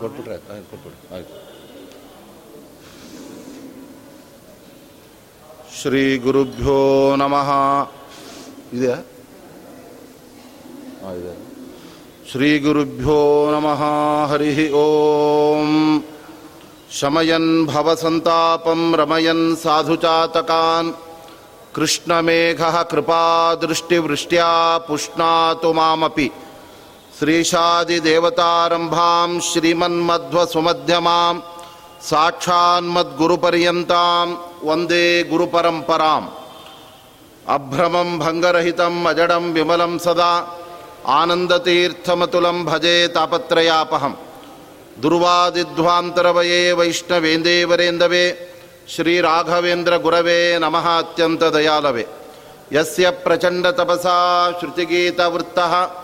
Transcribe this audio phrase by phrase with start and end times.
[0.00, 1.34] ಕೊಟ್ಬಿಟ್ರೆ ಆಯ್ತು ಆಯ್ತು ಕೊಟ್ಬಿಡಿ ಆಯ್ತು
[5.76, 6.78] ಶ್ರೀ ಗುರುಭ್ಯೋ
[7.16, 7.48] ನಮಃ
[8.72, 8.98] ಇದೆಯಾ
[11.00, 11.34] ಹಾಂ ಇದೆ
[12.30, 13.18] ಶ್ರೀ ಗುರುಭ್ಯೋ
[13.52, 13.82] ನಮಃ
[14.30, 15.70] ಹರಿ ಓಂ
[16.90, 20.90] ಶಮಯನ್ ಭವಸಂತಾಪಂ ರಮಯನ್ ಸಾಧುಚಾತಕಾನ್
[21.74, 22.60] ಕೃಷ್ಣಮೇಘ
[22.90, 24.48] ಕೃಪಾದೃಷ್ಟಿವೃಷ್ಟ್ಯಾ
[24.86, 26.28] ಪುಷ್ಣಾತು ಮಾಮಪಿ
[27.21, 27.79] श्रीशादिदेवतारम्भां
[29.39, 31.39] श्रीमन्मध्वसुमध्यमां
[32.01, 34.27] साक्षान्मद्गुरुपर्यन्तां
[34.63, 36.27] वन्दे गुरुपरम्पराम्।
[37.47, 40.61] अभ्रमं भङ्गरहितम् अजडं विमलं सदा
[41.19, 44.13] आनन्दतीर्थमतुलं भजे तापत्रयापहं
[45.01, 48.49] दुर्वादिध्वान्तरवये वैष्णवेन्देवरेन्दवे
[48.95, 52.07] श्रीराघवेन्द्रगुरवे नमः अत्यन्तदयालवे।
[52.73, 54.19] यस्य प्रचण्डतपसा
[54.59, 56.00] श्रुतिगीतवृत्तः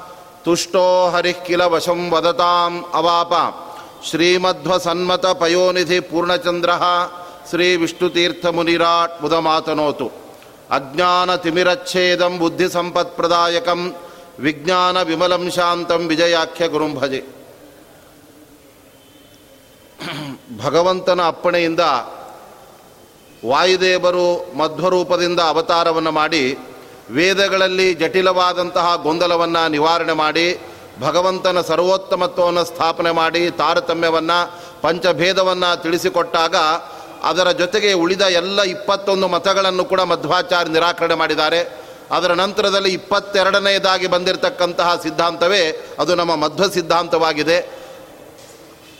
[0.48, 3.34] ತುಷ್ಟೋ ಹರಿಃ ಕಿಲ ವಶಂ ವದತಾಂ ಅವಾಪ
[4.09, 6.72] ಶ್ರೀಮಧ್ವಸನ್ಮತ ಪಯೋನಿಧಿ ಪೂರ್ಣಚಂದ್ರ
[7.50, 10.08] ಶ್ರೀ ವಿಷ್ಣುತೀರ್ಥಮುನಿರಾಟ್ ಮುದಮಾತನೋತು
[10.70, 13.81] ಬುದ್ಧಿ ಬುದ್ಧಿಸಂಪತ್ಪ್ರದಾಯಕಂ
[14.39, 17.22] ವಿಜ್ಞಾನ ವಿಮಲಂ ಶಾಂತಂ ವಿಜಯಾಖ್ಯ ಗುರುಂ ಭಜೆ
[20.59, 21.84] ಭಗವಂತನ ಅಪ್ಪಣೆಯಿಂದ
[23.44, 26.44] ವಾಯುದೇವರು ಮಧ್ವರೂಪದಿಂದ ಅವತಾರವನ್ನು ಮಾಡಿ
[27.12, 30.60] ವೇದಗಳಲ್ಲಿ ಜಟಿಲವಾದಂತಹ ಗೊಂದಲವನ್ನು ನಿವಾರಣೆ ಮಾಡಿ,
[31.00, 36.56] ಭಗವಂತನ ಸರ್ವೋತ್ತಮತ್ವವನ್ನು ಸ್ಥಾಪನೆ ಮಾಡಿ, ತಾರತಮ್ಯವನ್ನು, ಪಂಚಭೇದವನ್ನು ತಿಳಿಸಿಕೊಟ್ಟಾಗ
[37.24, 41.88] ಅದರ ಜೊತೆಗೆ ಉಳಿದ ಎಲ್ಲ ಇಪ್ಪತ್ತೊಂದು ಮತಗಳನ್ನು ಕೂಡ ಮಧ್ವಾಚಾರ್ಯ ನಿರಾಕರಣೆ ಮಾಡಿದ್ದಾರೆ.
[42.12, 47.70] ಅದರ ನಂತರದಲ್ಲಿ ಇಪ್ಪತ್ತೆರಡನೆಯದಾಗಿ ಬಂದಿರತಕ್ಕಂತಹ ಸಿದ್ಧಾಂತವೇ ಅದು ನಮ್ಮ ಮಧ್ವ ಸಿದ್ಧಾಂತವಾಗಿದೆ.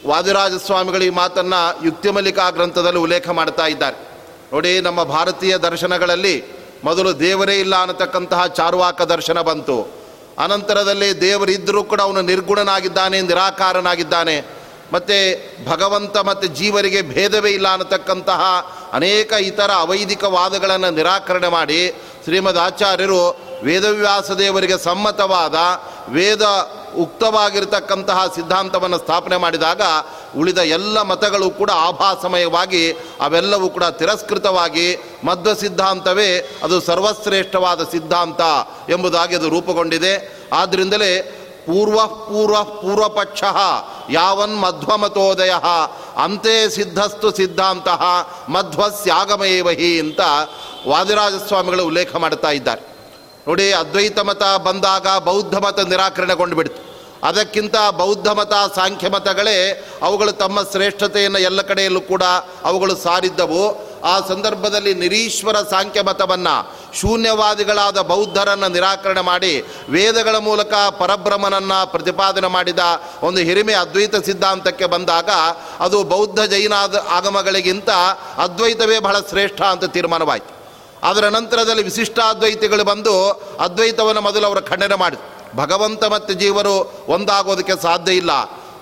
[0.08, 3.98] ವಾದಿರಾಜ ಸ್ವಾಮಿಗಳು ಈ ಮಾತನ್ನು ಯುಕ್ತಿಮಲಿಕಾ ಗ್ರಂಥದಲ್ಲಿ ಉಲ್ಲೇಖ ಮಾಡ್ತಾ ಇದ್ದಾರೆ.
[4.54, 6.57] ನೋಡಿ, ನಮ್ಮ ಭಾರತೀಯ ದರ್ಶನಗಳಲ್ಲಿ
[6.88, 9.78] ಮೊದಲು ದೇವರೇ ಇಲ್ಲ ಅನ್ನತಕ್ಕಂತಹ ಚಾರುವಾಕ ದರ್ಶನ ಬಂತು.
[10.39, 14.38] ಅನಂತರದಲ್ಲಿ ದೇವರಿದ್ದರೂ ಕೂಡ ಅವನು ನಿರ್ಗುಣನಾಗಿದ್ದಾನೆ, ನಿರಾಕಾರನಾಗಿದ್ದಾನೆ.
[14.94, 15.17] ಮತ್ತು
[15.72, 18.42] ಭಗವಂತ ಮತ್ತು ಜೀವರಿಗೆ ಭೇದವೇ ಇಲ್ಲ ಅನ್ನತಕ್ಕಂತಹ
[18.94, 21.80] ಅನೇಕ ಇತರ ಅವೈದಿಕ ವಾದಗಳನ್ನು ನಿರಾಕರಣೆ ಮಾಡಿ
[22.23, 23.22] ಶ್ರೀಮದ್ ಆಚಾರ್ಯರು
[23.64, 25.58] ವೇದವ್ಯಾಸ ದೇವರಿಗೆ ಸಮ್ಮತವಾದ
[26.10, 26.42] ವೇದ
[26.98, 29.82] ಉಕ್ತವಾಗಿರತಕ್ಕಂತಹ ಸಿದ್ಧಾಂತವನ್ನು ಸ್ಥಾಪನೆ ಮಾಡಿದಾಗ
[30.38, 32.92] ಉಳಿದ ಎಲ್ಲ ಮತಗಳು ಕೂಡ ಆಭಾಸಮಯವಾಗಿ
[33.22, 38.42] ಅವೆಲ್ಲವೂ ಕೂಡ ತಿರಸ್ಕೃತವಾಗಿ ಮಧ್ವ ಸಿದ್ಧಾಂತವೇ ಅದು ಸರ್ವಶ್ರೇಷ್ಠವಾದ ಸಿದ್ಧಾಂತ
[38.90, 40.38] ಎಂಬುದಾಗಿ ಅದು ರೂಪುಗೊಂಡಿದೆ.
[40.54, 41.22] ಆದ್ದರಿಂದಲೇ
[41.66, 43.44] ಪೂರ್ವ ಪೂರ್ವ ಪೂರ್ವಪಕ್ಷ
[44.10, 45.54] ಯಾವನ್ ಮಧ್ವಮತೋದಯ
[46.23, 47.88] ಅಂತೆ ಸಿದ್ಧಸ್ತು ಸಿದ್ಧಾಂತ
[48.50, 50.20] ಮಧ್ವಸ್ಯಾಗಮಯ ವಹಿ ಅಂತ
[50.88, 52.97] ವಾದಿರಾಜಸ್ವಾಮಿಗಳು ಉಲ್ಲೇಖ ಮಾಡ್ತಾ ಇದ್ದಾರೆ.
[53.48, 56.82] ನೋಡಿ ಅದ್ವೈತ ಮತ ಬಂದಾಗ ಬೌದ್ಧ ಮತ ನಿರಾಕರಣೆಗೊಂಡು ಬಿಡ್ತು
[57.28, 59.56] ಅದಕ್ಕಿಂತ ಬೌದ್ಧ ಮತ ಸಾಂಖ್ಯ ಮತಗಳೇ
[60.02, 62.24] ಅವುಗಳು ತಮ್ಮ ಶ್ರೇಷ್ಠತೆಯನ್ನು ಎಲ್ಲ ಕಡೆಯಲ್ಲೂ ಕೂಡ
[62.64, 63.64] ಅವುಗಳು ಸಾರಿದ್ದವು.
[64.04, 66.56] ಆ ಸಂದರ್ಭದಲ್ಲಿ ನಿರೀಶ್ವರ ಸಾಂಖ್ಯ ಮತವನ್ನು
[67.00, 69.54] ಶೂನ್ಯವಾದಿಗಳಾದ ಬೌದ್ಧರನ್ನು ನಿರಾಕರಣೆ ಮಾಡಿ,
[69.90, 72.80] ವೇದಗಳ ಮೂಲಕ ಪರಬ್ರಹ್ಮನನ್ನು ಪ್ರತಿಪಾದನೆ ಮಾಡಿದ
[73.24, 75.30] ಒಂದು ಹಿರಿಮೆ ಅದ್ವೈತ ಸಿದ್ಧಾಂತಕ್ಕೆ ಬಂದಾಗ
[75.80, 77.90] ಅದು ಬೌದ್ಧ ಜೈನಾದ ಆಗಮಗಳಿಗಿಂತ
[78.38, 80.57] ಅದ್ವೈತವೇ ಬಹಳ ಶ್ರೇಷ್ಠ ಅಂತ ತೀರ್ಮಾನವಾಯಿತು.
[81.04, 85.58] ಅದರ ನಂತರದಲ್ಲಿ ವಿಶಿಷ್ಟಾದ್ವೈತಿಗಳು ಬಂದು ಅದ್ವೈತವನ್ನು ಮೊದಲು ಅವರು ಖಂಡನೆ ಮಾಡಿದ್ರು.
[85.58, 88.32] ಭಗವಂತ ಮತ್ತು ಜೀವರು ಒಂದಾಗೋದಕ್ಕೆ ಸಾಧ್ಯ ಇಲ್ಲ.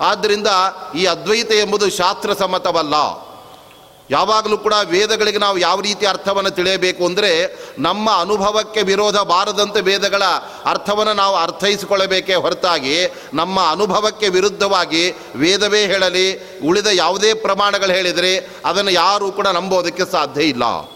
[0.00, 0.46] ಆದ್ದರಿಂದ
[0.94, 2.94] ಈ ಅದ್ವೈತ ಎಂಬುದು ಶಾಸ್ತ್ರ ಸಮ್ಮತವಲ್ಲ.
[4.10, 10.22] ಯಾವಾಗಲೂ ಕೂಡ ವೇದಗಳಿಗೆ ನಾವು ಯಾವ ರೀತಿ ಅರ್ಥವನ್ನು ತಿಳಿಯಬೇಕು ಅಂದರೆ ನಮ್ಮ ಅನುಭವಕ್ಕೆ ವಿರೋಧ ಬಾರದಂತೆ ವೇದಗಳ
[10.64, 19.32] ಅರ್ಥವನ್ನು ನಾವು ಅರ್ಥೈಸಿಕೊಳ್ಳಬೇಕೇ ಹೊರತಾಗಿ ನಮ್ಮ ಅನುಭವಕ್ಕೆ ವಿರುದ್ಧವಾಗಿ ವೇದವೇ ಹೇಳಲಿ, ಉಳಿದ ಯಾವುದೇ ಪ್ರಮಾಣಗಳು ಹೇಳಿದರೆ ಅದನ್ನು ಯಾರೂ
[19.32, 20.95] ಕೂಡ ನಂಬೋದಕ್ಕೆ ಸಾಧ್ಯ ಇಲ್ಲ.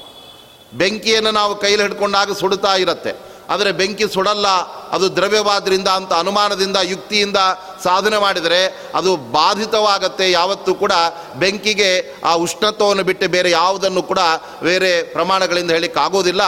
[0.74, 3.30] ಬೆಂಕಿಯನ್ನು ನಾವು ಕೈಲಿ ಹಿಡ್ಕೊಂಡಾಗ ಸುಡುತ್ತಾ ಇರುತ್ತೆ.
[3.50, 4.48] ಆದರೆ ಬೆಂಕಿ ಸುಡಲ್ಲ,
[4.90, 7.36] ಅದು ದ್ರವ್ಯವಾದ್ರಿಂದ ಅಂತ ಅನುಮಾನದಿಂದ, ಯುಕ್ತಿಯಿಂದ
[7.84, 10.30] ಸಾಧನೆ ಮಾಡಿದರೆ ಅದು ಬಾಧಿತವಾಗತ್ತೆ.
[10.30, 10.92] ಯಾವತ್ತೂ ಕೂಡ
[11.36, 14.18] ಬೆಂಕಿಗೆ ಆ ಉಷ್ಣತ್ವವನ್ನು ಬಿಟ್ಟು ಬೇರೆ ಯಾವುದನ್ನು ಕೂಡ
[14.62, 16.42] ಬೇರೆ ಪ್ರಮಾಣಗಳಿಂದ ಹೇಳಿಕ್ಕಾಗೋದಿಲ್ಲ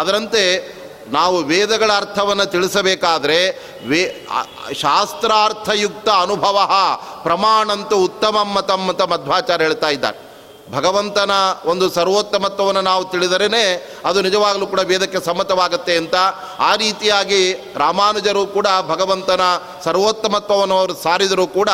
[0.00, 0.76] ಅದರಂತೆ
[1.08, 3.38] ನಾವು ವೇದಗಳ ಅರ್ಥವನ್ನು ತಿಳಿಸಬೇಕಾದರೆ
[3.88, 4.26] ವೇ
[4.74, 6.70] ಶಾಸ್ತ್ರಾರ್ಥಯುಕ್ತ ಅನುಭವ
[7.22, 10.25] ಪ್ರಮಾಣಂತೂ ಉತ್ತಮ ಮತಂ ಅಂತ ಮಧ್ವಾಚಾರ್ಯ ಹೇಳ್ತಾ ಇದ್ದಾರೆ.
[10.70, 11.30] ಭಗವಂತನ
[11.64, 16.14] ಒಂದು ಸರ್ವೋತ್ತಮತ್ವವನ್ನು ನಾವು ತಿಳಿದರೇ ಅದು ನಿಜವಾಗಲೂ ಕೂಡ ವೇದಕ್ಕೆ ಸಮ್ಮತವಾಗುತ್ತೆ ಅಂತ.
[16.60, 19.40] ಆ ರೀತಿಯಾಗಿ ರಾಮಾನುಜರು ಕೂಡ ಭಗವಂತನ
[19.84, 21.70] ಸರ್ವೋತ್ತಮತ್ವವನ್ನು ಅವರು ಸಾರಿದರೂ ಕೂಡ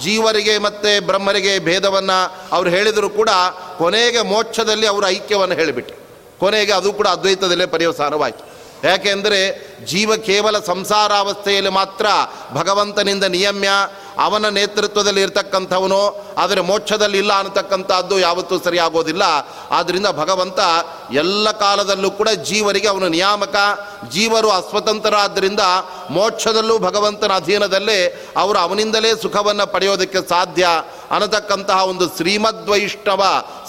[0.00, 2.18] ಜೀವರಿಗೆ ಮತ್ತು ಬ್ರಹ್ಮರಿಗೆ ಭೇದವನ್ನು
[2.52, 3.30] ಅವರು ಹೇಳಿದರೂ ಕೂಡ
[3.78, 5.94] ಕೊನೆಗೆ ಮೋಕ್ಷದಲ್ಲಿ ಅವರ ಐಕ್ಯವನ್ನು ಹೇಳಿಬಿಟ್ಟು
[6.38, 8.53] ಕೊನೆಗೆ ಅದು ಕೂಡ ಅದ್ವೈತದಲ್ಲೇ ಪರ್ಯವಸಾನವಾಯಿತು.
[8.84, 9.40] ಯಾಕೆಂದರೆ
[9.90, 12.06] ಜೀವ ಕೇವಲ ಸಂಸಾರಾವಸ್ಥೆಯಲ್ಲಿ ಮಾತ್ರ
[12.58, 13.70] ಭಗವಂತನಿಂದ ನಿಯಮ್ಯ,
[14.18, 16.00] ಅವನ ನೇತೃತ್ವದಲ್ಲಿ ಇರತಕ್ಕಂಥವನು,
[16.42, 19.24] ಆದರೆ ಮೋಕ್ಷದಲ್ಲಿ ಇಲ್ಲ ಅನ್ನತಕ್ಕಂಥದ್ದು ಯಾವತ್ತೂ ಸರಿಯಾಗೋದಿಲ್ಲ.
[19.70, 20.60] ಆದ್ದರಿಂದ ಭಗವಂತ
[21.22, 23.56] ಎಲ್ಲ ಕಾಲದಲ್ಲೂ ಕೂಡ ಜೀವರಿಗೆ ಅವನು ನಿಯಾಮಕ,
[24.14, 25.62] ಜೀವರು ಅಸ್ವತಂತ್ರರಾದ್ದರಿಂದ
[26.10, 28.00] ಮೋಕ್ಷದಲ್ಲೂ ಭಗವಂತನ ಅಧೀನದಲ್ಲೇ
[28.36, 30.64] ಅವರು ಅವನಿಂದಲೇ ಸುಖವನ್ನು ಪಡೆಯೋದಕ್ಕೆ ಸಾಧ್ಯ
[31.10, 33.22] ಅನ್ನತಕ್ಕಂತಹ ಒಂದು ಶ್ರೀಮದ್ವೈಷ್ಣವ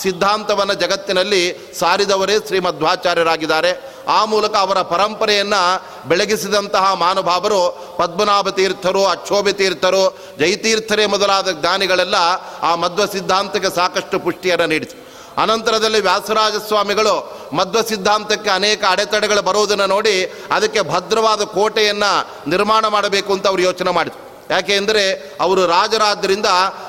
[0.03, 1.43] ಸಿದ್ಧಾಂತವನ್ನು ಜಗತ್ತಿನಲ್ಲಿ
[1.79, 3.73] ಸಾರಿದವರೇ ಶ್ರೀಮಧ್ವಾಚಾರ್ಯರಾಗಿದ್ದಾರೆ
[4.07, 5.61] ಆ ಮೂಲಕ ಅವರ ಪರಂಪರೆಯನ್ನು
[6.09, 7.59] ಬೆಳಗಿಸಿದಂತಹ ಮಹಾನುಭಾವರು
[7.97, 12.15] ಪದ್ಮನಾಭ ತೀರ್ಥರು, ಅಕ್ಷೋಭಿ ತೀರ್ಥರು, ಜಯತೀರ್ಥರೇ ಮೊದಲಾದ ಜ್ಞಾನಿಗಳೆಲ್ಲ
[12.61, 15.05] ಆ ಮಧ್ವ ಸಿದ್ಧಾಂತಕ್ಕೆ ಸಾಕಷ್ಟು ಪುಷ್ಟಿಯನ್ನು ನೀಡಿತು
[15.41, 23.47] ಅನಂತರದಲ್ಲಿ ವ್ಯಾಸರಾಜ ಸ್ವಾಮಿಗಳು ಮಧ್ವ ಸಿದ್ಧಾಂತಕ್ಕೆ ಅನೇಕ ಅಡೆತಡೆಗಳು ಬರುವುದನ್ನು ನೋಡಿ ಅದಕ್ಕೆ ಭದ್ರವಾದ ಕೋಟೆಯನ್ನು ನಿರ್ಮಾಣ ಮಾಡಬೇಕು ಅಂತ
[23.47, 24.24] ಅವರು ಯೋಚನೆ ಮಾಡಿದರು.
[24.51, 26.45] ಯಾಕೆ ಅಂದರೆ ಅವರು ರಾಜರಾದ್ದರಿಂದ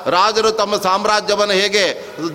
[0.06, 1.85] ರಾಜರು ತಮ್ಮ ಸಾಮ್ರಾಜ್ಯವನ್ನು ಹೇಗೆ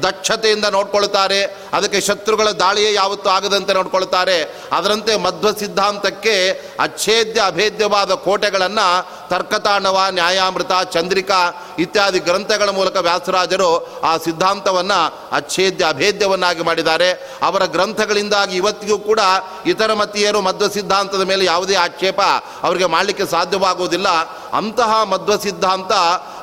[0.01, 1.41] ದಕ್ಷತೆಯಿಂದ ನೋಡ್ಕೊಳ್ತಾರೆ
[1.73, 6.35] ಅದಕ್ಕೆ ಶತ್ರುಗಳ ದಾಳಿಯೇ ಯಾವತ್ತೂ ಆಗದಂತೆ ನೋಡ್ಕೊಳ್ತಾರೆ ಅದರಂತೆ ಮಧ್ವ ಸಿದ್ಧಾಂತಕ್ಕೆ
[6.79, 8.87] ಅಚ್ಛೇದ್ಯ ಅಭೇದ್ಯವಾದ ಕೋಟೆಗಳನ್ನು
[9.29, 14.99] ತರ್ಕತಾಣವ, ನ್ಯಾಯಾಮೃತ, ಚಂದ್ರಿಕಾ ಇತ್ಯಾದಿ ಗ್ರಂಥಗಳ ಮೂಲಕ ವ್ಯಾಸರಾಜರು ಆ ಸಿದ್ಧಾಂತವನ್ನು
[15.31, 17.11] ಅಚ್ಛೇದ್ಯ ಅಭೇದ್ಯವನ್ನಾಗಿ ಮಾಡಿದ್ದಾರೆ.
[17.41, 19.19] ಅವರ ಗ್ರಂಥಗಳಿಂದಾಗಿ ಇವತ್ತಿಗೂ ಕೂಡ
[19.65, 22.21] ಇತರ ಮತೀಯರು ಮಧ್ವ ಸಿದ್ಧಾಂತದ ಮೇಲೆ ಯಾವುದೇ ಆಕ್ಷೇಪ
[22.63, 24.07] ಅವರಿಗೆ ಮಾಡಲಿಕ್ಕೆ ಸಾಧ್ಯವಾಗುವುದಿಲ್ಲ.
[24.53, 25.91] ಅಂತಹ ಮಧ್ವ ಸಿದ್ಧಾಂತ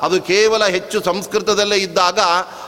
[0.01, 2.19] ಅದು ಕೇವಲ ಹೆಚ್ಚು ಸಂಸ್ಕೃತದಲ್ಲೇ ಇದ್ದಾಗ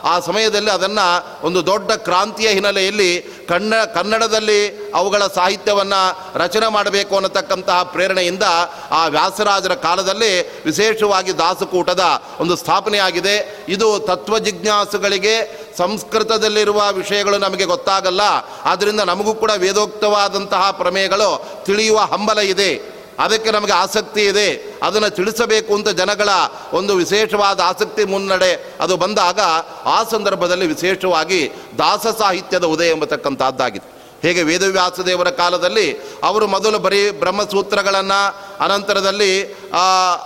[0.04, 1.06] ಆ ಸಮಯದಲ್ಲಿ ಅದನ್ನು
[1.46, 8.42] ಒಂದು ದೊಡ್ಡ ಕ್ರಾಂತಿಯ ಹಿನ್ನೆಲೆಯಲ್ಲಿ ಕನ್ನ ಕನ್ನಡದಲ್ಲಿ ಅವುಗಳ ಸಾಹಿತ್ಯವನ್ನು ರಚನೆ ಮಾಡಬೇಕು ಅನ್ನತಕ್ಕಂತಹ ಪ್ರೇರಣೆಯಿಂದ
[8.90, 12.04] ಆ ವ್ಯಾಸರಾಜರ ಕಾಲದಲ್ಲಿ ವಿಶೇಷವಾಗಿ ದಾಸಕೂಟದ
[12.40, 13.66] ಒಂದು ಸ್ಥಾಪನೆಯಾಗಿದೆ.
[13.68, 15.34] ಇದು ತತ್ವಜಿಜ್ಞಾಸುಗಳಿಗೆ
[15.78, 18.20] ಸಂಸ್ಕೃತದಲ್ಲಿರುವ ವಿಷಯಗಳು ನಮಗೆ ಗೊತ್ತಾಗಲ್ಲ.
[18.64, 22.91] ಆದ್ದರಿಂದ ನಮಗೂ ಕೂಡ ವೇದೋಕ್ತವಾದಂತಹ ಪ್ರಮೇಯಗಳು ತಿಳಿಯುವ ಹಂಬಲ ಇದೆ.
[23.18, 24.48] ಅದಕ್ಕೆ ನಮಗೆ ಆಸಕ್ತಿ ಇದೆ.
[24.82, 26.28] ಅದನ್ನು ತಿಳಿಸಬೇಕು ಅಂತ ಜನಗಳ
[26.72, 29.40] ಒಂದು ವಿಶೇಷವಾದ ಆಸಕ್ತಿ ಮುನ್ನಡೆ ಅದು ಬಂದಾಗ
[29.84, 33.92] ಆ ಸಂದರ್ಭದಲ್ಲಿ ವಿಶೇಷವಾಗಿ ದಾಸ ಸಾಹಿತ್ಯದ ಉದಯ ಎಂಬತಕ್ಕಂಥದ್ದಾಗಿತ್ತು.
[34.22, 35.86] ಹೇಗೆ ವೇದವ್ಯಾಸದೇವರ ಕಾಲದಲ್ಲಿ
[36.22, 39.54] ಅವರು ಮೊದಲು ಬರೀ ಬ್ರಹ್ಮಸೂತ್ರಗಳನ್ನು, ಅನಂತರದಲ್ಲಿ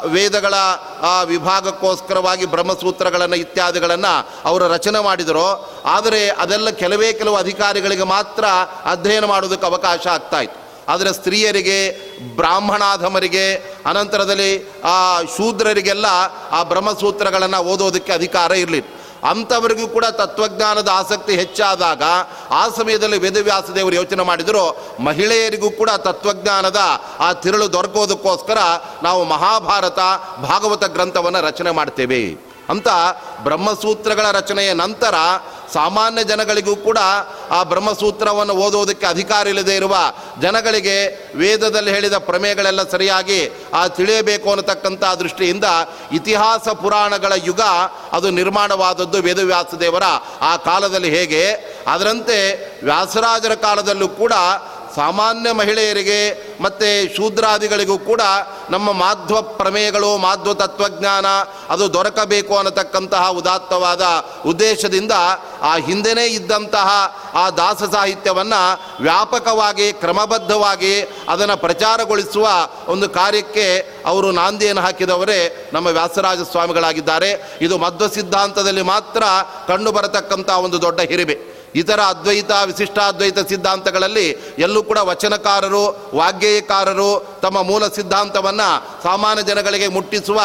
[0.06, 0.54] ವೇದಗಳ
[1.24, 5.46] ವಿಭಾಗಕ್ಕೋಸ್ಕರವಾಗಿ ಬ್ರಹ್ಮಸೂತ್ರಗಳನ್ನು ಇತ್ಯಾದಿಗಳನ್ನು ಅವರು ರಚನೆ ಮಾಡಿದರು.
[5.84, 8.44] ಆದರೆ ಅದೆಲ್ಲ ಕೆಲವೇ ಕೆಲವು ಅಧಿಕಾರಿಗಳಿಗೆ ಮಾತ್ರ
[8.84, 10.65] ಅಧ್ಯಯನ ಮಾಡೋದಕ್ಕೆ ಅವಕಾಶ ಆಗ್ತಾ ಇತ್ತು.
[10.88, 11.78] ಆದರೆ ಸ್ತ್ರೀಯರಿಗೆ,
[12.36, 13.54] ಬ್ರಾಹ್ಮಣಾಧಮರಿಗೆ,
[13.86, 16.06] ಅನಂತರದಲ್ಲಿ ಆ ಶೂದ್ರರಿಗೆಲ್ಲ
[16.50, 18.88] ಆ ಬ್ರಹ್ಮಸೂತ್ರಗಳನ್ನು ಓದೋದಕ್ಕೆ ಅಧಿಕಾರ ಇರಲಿಲ್ಲ
[19.30, 22.02] ಅಂಥವರಿಗೂ ಕೂಡ ತತ್ವಜ್ಞಾನದ ಆಸಕ್ತಿ ಹೆಚ್ಚಾದಾಗ,
[22.50, 24.64] ಆ ಸಮಯದಲ್ಲಿ ವೇದವ್ಯಾಸದೇವರು ಯೋಚನೆ ಮಾಡಿದರು,
[25.00, 26.76] ಮಹಿಳೆಯರಿಗೂ ಕೂಡ ತತ್ವಜ್ಞಾನದ
[27.20, 28.58] ಆ ತಿರುಳು ದೊರಕೋದಕ್ಕೋಸ್ಕರ
[29.02, 29.98] ನಾವು ಮಹಾಭಾರತ,
[30.42, 32.46] ಭಾಗವತ ಗ್ರಂಥವನ್ನು ರಚನೆ ಮಾಡ್ತೇವೆ.
[32.70, 32.88] ಅಂತ
[33.42, 35.14] ಬ್ರಹ್ಮಸೂತ್ರಗಳ ರಚನೆಯ ನಂತರ
[35.72, 36.98] ಸಾಮಾನ್ಯ ಜನಗಳಿಗೂ ಕೂಡ
[37.50, 39.96] ಆ ಬ್ರಹ್ಮಸೂತ್ರವನ್ನು ಓದೋದಕ್ಕೆ ಅಧಿಕಾರ ಇಲ್ಲದೆ ಇರುವ
[40.40, 40.96] ಜನಗಳಿಗೆ
[41.34, 45.64] ವೇದದಲ್ಲಿ ಹೇಳಿದ ಪ್ರಮೇಯಗಳೆಲ್ಲ ಸರಿಯಾಗಿ ಆ ತಿಳಿಯಬೇಕು ಅನ್ನತಕ್ಕಂಥ ದೃಷ್ಟಿಯಿಂದ
[46.12, 47.60] ಇತಿಹಾಸ ಪುರಾಣಗಳ ಯುಗ
[48.12, 50.02] ಅದು ನಿರ್ಮಾಣವಾದದ್ದು ವೇದವ್ಯಾಸದೇವರ
[50.40, 51.42] ಆ ಕಾಲದಲ್ಲಿ ಹೇಗೆ.
[51.86, 52.38] ಅದರಂತೆ
[52.84, 54.32] ವ್ಯಾಸರಾಜರ ಕಾಲದಲ್ಲೂ ಕೂಡ
[54.96, 56.20] ಸಾಮಾನ್ಯ ಮಹಿಳೆಯರಿಗೆ
[56.60, 58.22] ಮತ್ತು ಶೂದ್ರಾದಿಗಳಿಗೂ ಕೂಡ
[58.70, 61.26] ನಮ್ಮ ಮಾಧ್ವ ಪ್ರಮೇಯಗಳು, ಮಾಧ್ವ ತತ್ವಜ್ಞಾನ
[61.70, 64.02] ಅದು ದೊರಕಬೇಕು ಅನ್ನತಕ್ಕಂತಹ ಉದಾತ್ತವಾದ
[64.46, 65.12] ಉದ್ದೇಶದಿಂದ
[65.62, 66.88] ಆ ಹಿಂದೆನೇ ಇದ್ದಂತಹ
[67.34, 68.62] ಆ ದಾಸ ಸಾಹಿತ್ಯವನ್ನು
[69.02, 70.94] ವ್ಯಾಪಕವಾಗಿ, ಕ್ರಮಬದ್ಧವಾಗಿ
[71.28, 72.46] ಅದನ್ನು ಪ್ರಚಾರಗೊಳಿಸುವ
[72.88, 73.66] ಒಂದು ಕಾರ್ಯಕ್ಕೆ
[74.06, 79.22] ಅವರು ನಾಂದಿಯನ್ನು ಹಾಕಿದವರೇ ನಮ್ಮ ವ್ಯಾಸರಾಜ ಸ್ವಾಮಿಗಳಾಗಿದ್ದಾರೆ ಇದು ಮಧ್ವ ಸಿದ್ಧಾಂತದಲ್ಲಿ ಮಾತ್ರ
[79.68, 81.55] ಕಂಡು ಬರತಕ್ಕಂಥ ಒಂದು ದೊಡ್ಡ ಹಿರಿಮೆ.
[81.80, 84.26] ಇತರ ಅದ್ವೈತ, ವಿಶಿಷ್ಟಾದ್ವೈತ ಸಿದ್ಧಾಂತಗಳಲ್ಲಿ
[84.58, 85.84] ಎಲ್ಲೂ ಕೂಡ ವಚನಕಾರರು,
[86.14, 87.10] ವಾಗ್ಗೇಯಕಾರರು
[87.44, 88.68] ತಮ್ಮ ಮೂಲ ಸಿದ್ಧಾಂತವನ್ನು
[89.02, 90.40] ಸಾಮಾನ್ಯ ಜನಗಳಿಗೆ ಮುಟ್ಟಿಸುವ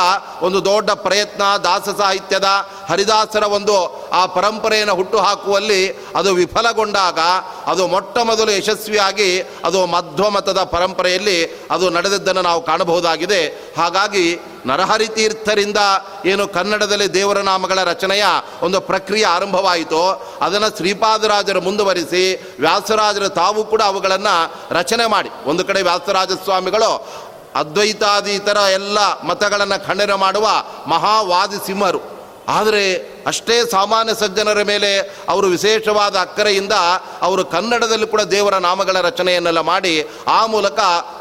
[0.46, 2.50] ಒಂದು ದೊಡ್ಡ ಪ್ರಯತ್ನ ದಾಸ ಸಾಹಿತ್ಯದ
[2.92, 3.76] ಹರಿದಾಸರ ಒಂದು
[4.14, 5.82] ಆ ಪರಂಪರೆಯನ್ನು ಹುಟ್ಟು ಹಾಕುವಲ್ಲಿ
[6.16, 7.20] ಅದು ವಿಫಲಗೊಂಡಾಗ
[7.66, 13.74] ಅದು ಮೊಟ್ಟ ಮೊದಲು ಯಶಸ್ವಿಯಾಗಿ ಅದು ಮಧ್ವ ಮತದ ಪರಂಪರೆಯಲ್ಲಿ ಅದು ನಡೆದದ್ದನ್ನು ನಾವು ಕಾಣಬಹುದಾಗಿದೆ.
[13.78, 15.78] ಹಾಗಾಗಿ ನರಹರಿ ತೀರ್ಥರಿಂದ
[16.26, 18.26] ಏನು ಕನ್ನಡದಲ್ಲಿ ದೇವರ ನಾಮಗಳ ರಚನೆಯ
[18.62, 20.02] ಒಂದು ಪ್ರಕ್ರಿಯೆ ಆರಂಭವಾಯಿತು.
[20.42, 22.24] ಅದನ್ನು ಶ್ರೀಪಾದರಾಜರು ಮುಂದುವರಿಸಿ
[22.60, 24.36] ವ್ಯಾಸರಾಜರು ತಾವು ಕೂಡ ಅವುಗಳನ್ನು
[24.72, 25.30] ರಚನೆ ಮಾಡಿ.
[25.46, 27.08] ಒಂದು ಕಡೆ ವ್ಯಾಸರಾಜ ಸ್ವಾಮಿಗಳು
[27.56, 30.48] ಅದ್ವೈತಾದಿ ಇತರ ಎಲ್ಲ ಮತಗಳನ್ನು ಖಂಡನೆ ಮಾಡುವ
[30.88, 32.21] ಮಹಾವಾದಿ ಸಿಂಹರು.
[32.52, 32.84] ಆದರೆ
[33.28, 34.90] ಅಷ್ಟೇ ಸಾಮಾನ್ಯ ಸಜ್ಜನರ ಮೇಲೆ
[35.30, 36.76] ಅವರು ವಿಶೇಷವಾದ ಅಕ್ಕರೆಯಿಂದ
[37.22, 39.94] ಅವರು ಕನ್ನಡದಲ್ಲಿ ಕೂಡ ದೇವರ ನಾಮಗಳ ರಚನೆಯನ್ನೆಲ್ಲ ಮಾಡಿ
[40.28, 40.80] ಆ ಮೂಲಕ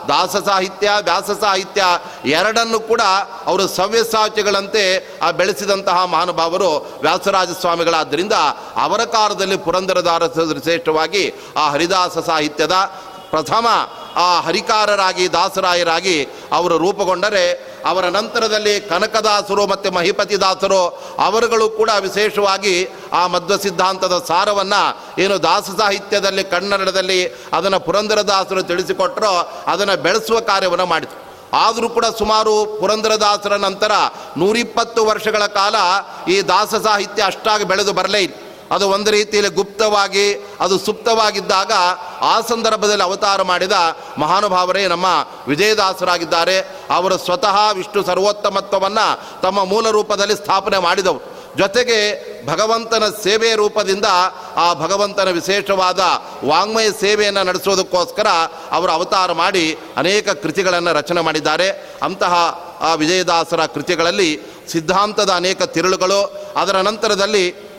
[0.09, 1.83] ದಾಸ ಸಾಹಿತ್ಯ, ವ್ಯಾಸ ಸಾಹಿತ್ಯ
[2.31, 3.03] ಎರಡನ್ನು ಕೂಡ
[3.47, 4.85] ಅವರು ಸವ್ಯಸಾಚಿಗಳಂತೆ
[5.23, 6.71] ಆ ಬೆಳೆಸಿದಂತಹ ಮಹಾನುಭಾವರು
[7.03, 8.37] ವ್ಯಾಸರಾಜ ಸ್ವಾಮಿಗಳಾದ್ದರಿಂದ
[8.77, 10.23] ಅವರ ಕಾಲದಲ್ಲಿ ಪುರಂದರದಾರ
[10.63, 11.25] ಶ್ರೇಷ್ಠವಾಗಿ
[11.57, 12.77] ಆ ಹರಿದಾಸ ಸಾಹಿತ್ಯದ
[13.31, 13.67] ಪ್ರಥಮ
[14.17, 16.17] ಆ ಹರಿಕಾರರಾಗಿ, ದಾಸರಾಯರಾಗಿ
[16.53, 17.45] ಅವರು ರೂಪುಗೊಂಡರೆ,
[17.91, 20.81] ಅವರ ನಂತರದಲ್ಲಿ ಕನಕದಾಸರು ಮತ್ತು ಮಹಿಪತಿ ದಾಸರು
[21.27, 22.75] ಅವರುಗಳು ಕೂಡ ವಿಶೇಷವಾಗಿ
[23.21, 24.83] ಆ ಮಧ್ವ ಸಿದ್ಧಾಂತದ ಸಾರವನ್ನು
[25.23, 27.21] ಏನು ದಾಸ ಸಾಹಿತ್ಯದಲ್ಲಿ, ಕನ್ನಡದಲ್ಲಿ
[27.53, 29.35] ಅದನ್ನು ಪುರಂದರದಾಸರು ತಿಳಿಸಿಕೊಟ್ಟರೋ
[29.73, 31.17] ಅದನ್ನು ಬೆಳೆಸುವ ಕಾರ್ಯವನ್ನು ಮಾಡಿತು
[31.65, 33.93] ಆದರೂ ಕೂಡ ಸುಮಾರು ಪುರಂದರದಾಸರ ನಂತರ
[34.41, 35.77] ನೂರಿಪ್ಪತ್ತು ವರ್ಷಗಳ ಕಾಲ
[36.35, 38.35] ಈ ದಾಸ ಸಾಹಿತ್ಯ ಅಷ್ಟಾಗಿ ಬೆಳೆದು ಬರಲೇ ಇಲ್ಲ.
[38.71, 41.73] ಅದು ಒಂದು ರೀತಿಯಲ್ಲಿ ಗುಪ್ತವಾಗಿ, ಅದು ಸುಪ್ತವಾಗಿದ್ದಾಗ
[42.21, 43.73] ಆ ಸಂದರ್ಭದಲ್ಲಿ ಅವತಾರ ಮಾಡಿದ
[44.19, 45.07] ಮಹಾನುಭಾವರೇ ನಮ್ಮ
[45.49, 46.59] ವಿಜಯದಾಸರಾಗಿದ್ದಾರೆ.
[46.91, 51.21] ಅವರು ಸ್ವತಃ ವಿಷ್ಣು ಸರ್ವೋತ್ತಮತ್ವವನ್ನು ತಮ್ಮ ಮೂಲ ರೂಪದಲ್ಲಿ ಸ್ಥಾಪನೆ ಮಾಡಿದವು
[51.57, 51.97] ಜೊತೆಗೆ
[52.47, 54.05] ಭಗವಂತನ ಸೇವೆ ರೂಪದಿಂದ
[54.57, 56.01] ಆ ಭಗವಂತನ ವಿಶೇಷವಾದ
[56.45, 58.27] ವಾಂಗ್ಮಯ ಸೇವೆಯನ್ನು ನಡೆಸೋದಕ್ಕೋಸ್ಕರ
[58.71, 61.69] ಅವರು ಅವತಾರ ಮಾಡಿ ಅನೇಕ ಕೃತಿಗಳನ್ನು ರಚನೆ ಮಾಡಿದ್ದಾರೆ.
[62.03, 62.35] ಅಂತಹ
[62.81, 66.21] ಆ ವಿಜಯದಾಸರ ಕೃತಿಗಳಲ್ಲಿ ಸಿದ್ಧಾಂತದ ಅನೇಕ ತಿರುಳುಗಳು,
[66.57, 67.70] ಅದರ ನಂತರದಲ್ಲಿ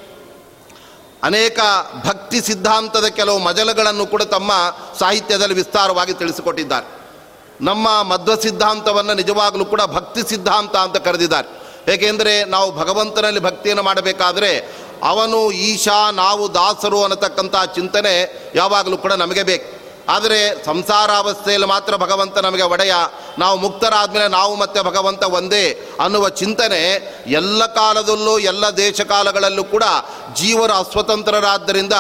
[1.24, 1.60] ಅನೇಕ
[2.08, 4.52] ಭಕ್ತಿ ಸಿದ್ಧಾಂತದ ಕೆಲವು ಮಜಲಗಳನ್ನು ಕೂಡ ತಮ್ಮ
[5.00, 7.02] ಸಾಹಿತ್ಯದಲ್ಲಿ ವಿಸ್ತಾರವಾಗಿ ತಿಳಿಸಿಕೊಟ್ಟಿದ್ದಾರೆ.
[7.62, 11.62] ನಮ್ಮ ಮಧ್ವ ಸಿದ್ಧಾಂತವನ್ನು ನಿಜವಾಗಲೂ ಕೂಡ ಭಕ್ತಿ ಸಿದ್ಧಾಂತ ಅಂತ ಕರೆದಿದ್ದಾರೆ.
[11.92, 18.14] ಏಕೆಂದರೆ ನಾವು ಭಗವಂತನಲ್ಲಿ ಭಕ್ತಿಯನ್ನು ಮಾಡಬೇಕಾದರೆ ಅವನು ಈಶಾ ನಾವು ದಾಸರು ಅನ್ನತಕ್ಕಂಥ ಚಿಂತನೆ
[18.56, 19.81] ಯಾವಾಗಲೂ ಕೂಡ ನಮಗೆ ಬೇಕು.
[20.10, 22.94] ಆದರೆ ಸಂಸಾರಾವಸ್ಥೆಯಲ್ಲಿ ಮಾತ್ರ ಭಗವಂತ ನಮಗೆ ಒಡೆಯ.
[23.40, 26.82] ನಾವು ಮುಕ್ತರಾದ್ಮೇಲೆ ನಾವು ಮತ್ತೆ ಭಗವಂತ ಒಂದೇ ಅನ್ನುವ ಚಿಂತನೆ
[27.28, 29.84] ಎಲ್ಲ ಕಾಲದಲ್ಲೂ, ಎಲ್ಲ ದೇಶ ಕಾಲಗಳಲ್ಲೂ ಕೂಡ
[30.36, 31.94] ಜೀವರು ಅಸ್ವತಂತ್ರರಾದ್ದರಿಂದ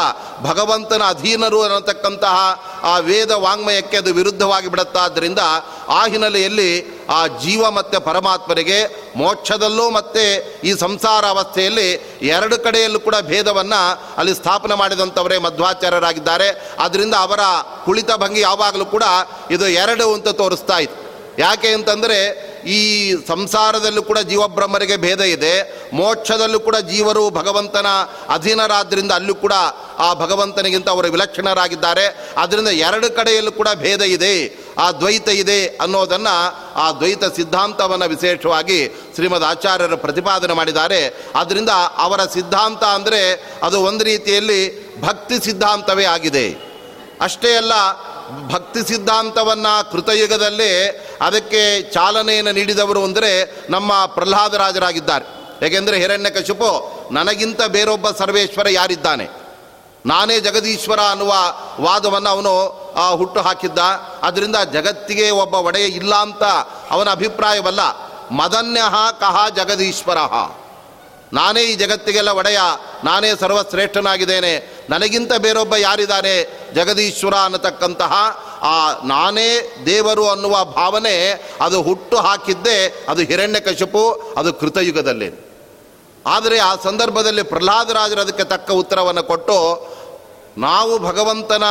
[0.43, 5.39] ಭಗವಂತನ ಅಧೀನರು ಅನ್ನತಕ್ಕಂತಹ ಆ ವೇದ ವಾಂಗ್ಮಯಕ್ಕೆ ಅದು ವಿರುದ್ಧವಾಗಿ ಬಿಡುತ್ತಾದ್ದರಿಂದ
[5.87, 8.79] ಆ ಹಿನ್ನೆಲೆಯಲ್ಲಿ ಆ ಜೀವ ಮತ್ತು ಪರಮಾತ್ಮನಿಗೆ,
[9.15, 10.23] ಮೋಕ್ಷದಲ್ಲೂ ಮತ್ತು
[10.63, 11.87] ಈ ಸಂಸಾರ ಅವಸ್ಥೆಯಲ್ಲಿ
[12.21, 13.81] ಎರಡು ಕಡೆಯಲ್ಲೂ ಕೂಡ ಭೇದವನ್ನು
[14.17, 16.49] ಅಲ್ಲಿ ಸ್ಥಾಪನೆ ಮಾಡಿದಂಥವರೇ ಮಧ್ವಾಚಾರ್ಯರಾಗಿದ್ದಾರೆ.
[16.79, 17.39] ಅದರಿಂದ ಅವರ
[17.85, 19.03] ಕುಳಿತ ಭಂಗಿ ಯಾವಾಗಲೂ ಕೂಡ
[19.51, 21.01] ಇದು ಎರಡು ಅಂತ ತೋರಿಸ್ತಾ ಇತ್ತು.
[21.41, 22.17] ಯಾಕೆ ಅಂತಂದರೆ
[22.65, 25.81] ಈ ಸಂಸಾರದಲ್ಲೂ ಕೂಡ ಜೀವಬ್ರಹ್ಮರಿಗೆ ಭೇದ ಇದೆ.
[25.93, 27.85] ಮೋಕ್ಷದಲ್ಲೂ ಕೂಡ ಜೀವರು ಭಗವಂತನ
[28.29, 29.53] ಅಧೀನರಾದ್ದರಿಂದ ಅಲ್ಲೂ ಕೂಡ
[29.99, 32.33] ಆ ಭಗವಂತನಿಗಿಂತ ಅವರು ವಿಲಕ್ಷಣರಾಗಿದ್ದಾರೆ.
[32.37, 34.61] ಅದರಿಂದ ಎರಡು ಕಡೆಯಲ್ಲೂ ಕೂಡ ಭೇದ ಇದೆ.
[34.77, 36.35] ಆ ದ್ವೈತ ಇದೆ ಅನ್ನೋದನ್ನು
[36.75, 41.31] ಆ ದ್ವೈತ ಸಿದ್ಧಾಂತವನ್ನು ವಿಶೇಷವಾಗಿ ಶ್ರೀಮದ್ ಆಚಾರ್ಯರು ಪ್ರತಿಪಾದನೆ ಮಾಡಿದ್ದಾರೆ.
[41.35, 44.61] ಅದರಿಂದ ಅವರ ಸಿದ್ಧಾಂತ ಅಂದರೆ ಅದು ಒಂದು ರೀತಿಯಲ್ಲಿ
[45.01, 46.71] ಭಕ್ತಿ ಸಿದ್ಧಾಂತವೇ ಆಗಿದೆ.
[47.21, 47.73] ಅಷ್ಟೇ ಅಲ್ಲ
[48.49, 50.89] ಭಕ್ತಿ ಸಿದ್ಧಾಂತವನ್ನು ಕೃತಯುಗದಲ್ಲಿ
[51.21, 53.31] ಅದಕ್ಕೆ ಚಾಲನೆಯನ್ನು ನೀಡಿದವರು ಅಂದರೆ
[53.69, 56.69] ನಮ್ಮ ಪ್ರಹ್ಲಾದರಾಜರಾಗಿದ್ದಾರೆ ಏಕೆಂದರೆ ಹಿರಣ್ಯಕಶಿಪು
[57.11, 59.29] ನನಗಿಂತ ಬೇರೊಬ್ಬ ಸರ್ವೇಶ್ವರ ಯಾರಿದ್ದಾನೆ?
[60.05, 61.33] ನಾನೇ ಜಗದೀಶ್ವರ ಅನ್ನುವ
[61.81, 62.53] ವಾದವನ್ನು ಅವನು
[63.15, 63.79] ಹುಟ್ಟು ಹಾಕಿದ್ದ
[64.23, 66.43] ಅದರಿಂದ ಜಗತ್ತಿಗೆ ಒಬ್ಬ ಒಡೆಯ ಇಲ್ಲ ಅಂತ
[66.91, 67.79] ಅವನ ಅಭಿಪ್ರಾಯವಲ್ಲ.
[68.31, 68.81] ಮದನ್ಯ
[69.19, 70.17] ಕಹ ಜಗದೀಶ್ವರ.
[71.33, 72.59] ನಾನೇ ಈ ಜಗತ್ತಿಗೆಲ್ಲ ಒಡೆಯ,
[73.03, 74.83] ನಾನೇ ಸರ್ವಶ್ರೇಷ್ಠನಾಗಿದ್ದೇನೆ.
[74.89, 76.33] ನನಗಿಂತ ಬೇರೊಬ್ಬ ಯಾರಿದ್ದಾನೆ?
[76.73, 78.13] ಜಗದೀಶ್ವರ ಅನ್ನತಕ್ಕಂತಹ
[78.61, 81.15] ಆ ನಾನೇ ದೇವರು ಅನ್ನುವ ಭಾವನೆ
[81.61, 85.51] ಅದು ಹುಟ್ಟು ಹಾಕಿದ್ದೇ ಅದು ಹಿರಣ್ಯಕಶಿಪು ಅದು ಕೃತಯುಗದಲ್ಲಿ.
[86.25, 89.57] ಆದರೆ ಆ ಸಂದರ್ಭದಲ್ಲಿ ಪ್ರಹ್ಲಾದರಾಜರು ಅದಕ್ಕೆ ತಕ್ಕ ಉತ್ತರವನ್ನು ಕೊಟ್ಟು,
[90.57, 91.63] ನಾವು ಭಗವಂತನ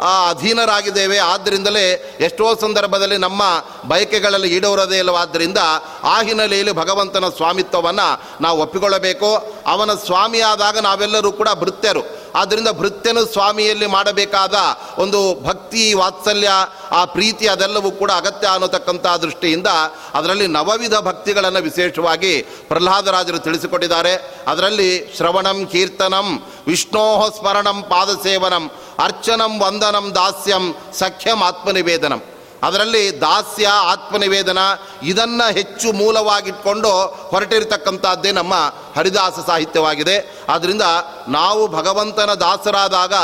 [0.00, 1.18] ಆ ಅಧೀನರಾಗಿದ್ದೇವೆ.
[1.18, 3.42] ಆದ್ದರಿಂದಲೇ ಎಷ್ಟೋ ಸಂದರ್ಭದಲ್ಲಿ ನಮ್ಮ
[3.88, 5.58] ಬಯಕೆಗಳಲ್ಲಿ ಈಡೋರದೇ ಇಲ್ಲವಾದ್ದರಿಂದ
[6.02, 9.54] ಆ ಹಿನ್ನೆಲೆಯಲ್ಲಿ ಭಗವಂತನ ಸ್ವಾಮಿತ್ವವನ್ನು ನಾವು ಒಪ್ಪಿಕೊಳ್ಳಬೇಕು.
[9.66, 12.24] ಅವನ ಸ್ವಾಮಿಯಾದಾಗ ನಾವೆಲ್ಲರೂ ಕೂಡ ಭೃತ್ಯರು.
[12.34, 14.54] ಆದ್ದರಿಂದ ಭೃತ್ಯನು ಸ್ವಾಮಿಯಲ್ಲಿ ಮಾಡಬೇಕಾದ
[14.98, 16.50] ಒಂದು ಭಕ್ತಿ, ವಾತ್ಸಲ್ಯ,
[16.90, 19.66] ಆ ಪ್ರೀತಿ ಅದೆಲ್ಲವೂ ಕೂಡ ಅಗತ್ಯ ಅನ್ನತಕ್ಕಂಥ ದೃಷ್ಟಿಯಿಂದ
[20.14, 24.34] ಅದರಲ್ಲಿ ನವವಿಧ ಭಕ್ತಿಗಳನ್ನು ವಿಶೇಷವಾಗಿ ಪ್ರಹ್ಲಾದರಾಜರು ತಿಳಿಸಿಕೊಟ್ಟಿದ್ದಾರೆ.
[24.48, 32.22] ಅದರಲ್ಲಿ ಶ್ರವಣಂ, ಕೀರ್ತನಂ ವಿಷ್ಣೋ ಸ್ಮರಣಂ ಪಾದಸೇವನಂ, ಅರ್ಚನಂ ವಂದನಂ, ದಾಸ್ಯಂ, ಸಖ್ಯಂ ಆತ್ಮನಿವೇದನಂ.
[32.62, 34.58] ಅದರಲ್ಲಿ ದಾಸ್ಯ, ಆತ್ಮನಿವೇದನ
[35.02, 38.54] ಇದನ್ನು ಹೆಚ್ಚು ಮೂಲವಾಗಿಟ್ಕೊಂಡು ಹೊರಟಿರತಕ್ಕಂಥದ್ದೇ ನಮ್ಮ
[38.96, 40.44] ಹರಿದಾಸ ಸಾಹಿತ್ಯವಾಗಿದೆ.
[40.48, 40.82] ಆದ್ದರಿಂದ
[41.28, 43.14] ನಾವು ಭಗವಂತನ ದಾಸರಾದಾಗ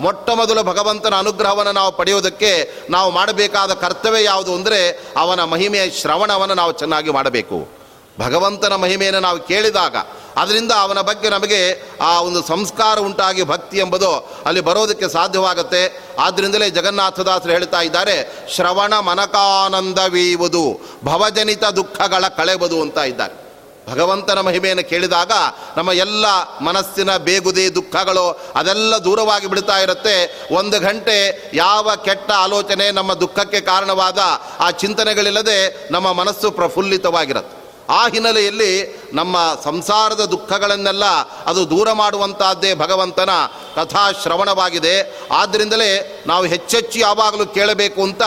[0.00, 6.72] ಮೊಟ್ಟ ಮೊದಲು ಭಗವಂತನ ಅನುಗ್ರಹವನ್ನು ನಾವು ಪಡೆಯೋದಕ್ಕೆ ನಾವು ಮಾಡಬೇಕಾದ ಕರ್ತವ್ಯ ಯಾವುದು ಅಂದರೆ ಅವನ ಮಹಿಮೆಯ ಶ್ರವಣವನ್ನು ನಾವು
[6.72, 7.79] ಚೆನ್ನಾಗಿ ಮಾಡಬೇಕು.
[8.20, 9.96] ಭಗವಂತನ ಮಹಿಮೆಯನ್ನು ನಾವು ಕೇಳಿದಾಗ
[10.36, 11.60] ಅದರಿಂದ ಅವನ ಬಗ್ಗೆ ನಮಗೆ
[12.00, 14.10] ಆ ಒಂದು ಸಂಸ್ಕಾರ ಉಂಟಾಗಿ ಭಕ್ತಿ ಎಂಬುದು
[14.46, 16.02] ಅಲ್ಲಿ ಬರೋದಕ್ಕೆ ಸಾಧ್ಯವಾಗುತ್ತೆ.
[16.18, 23.50] ಆದ್ದರಿಂದಲೇ ಜಗನ್ನಾಥದಾಸರು ಹೇಳ್ತಾ ಇದ್ದಾರೆ, ಶ್ರವಣ ಮನಕಾನಂದವೀವುದು, ಭವಜನಿತ ದುಃಖಗಳ ಕಳೆಬದು ಅಂತ ಇದ್ದಾರೆ.
[23.90, 25.32] ಭಗವಂತನ ಮಹಿಮೆಯನ್ನು ಕೇಳಿದಾಗ
[25.76, 26.26] ನಮ್ಮ ಎಲ್ಲ
[26.60, 30.46] ಮನಸ್ಸಿನ ಬೇಗುದಿ ದುಃಖಗಳು ಅದೆಲ್ಲ ದೂರವಾಗಿ ಬಿಡ್ತಾ ಇರುತ್ತೆ.
[30.54, 34.18] ಒಂದು ಗಂಟೆ ಯಾವ ಕೆಟ್ಟ ಆಲೋಚನೆ ನಮ್ಮ ದುಃಖಕ್ಕೆ ಕಾರಣವಾದ
[34.60, 37.59] ಆ ಚಿಂತನೆಗಳಿಲ್ಲದೆ ನಮ್ಮ ಮನಸ್ಸು ಪ್ರಫುಲ್ಲಿತವಾಗಿರುತ್ತೆ.
[37.90, 38.72] ಆ ಹಿನ್ನೆಲೆಯಲ್ಲಿ
[39.12, 41.04] ನಮ್ಮ ಸಂಸಾರದ ದುಃಖಗಳನ್ನೆಲ್ಲ
[41.46, 43.30] ಅದು ದೂರ ಮಾಡುವಂತಹದ್ದೇ ಭಗವಂತನ
[43.74, 44.94] ಕಥಾಶ್ರವಣವಾಗಿದೆ
[45.30, 45.90] ಆದ್ದರಿಂದಲೇ
[46.26, 48.22] ನಾವು ಹೆಚ್ಚೆಚ್ಚು ಯಾವಾಗಲೂ ಕೇಳಬೇಕು ಅಂತ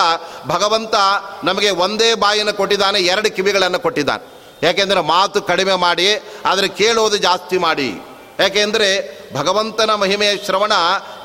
[0.48, 0.96] ಭಗವಂತ
[1.44, 4.24] ನಮಗೆ ಒಂದೇ ಬಾಯಿಯನ್ನು ಕೊಟ್ಟಿದ್ದಾನೆ, ಎರಡು ಕಿವಿಗಳನ್ನು ಕೊಟ್ಟಿದ್ದಾನೆ.
[4.64, 6.08] ಯಾಕೆಂದರೆ ಮಾತು ಕಡಿಮೆ ಮಾಡಿ,
[6.46, 7.90] ಆದರೆ ಕೇಳೋದು ಜಾಸ್ತಿ ಮಾಡಿ.
[8.40, 8.90] ಯಾಕೆಂದರೆ
[9.34, 10.74] ಭಗವಂತನ ಮಹಿಮೆಯ ಶ್ರವಣ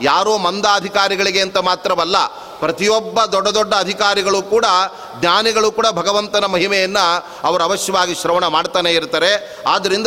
[0.03, 2.17] ಯಾರೋ ಮಂದಾಧಿಕಾರಿಗಳಿಗೆ ಅಂತ ಮಾತ್ರವಲ್ಲ,
[2.61, 4.65] ಪ್ರತಿಯೊಬ್ಬ ದೊಡ್ಡ ದೊಡ್ಡ ಅಧಿಕಾರಿಗಳು ಕೂಡ,
[5.21, 7.05] ಜ್ಞಾನಿಗಳು ಕೂಡ ಭಗವಂತನ ಮಹಿಮೆಯನ್ನು
[7.47, 9.62] ಅವರು ಅವಶ್ಯವಾಗಿ ಶ್ರವಣ ಮಾಡ್ತಾನೆ ಇರ್ತಾರೆ.
[9.67, 10.07] ಆದ್ದರಿಂದ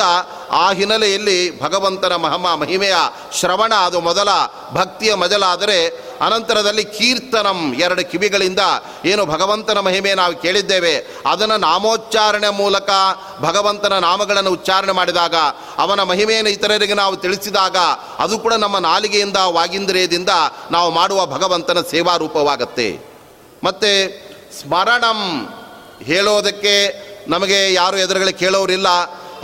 [0.52, 2.96] ಆ ಹಿನ್ನೆಲೆಯಲ್ಲಿ ಭಗವಂತನ ಮಹಮ ಮಹಿಮೆಯ
[3.40, 4.30] ಶ್ರವಣ ಅದು ಮೊದಲ,
[4.74, 5.78] ಭಕ್ತಿಯ ಮೊದಲಾದರೆ
[6.22, 8.60] ಅನಂತರದಲ್ಲಿ ಕೀರ್ತನಂ ಎರಡು ಕಿವಿಗಳಿಂದ
[9.06, 10.96] ಏನು ಭಗವಂತನ ಮಹಿಮೆ ನಾವು ಕೇಳಿದ್ದೇವೆ.
[11.32, 12.90] ಅದನ್ನು ನಾಮೋಚ್ಚಾರಣೆ ಮೂಲಕ
[13.40, 15.36] ಭಗವಂತನ ನಾಮಗಳನ್ನು ಉಚ್ಚಾರಣೆ ಮಾಡಿದಾಗ,
[15.78, 17.78] ಅವನ ಮಹಿಮೆಯನ್ನು ಇತರರಿಗೆ ನಾವು ತಿಳಿಸಿದಾಗ
[18.24, 20.34] ಅದು ಕೂಡ ನಮ್ಮ ನಾಲಿಗೆಯಿಂದ, ವಾಗಿಂದ್ರಿಯದಿಂದ
[20.76, 22.90] ನಾವು ಮಾಡುವ ಭಗವಂತನ ಸೇವಾ ರೂಪವಾಗತ್ತೆ
[23.68, 23.92] ಮತ್ತು
[24.60, 25.20] ಸ್ಮರಣಂ
[26.12, 26.76] ಹೇಳೋದಕ್ಕೆ
[27.34, 28.90] ನಮಗೆ ಯಾರು ಎದುರುಗಳಿಗೆ ಕೇಳೋರಿಲ್ಲ,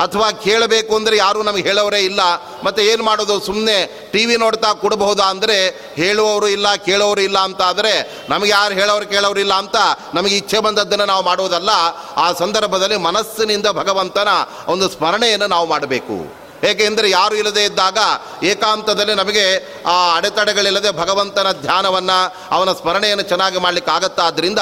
[0.04, 2.22] ಅಥವಾ ಕೇಳಬೇಕು ಅಂದರೆ ಯಾರೂ ನಮಗೆ ಹೇಳೋರೇ ಇಲ್ಲ,
[2.66, 3.78] ಮತ್ತು ಏನು ಮಾಡೋದು ಸುಮ್ಮನೆ
[4.12, 5.58] ಟಿ ವಿ ನೋಡ್ತಾ ಕೊಡಬಹುದಾ ಅಂದರೆ
[6.02, 7.94] ಹೇಳುವವರು ಇಲ್ಲ, ಕೇಳೋರು ಇಲ್ಲ ಅಂತ ಆದರೆ
[8.34, 9.78] ನಮಗೆ ಯಾರು ಹೇಳೋರು ಕೇಳೋರು ಇಲ್ಲ ಅಂತ
[10.18, 11.72] ನಮಗೆ ಇಚ್ಛೆ ಬಂದದ್ದನ್ನು ನಾವು ಮಾಡೋದಲ್ಲ
[12.26, 14.34] ಆ ಸಂದರ್ಭದಲ್ಲಿ ಮನಸ್ಸಿನಿಂದ ಭಗವಂತನ
[14.74, 16.18] ಒಂದು ಸ್ಮರಣೆಯನ್ನು ನಾವು ಮಾಡಬೇಕು.
[16.64, 17.98] ಏಕೆಂದರೆ ಯಾರು ಇಲ್ಲದೆ ಇದ್ದಾಗ
[18.44, 19.46] ಏಕಾಂತದಲ್ಲಿ ನಮಗೆ
[19.86, 24.24] ಆ ಅಡೆತಡೆಗಳಿಲ್ಲದೆ ಭಗವಂತನ ಧ್ಯಾನವನ್ನು, ಅವನ ಸ್ಮರಣೆಯನ್ನು ಚೆನ್ನಾಗಿ ಮಾಡಲಿಕ್ಕೆ ಆಗುತ್ತಾ?
[24.24, 24.60] ಆದ್ದರಿಂದ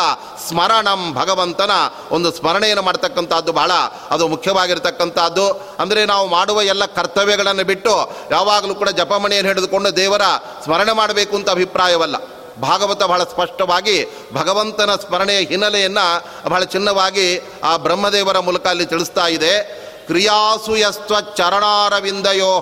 [0.48, 1.72] ಸ್ಮರಣಂ ಭಗವಂತನ
[2.12, 3.72] ಒಂದು ಸ್ಮರಣೆಯನ್ನು ಮಾಡ್ತಕ್ಕಂಥದ್ದು ಬಹಳ,
[4.12, 5.52] ಅದು ಮುಖ್ಯವಾಗಿರ್ತಕ್ಕಂಥದ್ದು.
[5.80, 10.22] ಅಂದರೆ ನಾವು ಮಾಡುವ ಎಲ್ಲ ಕರ್ತವ್ಯಗಳನ್ನು ಬಿಟ್ಟು ಯಾವಾಗಲೂ ಕೂಡ ಜಪಮಣಿಯನ್ನು ಹಿಡಿದುಕೊಂಡು ದೇವರ
[10.64, 12.16] ಸ್ಮರಣೆ ಮಾಡಬೇಕು ಅಂತ ಅಭಿಪ್ರಾಯವಲ್ಲ.
[12.62, 16.06] ಭಾಗವತ ಬಹಳ ಸ್ಪಷ್ಟವಾಗಿ ಭಗವಂತನ ಸ್ಮರಣೆಯ ಹಿನ್ನೆಲೆಯನ್ನು
[16.50, 19.86] ಬಹಳ ಚಿನ್ನವಾಗಿ ಆ ಬ್ರಹ್ಮದೇವರ ಮೂಲಕ ಅಲ್ಲಿ ತಿಳಿಸ್ತಾ ಇದೆ.
[20.08, 22.54] ಕ್ರಿಯಾಸು ಯಸ್ತ್ವ ಚರಣಾರವಿಂದಯೋ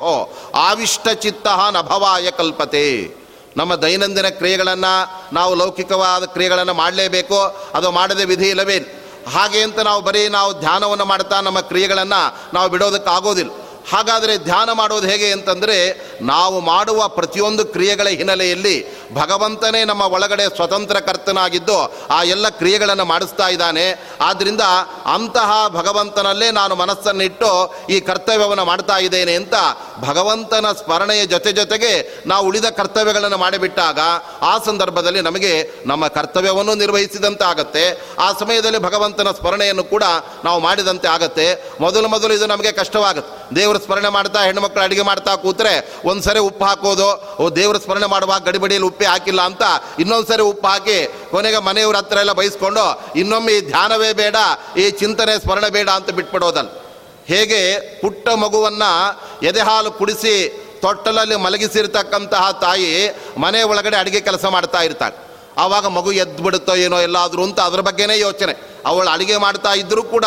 [0.55, 2.85] ಆವಿಷ್ಟ ಚಿತ್ತ ನಭವಾಯ ಕಲ್ಪತೆ.
[3.57, 4.93] ನಮ್ಮ ದೈನಂದಿನ ಕ್ರಿಯೆಗಳನ್ನು
[5.33, 7.39] ನಾವು ಲೌಕಿಕವಾದ ಕ್ರಿಯೆಗಳನ್ನು ಮಾಡಲೇಬೇಕು,
[7.73, 8.77] ಅದು ಮಾಡದೆ ವಿಧಿ ಇಲ್ಲವೇ
[9.33, 12.21] ಹಾಗೆ ಅಂತ ನಾವು ಬರೀ ನಾವು ಧ್ಯಾನವನ್ನು ಮಾಡ್ತಾ ನಮ್ಮ ಕ್ರಿಯೆಗಳನ್ನು
[12.53, 13.51] ನಾವು ಬಿಡೋದಕ್ಕಾಗೋದಿಲ್ಲ.
[13.91, 15.77] ಹಾಗಾದರೆ ಧ್ಯಾನ ಮಾಡೋದು ಹೇಗೆ ಅಂತಂದರೆ
[16.21, 18.75] ನಾವು ಮಾಡುವ ಪ್ರತಿಯೊಂದು ಕ್ರಿಯೆಗಳ ಹಿನ್ನೆಲೆಯಲ್ಲಿ
[19.13, 21.77] ಭಗವಂತನೇ ನಮ್ಮ ಒಳಗಡೆ ಸ್ವತಂತ್ರ ಕರ್ತನಾಗಿದ್ದು
[22.09, 23.85] ಆ ಎಲ್ಲ ಕ್ರಿಯೆಗಳನ್ನು ಮಾಡಿಸ್ತಾ ಇದ್ದಾನೆ.
[24.21, 24.61] ಆದ್ದರಿಂದ
[25.05, 27.49] ಅಂತಹ ಭಗವಂತನಲ್ಲೇ ನಾನು ಮನಸ್ಸನ್ನಿಟ್ಟು
[27.89, 29.53] ಈ ಕರ್ತವ್ಯವನ್ನು ಮಾಡ್ತಾ ಇದ್ದೇನೆ ಅಂತ
[29.99, 33.99] ಭಗವಂತನ ಸ್ಮರಣೆಯ ಜೊತೆ ಜೊತೆಗೆ ನಾವು ಉಳಿದ ಕರ್ತವ್ಯಗಳನ್ನು ಮಾಡಿಬಿಟ್ಟಾಗ
[34.41, 35.53] ಆ ಸಂದರ್ಭದಲ್ಲಿ ನಮಗೆ
[35.85, 37.83] ನಮ್ಮ ಕರ್ತವ್ಯವನ್ನು ನಿರ್ವಹಿಸಿದಂತೆ ಆಗತ್ತೆ
[38.19, 40.03] ಆ ಸಮಯದಲ್ಲಿ ಭಗವಂತನ ಸ್ಮರಣೆಯನ್ನು ಕೂಡ
[40.43, 41.47] ನಾವು ಮಾಡಿದಂತೆ ಆಗತ್ತೆ.
[41.81, 43.55] ಮೊದಲು ಮೊದಲು ಇದು ನಮಗೆ ಕಷ್ಟವಾಗುತ್ತೆ.
[43.55, 45.73] ದೇವರ ಸ್ಮರಣೆ ಮಾಡ್ತಾ ಹೆಣ್ಣುಮಕ್ಕಳು ಅಡುಗೆ ಮಾಡ್ತಾ ಕೂತ್ರೆ
[46.05, 47.07] ಒಂದ್ಸರಿ ಉಪ್ಪು ಹಾಕೋದು,
[47.39, 49.63] ಓ, ದೇವರ ಸ್ಮರಣೆ ಮಾಡುವಾಗ ಗಡಿಬಿಡಿಯಲ್ಲಿ ಉಪ್ಪೇ ಹಾಕಿಲ್ಲ ಅಂತ
[49.99, 50.97] ಇನ್ನೊಂದ್ಸರಿ ಉಪ್ಪು ಹಾಕಿ
[51.31, 54.35] ಕೊನೆಗೆ ಮನೆಯವ್ರ ಹತ್ರ ಎಲ್ಲ ಬಯಸ್ಕೊಂಡು ಇನ್ನೊಮ್ಮೆ ಈ ಧ್ಯಾನವೇ ಬೇಡ,
[54.77, 56.69] ಈ ಚಿಂತನೆ ಸ್ಮರಣೆ ಬೇಡ ಅಂತ ಬಿಟ್ಬಿಡೋದಲ್ಲ
[57.27, 57.61] ಹೇಗೆ
[58.01, 58.91] ಪುಟ್ಟ ಮಗುವನ್ನು
[59.45, 60.35] ಎದೆಹಾಲು ಕುಡಿಸಿ
[60.81, 62.89] ತೊಟ್ಟಲಲ್ಲಿ ಮಲಗಿಸಿರ್ತಕ್ಕಂತಹ ತಾಯಿ
[63.37, 65.15] ಮನೆ ಒಳಗಡೆ ಅಡುಗೆ ಕೆಲಸ ಮಾಡ್ತಾ ಇರ್ತಾಳೆ.
[65.57, 68.73] ಆವಾಗ ಮಗು ಎದ್ದು ಬಿಡುತ್ತೋ ಏನೋ ಎಲ್ಲಾದರೂ ಅಂತ ಅದ್ರ ಬಗ್ಗೆನೇ ಯೋಚನೆ.
[68.85, 70.25] ಅವಳು ಅಡುಗೆ ಮಾಡ್ತಾ ಇದ್ದರೂ ಕೂಡ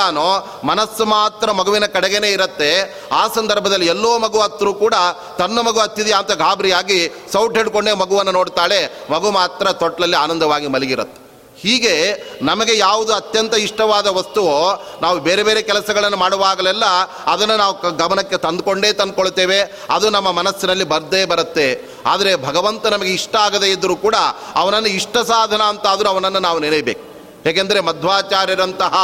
[0.64, 2.70] ಮನಸ್ಸು ಮಾತ್ರ ಮಗುವಿನ ಕಡೆಗೇನೆ ಇರುತ್ತೆ.
[3.12, 4.94] ಆ ಸಂದರ್ಭದಲ್ಲಿ ಎಲ್ಲೋ ಮಗು ಹತ್ತರೂ ಕೂಡ
[5.38, 9.02] ತನ್ನ ಮಗು ಹತ್ತಿದೆಯಾ ಅಂತ ಗಾಬರಿಯಾಗಿ ಸೌಟ್ ಹಿಡ್ಕೊಂಡೇ ಮಗುವನ್ನು ನೋಡ್ತಾಳೆ.
[9.10, 11.25] ಮಗು ಮಾತ್ರ ತೊಟ್ಲಲ್ಲಿ ಆನಂದವಾಗಿ ಮಲಗಿರುತ್ತೆ.
[11.60, 16.84] ಹೀಗೆ ನಮಗೆ ಯಾವುದು ಅತ್ಯಂತ ಇಷ್ಟವಾದ ವಸ್ತುವೋ ನಾವು ಬೇರೆ ಬೇರೆ ಕೆಲಸಗಳನ್ನು ಮಾಡುವಾಗಲೆಲ್ಲ
[17.26, 19.60] ಅದನ್ನು ನಾವು ಗಮನಕ್ಕೆ ತಂದುಕೊಂಡೇ ತಂದುಕೊಳ್ತೇವೆ.
[19.90, 21.90] ಅದು ನಮ್ಮ ಮನಸ್ಸಿನಲ್ಲಿ ಬರ್ದೇ ಬರುತ್ತೆ.
[22.06, 24.14] ಆದರೆ ಭಗವಂತ ನಮಗೆ ಇಷ್ಟ ಆಗದೇ ಇದ್ದರೂ ಕೂಡ
[24.54, 27.16] ಅವನನ್ನು ಇಷ್ಟ ಸಾಧನ ಅಂತಾದರೂ ಅವನನ್ನು ನಾವು ನೆನೆಯಬೇಕು.
[27.48, 28.94] ಏಕೆಂದರೆ ಮಧ್ವಾಚಾರ್ಯರಂತಹ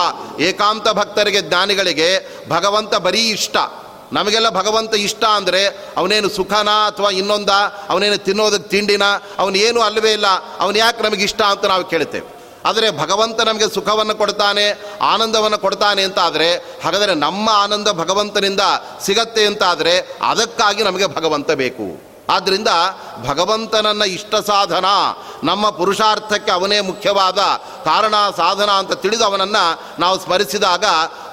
[0.40, 3.56] ಏಕಾಂತ ಭಕ್ತರಿಗೆ ಜ್ಞಾನಿಗಳಿಗೆ ಭಗವಂತ ಬರೀ ಇಷ್ಟ.
[4.12, 5.66] ನಮಗೆಲ್ಲ ಭಗವಂತ ಇಷ್ಟ ಅಂದರೆ
[5.96, 7.48] ಅವನೇನು ಸುಖನ ಅಥವಾ ಇನ್ನೊಂದ?
[7.88, 9.02] ಅವನೇನು ತಿನ್ನೋದಕ್ಕೆ ತಿಂಡಿನ?
[9.38, 10.26] ಅವನೇನು ಅಲ್ಲವೇ ಇಲ್ಲ.
[10.60, 14.66] ಅವನು ಯಾಕೆ ನಮಗೆ ಇಷ್ಟ ಅಂತ ನಾವು ಕೇಳ್ತೇವೆ ಆದರೆ ಭಗವಂತ ನಮಗೆ ಸುಖವನ್ನು ಕೊಡ್ತಾನೆ,
[15.02, 16.48] ಆನಂದವನ್ನು ಕೊಡ್ತಾನೆ ಅಂತ ಆದರೆ
[16.84, 18.64] ಹಾಗಾದರೆ ನಮ್ಮ ಆನಂದ ಭಗವಂತನಿಂದ
[19.00, 21.88] ಸಿಗತ್ತೆ ಅಂತ ಆದರೆ ಅದಕ್ಕಾಗಿ ನಮಗೆ ಭಗವಂತ ಬೇಕು.
[22.30, 22.70] ಆದ್ದರಿಂದ
[23.28, 24.84] ಭಗವಂತನನ್ನ ಇಷ್ಟ ಸಾಧನ,
[25.44, 27.38] ನಮ್ಮ ಪುರುಷಾರ್ಥಕ್ಕೆ ಅವನೇ ಮುಖ್ಯವಾದ
[27.84, 30.84] ಕಾರಣ, ಸಾಧನ ಅಂತ ತಿಳಿದು ಅವನನ್ನು ನಾವು ಸ್ಮರಿಸಿದಾಗ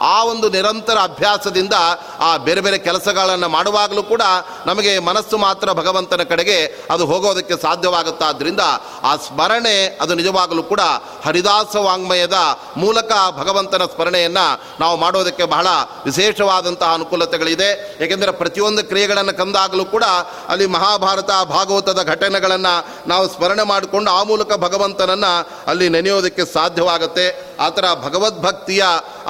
[0.01, 1.73] ಆ ಒಂದು ನಿರಂತರ ಅಭ್ಯಾಸದಿಂದ
[2.19, 4.21] ಆ ಬೇರೆ ಬೇರೆ ಕೆಲಸಗಳನ್ನು ಮಾಡುವಾಗಲೂ ಕೂಡ
[4.65, 8.59] ನಮಗೆ ಮನಸ್ಸು ಮಾತ್ರ ಭಗವಂತನ ಕಡೆಗೆ ಅದು ಹೋಗೋದಕ್ಕೆ ಸಾಧ್ಯವಾಗುತ್ತಾದ್ದರಿಂದ
[9.03, 10.79] ಆ ಸ್ಮರಣೆ ಅದು ನಿಜವಾಗಲೂ ಕೂಡ
[11.25, 12.37] ಹರಿದಾಸ ವಾಂಗ್ಮಯದ
[12.77, 15.67] ಮೂಲಕ ಭಗವಂತನ ಸ್ಮರಣೆಯನ್ನು ನಾವು ಮಾಡೋದಕ್ಕೆ ಬಹಳ
[16.05, 17.97] ವಿಶೇಷವಾದಂತಹ ಅನುಕೂಲತೆಗಳಿದೆ.
[18.03, 20.03] ಏಕೆಂದರೆ ಪ್ರತಿಯೊಂದು ಕ್ರಿಯೆಗಳನ್ನು ಕಂದಾಗಲೂ ಕೂಡ
[20.49, 21.29] ಅಲ್ಲಿ ಮಹಾಭಾರತ
[21.69, 22.73] ಭಾಗವತದ ಘಟನೆಗಳನ್ನು
[23.11, 25.31] ನಾವು ಸ್ಮರಣೆ ಮಾಡಿಕೊಂಡು ಆ ಮೂಲಕ ಭಗವಂತನನ್ನು
[25.71, 27.25] ಅಲ್ಲಿ ನೆನೆಯೋದಕ್ಕೆ ಸಾಧ್ಯವಾಗುತ್ತೆ.
[27.59, 28.83] ಆ ಥರ ಭಗವದ್ಭಕ್ತಿಯ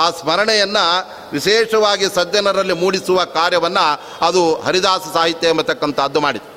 [0.03, 0.85] ಆ ಸ್ಮರಣೆಯನ್ನು
[1.33, 3.85] ವಿಶೇಷವಾಗಿ ಸಜ್ಜನರಲ್ಲಿ ಮೂಡಿಸುವ ಕಾರ್ಯವನ್ನು
[4.27, 6.47] ಅದು ಹರಿದಾಸ ಸಾಹಿತ್ಯ ಎಂಬತಕ್ಕಂಥದ್ದು ಮಾಡಿತು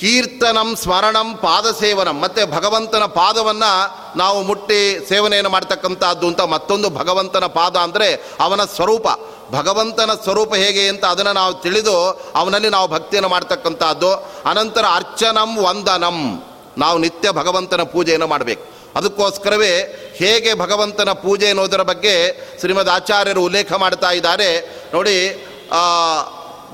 [0.00, 3.72] ಕೀರ್ತನಂ ಸ್ಮರಣಂ ಪಾದ ಸೇವನಂ ಮತ್ತು ಭಗವಂತನ ಪಾದವನ್ನು
[4.18, 4.78] ನಾವು ಮುಟ್ಟಿ
[5.08, 8.08] ಸೇವನೆಯನ್ನು ಮಾಡ್ತಕ್ಕಂಥದ್ದು ಅಂತ ಮತ್ತೊಂದು ಭಗವಂತನ ಪಾದ ಅಂದರೆ
[8.46, 9.06] ಅವನ ಸ್ವರೂಪ.
[9.50, 14.14] ಭಗವಂತನ ಸ್ವರೂಪ ಹೇಗೆ ಅಂತ ಅದನ್ನು ನಾವು ತಿಳಿದು ಅವನಲ್ಲಿ ನಾವು ಭಕ್ತಿಯನ್ನು ಮಾಡ್ತಕ್ಕಂಥದ್ದು.
[14.50, 16.42] ಅನಂತರ ಅರ್ಚನಂ ವಂದನಂ.
[16.78, 18.64] ನಾವು ನಿತ್ಯ ಭಗವಂತನ ಪೂಜೆಯನ್ನು ಮಾಡಬೇಕು.
[18.96, 19.78] ಅದಕ್ಕೋಸ್ಕರವೇ
[20.16, 22.14] ಹೇಗೆ ಭಗವಂತನ ಪೂಜೆ ಅನ್ನೋದರ ಬಗ್ಗೆ
[22.60, 24.80] ಶ್ರೀಮದ್ ಆಚಾರ್ಯರು ಉಲ್ಲೇಖ ಮಾಡ್ತಾ ಇದ್ದಾರೆ.
[24.94, 25.46] ನೋಡಿ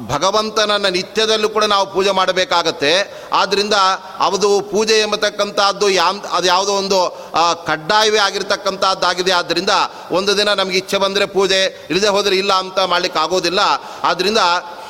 [0.00, 2.92] ಭಗವಂತನನ್ನು ನಿತ್ಯದಲ್ಲೂ ಕೂಡ ನಾವು ಪೂಜೆ ಮಾಡಬೇಕಾಗತ್ತೆ.
[3.32, 3.74] ಆದ್ದರಿಂದ
[4.18, 6.98] ಅದು ಪೂಜೆ ಎಂಬತಕ್ಕಂಥದ್ದು ಯಾ ಅದು ಯಾವುದೋ ಒಂದು
[7.64, 9.70] ಕಡ್ಡಾಯವೇ ಆಗಿರ್ತಕ್ಕಂಥದ್ದಾಗಿದೆ ಆದ್ದರಿಂದ
[10.10, 13.60] ಒಂದು ದಿನ ನಮಗೆ ಇಚ್ಛೆ ಬಂದರೆ ಪೂಜೆ ಇಲ್ಲದೆ ಹೋದರೆ ಇಲ್ಲ ಅಂತ ಮಾಡ್ಲಿಕ್ಕೆ ಆಗೋದಿಲ್ಲ
[14.02, 14.38] ಆದ್ದರಿಂದ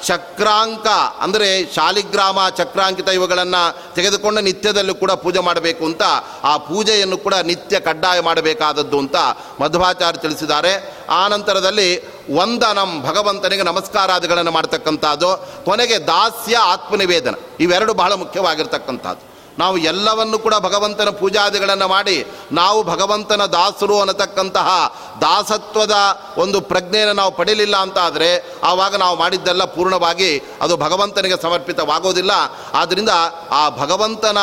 [0.09, 0.87] ಚಕ್ರಾಂಕ
[1.25, 3.63] ಅಂದರೆ ಶಾಲಿಗ್ರಾಮ ಚಕ್ರಾಂಕಿತ ಇವುಗಳನ್ನು
[3.97, 6.05] ತೆಗೆದುಕೊಂಡು ನಿತ್ಯದಲ್ಲೂ ಕೂಡ ಪೂಜೆ ಮಾಡಬೇಕು ಅಂತ,
[6.51, 9.17] ಆ ಪೂಜೆಯನ್ನು ಕೂಡ ನಿತ್ಯ ಕಡ್ಡಾಯ ಮಾಡಬೇಕಾದದ್ದು ಅಂತ
[9.63, 10.73] ಮಧ್ವಾಚಾರ್ಯ ತಿಳಿಸಿದ್ದಾರೆ.
[11.21, 11.89] ಆ ನಂತರದಲ್ಲಿ
[12.41, 15.31] ವಂದನಂ ಭಗವಂತನಿಗೆ ನಮಸ್ಕಾರಾದಿಗಳನ್ನು ಮಾಡ್ತಕ್ಕಂಥದ್ದು,
[15.69, 19.25] ಕೊನೆಗೆ ದಾಸ್ಯ ಆತ್ಮನಿವೇದನ, ಇವೆರಡು ಬಹಳ ಮುಖ್ಯವಾಗಿರ್ತಕ್ಕಂಥದ್ದು.
[19.59, 24.69] ನಾವು ಎಲ್ಲವನ್ನು ಕೂಡ ಭಗವಂತನ ಪೂಜಾದಿಗಳನ್ನು ಮಾಡಿ ನಾವು ಭಗವಂತನ ದಾಸರು ಅನ್ನತಕ್ಕಂತಹ
[25.21, 25.97] ದಾಸತ್ವದ
[26.39, 32.31] ಒಂದು ಪ್ರಜ್ಞೆಯನ್ನು ನಾವು ಪಡೀಲಿಲ್ಲ ಅಂತ ಆದರೆ ಆವಾಗ ನಾವು ಮಾಡಿದ್ದೆಲ್ಲ ಪೂರ್ಣವಾಗಿ ಅದು ಭಗವಂತನಿಗೆ ಸಮರ್ಪಿತವಾಗೋದಿಲ್ಲ.
[32.75, 33.09] ಆದ್ದರಿಂದ
[33.51, 34.39] ಆ ಭಗವಂತನ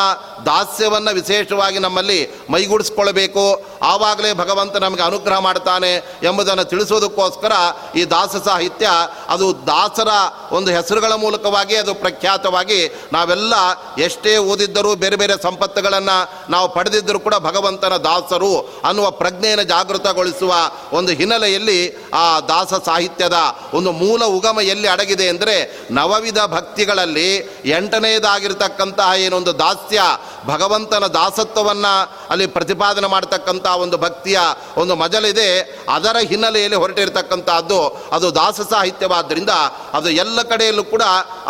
[0.45, 3.65] ದಾಸ್ಯವನ್ನು ವಿಶೇಷವಾಗಿ ನಮ್ಮಲ್ಲಿ ಮೈಗೂಡಿಸ್ಕೊಳ್ಬೇಕು.
[3.81, 7.51] ಆವಾಗಲೇ ಭಗವಂತ ನಮಗೆ ಅನುಗ್ರಹ ಮಾಡ್ತಾನೆ ಎಂಬುದನ್ನು ತಿಳಿಸೋದಕ್ಕೋಸ್ಕರ
[7.95, 8.89] ಈ ದಾಸ ಸಾಹಿತ್ಯ
[9.29, 10.07] ಅದು ದಾಸರ
[10.51, 13.53] ಒಂದು ಹೆಸರುಗಳ ಮೂಲಕವಾಗಿ ಅದು ಪ್ರಖ್ಯಾತವಾಗಿ ನಾವೆಲ್ಲ
[13.97, 16.17] ಎಷ್ಟೇ ಓದಿದ್ದರೂ ಬೇರೆ ಬೇರೆ ಸಂಪತ್ತುಗಳನ್ನು
[16.53, 18.51] ನಾವು ಪಡೆದಿದ್ದರೂ ಕೂಡ ಭಗವಂತನ ದಾಸರು
[18.89, 20.53] ಅನ್ನುವ ಪ್ರಜ್ಞೆಯನ್ನು ಜಾಗೃತಗೊಳಿಸುವ
[20.97, 21.79] ಒಂದು ಹಿನ್ನೆಲೆಯಲ್ಲಿ
[22.21, 23.37] ಆ ದಾಸ ಸಾಹಿತ್ಯದ
[23.77, 25.55] ಒಂದು ಮೂಲ ಉಗಮ ಎಲ್ಲಿ ಅಡಗಿದೆ ಅಂದರೆ
[25.91, 27.29] ನವವಿಧ ಭಕ್ತಿಗಳಲ್ಲಿ
[27.77, 30.01] ಎಂಟನೆಯದಾಗಿರ್ತಕ್ಕಂತಹ ಏನೊಂದು ದಾಸ್ಯ
[30.47, 31.93] ಭಗವಂತನ ದಾಸತ್ವವನ್ನು
[32.31, 34.39] ಅಲ್ಲಿ ಪ್ರತಿಪಾದನೆ ಮಾಡ್ತಕ್ಕಂಥ ಒಂದು ಭಕ್ತಿಯ
[34.81, 35.49] ಒಂದು ಮಜಲಿದೆ.
[35.95, 37.79] ಅದರ ಹಿನ್ನೆಲೆಯಲ್ಲಿ ಹೊರಟಿರ್ತಕ್ಕಂಥದ್ದು
[38.15, 39.53] ಅದು ದಾಸ ಸಾಹಿತ್ಯವಾದ್ದರಿಂದ
[39.97, 41.03] ಅದು ಎಲ್ಲ ಕಡೆಯಲ್ಲೂ ಕೂಡ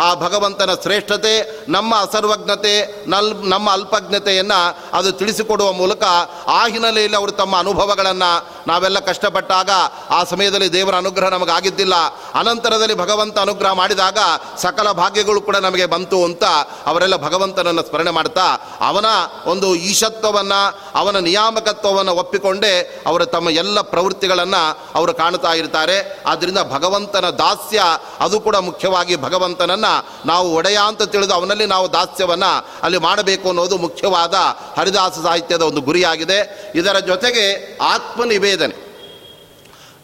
[0.06, 1.34] ಆ ಭಗವಂತನ ಶ್ರೇಷ್ಠತೆ,
[1.68, 2.74] ನಮ್ಮ ಅಸರ್ವಜ್ಞತೆ,
[3.10, 6.02] ನಲ್ ನಮ್ಮ ಅಲ್ಪಜ್ಞತೆಯನ್ನು ಅದು ತಿಳಿಸಿಕೊಡುವ ಮೂಲಕ
[6.48, 9.70] ಆ ಹಿನ್ನೆಲೆಯಲ್ಲಿ ಅವರು ತಮ್ಮ ಅನುಭವಗಳನ್ನು ನಾವೆಲ್ಲ ಕಷ್ಟಪಟ್ಟಾಗ
[10.10, 11.94] ಆ ಸಮಯದಲ್ಲಿ ದೇವರ ಅನುಗ್ರಹ ನಮಗಾಗಿದ್ದಿಲ್ಲ.
[12.34, 14.18] ಅನಂತರದಲ್ಲಿ ಭಗವಂತ ಅನುಗ್ರಹ ಮಾಡಿದಾಗ
[14.56, 16.44] ಸಕಲ ಭಾಗ್ಯಗಳು ಕೂಡ ನಮಗೆ ಬಂತು ಅಂತ
[16.86, 18.46] ಅವರೆಲ್ಲ ಭಗವಂತನನ್ನು ಸ್ಮರಣೆ ಮಾಡ್ತಾ
[18.80, 19.04] ಅವನ
[19.46, 20.60] ಒಂದು ಈಶತ್ವವನ್ನು,
[20.98, 26.22] ಅವನ ನಿಯಾಮಕತ್ವವನ್ನು ಒಪ್ಪಿಕೊಂಡೇ ಅವರು ತಮ್ಮ ಎಲ್ಲ ಪ್ರವೃತ್ತಿಗಳನ್ನು ಅವರು ಕಾಣ್ತಾ ಇರ್ತಾರೆ.
[26.26, 27.82] ಆದ್ದರಿಂದ ಭಗವಂತನ ದಾಸ್ಯ
[28.20, 33.33] ಅದು ಕೂಡ ಮುಖ್ಯವಾಗಿ ಭಗವಂತನನ್ನು ನಾವು ಒಡೆಯ ಅಂತ ತಿಳಿದು ಅವನಲ್ಲಿ ನಾವು ದಾಸ್ಯವನ್ನು ಅಲ್ಲಿ ಮಾಡಬೇಕು.
[33.42, 34.34] ಅನ್ನೋದು ಮುಖ್ಯವಾದ
[34.78, 36.72] ಹರಿದಾಸ ಸಾಹಿತ್ಯದ ಒಂದು ಗುರಿಯಾಗಿದೆ.
[36.74, 38.84] ಇದರ ಜೊತೆಗೆ ಆತ್ಮನಿವೇದನೆ.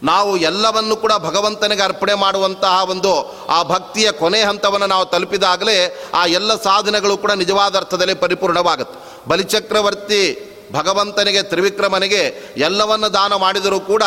[0.03, 6.55] ನಾವು ಎಲ್ಲವನ್ನು ಕೂಡ ಭಗವಂತನಿಗೆ ಅರ್ಪಣೆ ಮಾಡುವಂತಹ ಒಂದು ಆ ಭಕ್ತಿಯ ಕೊನೆ ಹಂತವನ್ನು ನಾವು ತಲುಪಿದಾಗಲೇ ಆ ಎಲ್ಲ
[6.55, 9.29] ಸಾಧನೆಗಳು ಕೂಡ ನಿಜವಾದ ಅರ್ಥದಲ್ಲಿ ಪರಿಪೂರ್ಣವಾಗುತ್ತೆ.
[9.29, 14.03] ಬಲಿಚಕ್ರವರ್ತಿ ಭಗವಂತನಿಗೆ, ತ್ರಿವಿಕ್ರಮನಿಗೆ ಎಲ್ಲವನ್ನು ದಾನ ಮಾಡಿದರೂ ಕೂಡ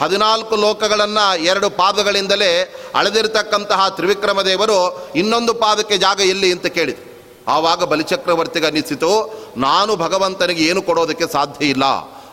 [0.00, 7.07] ಹದಿನಾಲ್ಕು ಲೋಕಗಳನ್ನು ಎರಡು ಪಾದಗಳಿಂದಲೇ ಅಳೆದಿರತಕ್ಕಂತಹ ತ್ರಿವಿಕ್ರಮ ದೇವರು ಇನ್ನೊಂದು ಪಾದಕ್ಕೆ ಜಾಗ ಎಲ್ಲಿ ಅಂತ ಕೇಳಿದ್ರು.
[7.48, 9.10] ಆವಾಗ ಬಲಿಚಕ್ರವರ್ತಿಗೆ ಅನ್ನಿಸಿತು,
[9.56, 11.84] ನಾನು ಭಗವಂತನಿಗೆ ಏನು ಕೊಡೋದಕ್ಕೆ ಸಾಧ್ಯ ಇಲ್ಲ.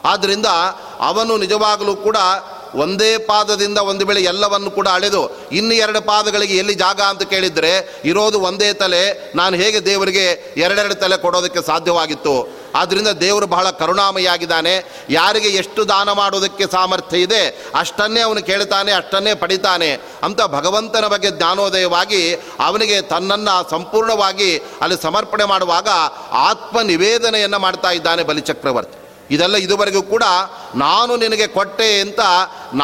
[0.05, 0.45] ಆದ್ದರಿಂದ
[0.99, 2.17] ಅವನು ನಿಜವಾಗಲೂ ಕೂಡ
[2.75, 8.39] ಒಂದೇ ಪಾದದಿಂದ ಒಂದು ವೇಳೆ ಎಲ್ಲವನ್ನು ಕೂಡ ಅಳೆದು, ಇನ್ನು ಎರಡು ಪಾದಗಳಿಗೆ ಎಲ್ಲಿ ಜಾಗ ಅಂತ ಕೇಳಿದರೆ, ಇರೋದು
[8.39, 12.64] ಒಂದೇ ತಲೆ, ನಾನು ಹೇಗೆ ದೇವರಿಗೆ ಎರಡೆರಡು ತಲೆ ಕೊಡೋದಕ್ಕೆ ಸಾಧ್ಯವಾಗಿತ್ತು?
[12.79, 14.73] ಆದ್ದರಿಂದ ದೇವರು ಬಹಳ ಕರುಣಾಮಯಾಗಿದ್ದಾನೆ
[15.17, 17.41] ಯಾರಿಗೆ ಎಷ್ಟು ದಾನ ಮಾಡೋದಕ್ಕೆ ಸಾಮರ್ಥ್ಯ ಇದೆ,
[17.81, 19.89] ಅಷ್ಟನ್ನೇ ಅವನು ಕೇಳ್ತಾನೆ, ಅಷ್ಟನ್ನೇ ಪಡಿತಾನೆ
[20.27, 22.21] ಅಂತ ಭಗವಂತನ ಬಗ್ಗೆ ಜ್ಞಾನೋದಯವಾಗಿ
[22.67, 24.51] ಅವನಿಗೆ ತನ್ನನ್ನು ಸಂಪೂರ್ಣವಾಗಿ
[24.83, 25.89] ಅಲ್ಲಿ ಸಮರ್ಪಣೆ ಮಾಡುವಾಗ
[26.49, 28.97] ಆತ್ಮ ನಿವೇದನೆಯನ್ನು ಮಾಡ್ತಾ ಇದ್ದಾನೆ ಬಲಿಚಕ್ರವರ್ತಿ.
[29.35, 30.23] ಇದೆಲ್ಲ ಇದುವರೆಗೂ ಕೂಡ
[30.85, 32.21] ನಾನು ನಿನಗೆ ಕೊಟ್ಟೆ ಅಂತ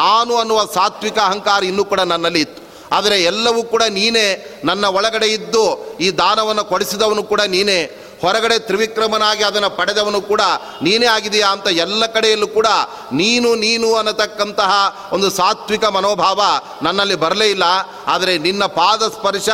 [0.00, 2.60] ನಾನು ಅನ್ನುವ ಸಾತ್ವಿಕ ಅಹಂಕಾರ ಇನ್ನೂ ಕೂಡ ನನ್ನಲ್ಲಿ ಇತ್ತು.
[2.96, 4.24] ಆದರೆ ಎಲ್ಲವೂ ಕೂಡ ನೀನೇ
[4.68, 5.62] ನನ್ನ ಒಳಗಡೆ ಇದ್ದು
[6.06, 7.78] ಈ ದಾನವನ್ನು ಕೊಡಿಸಿದವನು ಕೂಡ ನೀನೇ.
[8.22, 10.40] ಹೊರಗಡೆ ತ್ರಿವಿಕ್ರಮನಾಗಿ ಅದನ್ನು ಪಡೆದವನು ಕೂಡ
[10.82, 12.66] ನೀನೇ ಆಗಿದೆಯಾ ಅಂತ ಎಲ್ಲ ಕಡೆಯಲ್ಲೂ ಕೂಡ
[13.12, 14.72] ನೀನು ನೀನು ಅನ್ನತಕ್ಕಂತಹ
[15.12, 16.40] ಒಂದು ಸಾತ್ವಿಕ ಮನೋಭಾವ
[16.82, 17.62] ನನ್ನಲ್ಲಿ ಬರಲೇ ಇಲ್ಲ.
[18.06, 19.48] ಆದರೆ ನಿನ್ನ ಪಾದ ಸ್ಪರ್ಶ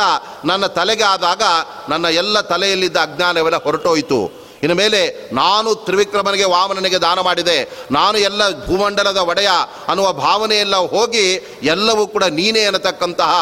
[0.45, 1.41] ನನ್ನ ತಲೆಗೆ ಆದಾಗ
[1.89, 4.48] ನನ್ನ ಎಲ್ಲ ತಲೆಯಲ್ಲಿದ್ದ ಅಜ್ಞಾನವೆಲ್ಲ ಹೊರಟೋಯಿತು.
[4.63, 5.01] ಇನ್ನು ಮೇಲೆ
[5.33, 7.57] ನಾನು ತ್ರಿವಿಕ್ರಮನಿಗೆ ವಾಮನನಿಗೆ ದಾನ ಮಾಡಿದೆ.
[7.91, 9.51] ನಾನು ಎಲ್ಲ ಭೂಮಂಡಲದ ಒಡೆಯ
[9.87, 11.25] ಅನ್ನುವ ಭಾವನೆಯೆಲ್ಲ ಹೋಗಿ
[11.63, 13.33] ಎಲ್ಲವೂ ಕೂಡ ನೀನೇ ಅನ್ನತಕ್ಕಂತಹ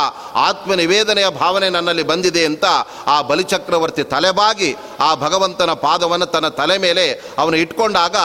[0.48, 2.66] ಆತ್ಮನಿವೇದನೆಯ ಭಾವನೆ ನನ್ನಲ್ಲಿ ಬಂದಿದೆ ಅಂತ
[3.08, 7.06] ಆ ಬಲಿಚಕ್ರವರ್ತಿ ತಲೆಬಾಗಿ ಆ ಭಗವಂತನ ಪಾದವನ್ನು ತನ್ನ ತಲೆ ಮೇಲೆ
[7.38, 8.16] ಅವನು ಇಟ್ಕೊಂಡಾಗ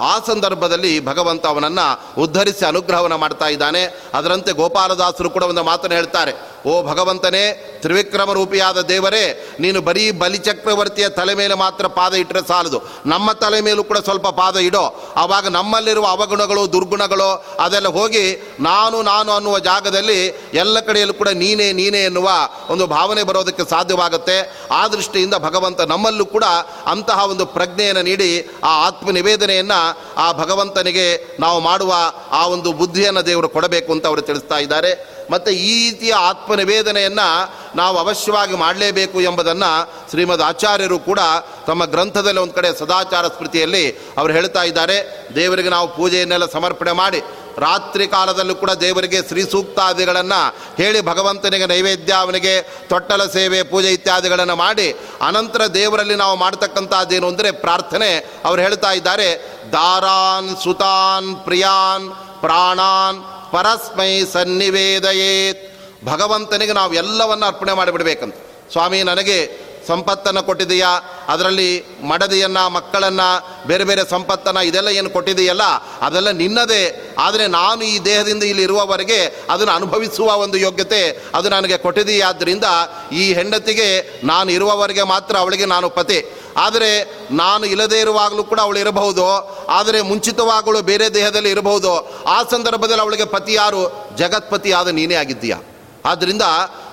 [0.00, 1.86] ಆ ಸಂದರ್ಭದಲ್ಲಿ ಭಗವಂತ ಅವನನ್ನು
[2.22, 3.82] ಉದ್ಧರಿಸಿ ಅನುಗ್ರಹವನ್ನು ಮಾಡ್ತಾ ಇದ್ದಾನೆ.
[4.14, 6.32] ಅದರಂತೆ ಗೋಪಾಲದಾಸರು ಕೂಡ ಒಂದು ಮಾತನ್ನು ಹೇಳ್ತಾರೆ,
[6.68, 7.44] ಓ ಭಗವಂತನೇ
[7.82, 9.24] ತ್ರಿವಿಕ್ರಮ ರೂಪಿಯಾದ ದೇವರೇ,
[9.60, 12.78] ನೀನು ಬರೀ ಬಲಿಚಕ್ರವರ್ತಿಯ ತಲೆ ಮೇಲೆ ಮಾತ್ರ ಪಾದ ಇಟ್ಟರೆ ಸಾಲದು.
[13.06, 14.84] ನಮ್ಮ ತಲೆ ಮೇಲೂ ಕೂಡ ಸ್ವಲ್ಪ ಪಾದ ಇಡೋ.
[15.16, 18.24] ಆವಾಗ ನಮ್ಮಲ್ಲಿರುವ ಅವಗುಣಗಳು, ದುರ್ಗುಣಗಳು, ಅದೆಲ್ಲ ಹೋಗಿ
[18.60, 20.20] ನಾನು ನಾನು ಅನ್ನುವ ಜಾಗದಲ್ಲಿ
[20.54, 22.30] ಎಲ್ಲ ಕಡೆಯಲ್ಲೂ ಕೂಡ ನೀನೇ ನೀನೇ ಎನ್ನುವ
[22.70, 24.36] ಒಂದು ಭಾವನೆ ಬರೋದಕ್ಕೆ ಸಾಧ್ಯವಾಗುತ್ತೆ.
[24.70, 26.44] ಆ ದೃಷ್ಟಿಯಿಂದ ಭಗವಂತ ನಮ್ಮಲ್ಲೂ ಕೂಡ
[26.86, 28.30] ಅಂತಹ ಒಂದು ಪ್ರಜ್ಞೆಯನ್ನು ನೀಡಿ,
[28.64, 29.80] ಆ ಆತ್ಮ ನಿವೇದನೆಯನ್ನು
[30.16, 31.06] ಆ ಭಗವಂತನಿಗೆ
[31.40, 31.94] ನಾವು ಮಾಡುವ
[32.30, 34.92] ಆ ಒಂದು ಬುದ್ಧಿಯನ್ನು ದೇವರು ಕೊಡಬೇಕು ಅಂತ ಅವರು ತಿಳಿಸ್ತಾ ಇದ್ದಾರೆ.
[35.32, 37.28] ಮತ್ತು ಈ ರೀತಿಯ ಆತ್ಮ ನಿವೇದನೆಯನ್ನು
[37.76, 39.72] ನಾವು ಅವಶ್ಯವಾಗಿ ಮಾಡಲೇಬೇಕು ಎಂಬುದನ್ನು
[40.10, 41.20] ಶ್ರೀಮದ್ ಆಚಾರ್ಯರು ಕೂಡ
[41.66, 43.84] ತಮ್ಮ ಗ್ರಂಥದಲ್ಲಿ ಒಂದು ಕಡೆ ಸದಾಚಾರ ಸ್ಮೃತಿಯಲ್ಲಿ
[44.18, 44.96] ಅವರು ಹೇಳ್ತಾ ಇದ್ದಾರೆ.
[45.34, 47.20] ದೇವರಿಗೆ ನಾವು ಪೂಜೆಯನ್ನೆಲ್ಲ ಸಮರ್ಪಣೆ ಮಾಡಿ
[47.58, 50.40] ರಾತ್ರಿ ಕಾಲದಲ್ಲೂ ಕೂಡ ದೇವರಿಗೆ ಶ್ರೀ ಸೂಕ್ತಾದಿಗಳನ್ನು
[50.82, 54.86] ಹೇಳಿ ಭಗವಂತನಿಗೆ ನೈವೇದ್ಯ ಅವನಿಗೆ ತೊಟ್ಟಲ ಸೇವೆ ಪೂಜೆ ಇತ್ಯಾದಿಗಳನ್ನು ಮಾಡಿ
[55.26, 58.10] ಅನಂತರ ದೇವರಲ್ಲಿ ನಾವು ಮಾಡ್ತಕ್ಕಂಥದ್ದೇನು ಅಂದರೆ ಪ್ರಾರ್ಥನೆ
[58.44, 59.28] ಅವರು ಹೇಳ್ತಾ ಇದ್ದಾರೆ.
[59.72, 62.06] ದಾರಾನ್ ಸುತಾನ್ ಪ್ರಿಯಾನ್
[62.40, 63.18] ಪ್ರಾಣಾನ್
[63.52, 65.72] ಪರಸ್ಮೈ ಸನ್ನಿವೇದಯೇತ್.
[66.04, 68.34] ಭಗವಂತನಿಗೆ ನಾವು ಎಲ್ಲವನ್ನು ಅರ್ಪಣೆ ಮಾಡಿಬಿಡ್ಬೇಕಂತ.
[68.72, 70.88] ಸ್ವಾಮಿ ನನಗೆ ಸಂಪತ್ತನ್ನು ಕೊಟ್ಟಿದೆಯಾ
[71.28, 73.28] ಅದರಲ್ಲಿ ಮಡದಿಯನ್ನು, ಮಕ್ಕಳನ್ನು,
[73.66, 75.62] ಬೇರೆ ಬೇರೆ ಸಂಪತ್ತನ್ನು ಇದೆಲ್ಲ ಏನು ಕೊಟ್ಟಿದೆಯಲ್ಲ
[76.02, 77.14] ಅದೆಲ್ಲ ನಿನ್ನದೇ.
[77.18, 82.64] ಆದರೆ ನಾನು ಈ ದೇಹದಿಂದ ಇಲ್ಲಿ ಇರುವವರೆಗೆ ಅದನ್ನು ಅನುಭವಿಸುವ ಒಂದು ಯೋಗ್ಯತೆ ಅದು ನನಗೆ ಕೊಟ್ಟಿದೆಯಾದ್ದರಿಂದ
[83.12, 86.38] ಈ ಹೆಂಡತಿಗೆ ನಾನು ಇರುವವರೆಗೆ ಮಾತ್ರ ಅವಳಿಗೆ ನಾನು ಪತಿ.
[86.56, 89.26] ಆದರೆ ನಾನು ಇಲ್ಲದೇ ಇರುವಾಗಲೂ ಕೂಡ ಅವಳು ಇರಬಹುದು.
[89.68, 92.10] ಆದರೆ ಮುಂಚಿತವಾಗಲು ಬೇರೆ ದೇಹದಲ್ಲಿ ಇರಬಹುದು.
[92.26, 94.10] ಆ ಸಂದರ್ಭದಲ್ಲಿ ಅವಳಿಗೆ ಪತಿ ಯಾರು?
[94.16, 95.58] ಜಗತ್ಪತಿ ಆದ ನೀನೇ ಆಗಿದ್ದೀಯಾ?
[96.04, 96.42] ಆದ್ದರಿಂದ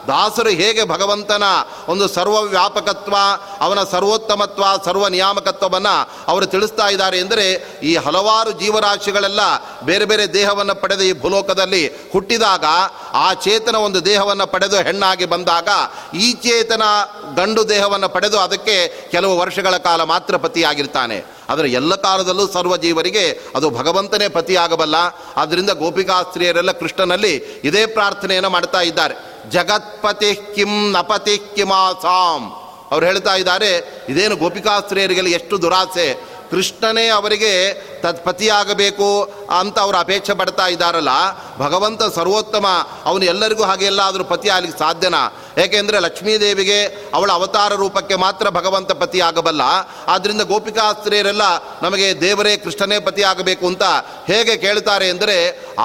[0.10, 1.44] ದಾಸರು ಹೇಗೆ ಭಗವಂತನ
[1.88, 3.16] ಒಂದು ಸರ್ವವ್ಯಾಪಕತ್ವ,
[3.60, 5.96] ಅವನ ಸರ್ವೋತ್ತಮತ್ವ ಸರ್ವ ನಿಯಾಮಕತ್ವವನ್ನು
[6.32, 7.46] ಅವರು ತಿಳಿಸ್ತಾ ಇದ್ದಾರೆ ಎಂದರೆ
[7.84, 9.42] ಈ ಹಲವಾರು ಜೀವರಾಶಿಗಳೆಲ್ಲ
[9.84, 12.66] ಬೇರೆ ಬೇರೆ ದೇಹವನ್ನು ಪಡೆದ ಈ ಭೂಲೋಕದಲ್ಲಿ ಹುಟ್ಟಿದಾಗ,
[13.14, 15.70] ಆ ಚೇತನ ಒಂದು ದೇಹವನ್ನು ಪಡೆದು ಹೆಣ್ಣಾಗಿ ಬಂದಾಗ,
[16.16, 16.84] ಈ ಚೇತನ
[17.36, 18.78] ಗಂಡು ದೇಹವನ್ನು ಪಡೆದು ಅದಕ್ಕೆ
[19.12, 21.18] ಕೆಲವು ವರ್ಷಗಳ ಕಾಲ ಮಾತ್ರ ಪತಿಯಾಗಿರ್ತಾನೆ.
[21.50, 23.24] ಆದರೆ ಎಲ್ಲ ಕಾಲದಲ್ಲೂ ಸರ್ವ ಜೀವರಿಗೆ
[23.56, 24.98] ಅದು ಭಗವಂತನೇ ಪತಿಯಾಗಬಲ್ಲ.
[25.38, 29.16] ಆದ್ದರಿಂದ ಗೋಪಿಕಾಸ್ತ್ರೀಯರೆಲ್ಲ ಕೃಷ್ಣನಲ್ಲಿ ಇದೇ ಪ್ರಾರ್ಥನೆಯನ್ನು ಮಾಡ್ತಾ ಇದ್ದಾರೆ.
[29.50, 32.52] ಜಗತ್ಪತಿ ಕಿಂ ನಪತಿ ಕಿಮಾಸಾಂ.
[32.92, 36.30] ಅವ್ರು ಹೇಳ್ತಾ ಇದ್ದಾರೆ ಇದೇನು ಗೋಪಿಕಾಸ್ತ್ರೀಯರಿಗೆಲ್ಲ ಎಷ್ಟು ದುರಾಸೆ.
[36.52, 39.10] ಕೃಷ್ಣನೇ ಅವರಿಗೆ ತತ್ ಪತಿಯಾಗಬೇಕು
[39.60, 41.14] ಅಂತ ಅವರು ಅಪೇಕ್ಷೆ ಪಡ್ತಾ ಇದ್ದಾರಲ್ಲ,
[41.64, 42.66] ಭಗವಂತ ಸರ್ವೋತ್ತಮ,
[43.10, 45.22] ಅವನು ಎಲ್ಲರಿಗೂ ಹಾಗೆ ಎಲ್ಲಾದರೂ ಪತಿ ಆಗಲಿಕ್ಕೆ ಸಾಧ್ಯನಾ?
[45.64, 46.78] ಏಕೆಂದರೆ ಲಕ್ಷ್ಮೀದೇವಿಗೆ
[47.18, 49.64] ಅವಳ ಅವತಾರ ರೂಪಕ್ಕೆ ಮಾತ್ರ ಭಗವಂತ ಪತಿ ಆಗಬಲ್ಲ
[50.14, 51.46] ಆದ್ದರಿಂದ ಗೋಪಿಕಾಸ್ತ್ರೀಯರೆಲ್ಲ
[51.86, 53.86] ನಮಗೆ ದೇವರೇ ಕೃಷ್ಣನೇ ಪತಿ ಆಗಬೇಕು ಅಂತ
[54.30, 55.38] ಹೇಗೆ ಕೇಳ್ತಾರೆ ಅಂದರೆ,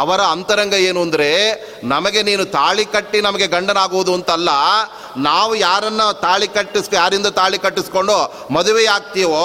[0.03, 1.31] ಅವರ ಅಂತರಂಗ ಏನು ಅಂದರೆ,
[1.95, 4.51] ನಮಗೆ ನೀನು ತಾಳಿ ಕಟ್ಟಿ ನಮಗೆ ಗಂಡನಾಗುವುದು ಅಂತಲ್ಲ,
[5.29, 8.19] ನಾವು ಯಾರನ್ನ ತಾಳಿ ಕಟ್ಟಿಸ್, ಯಾರಿಂದ ತಾಳಿ ಕಟ್ಟಿಸ್ಕೊಂಡು
[8.57, 9.45] ಮದುವೆ ಆಗ್ತೀವೋ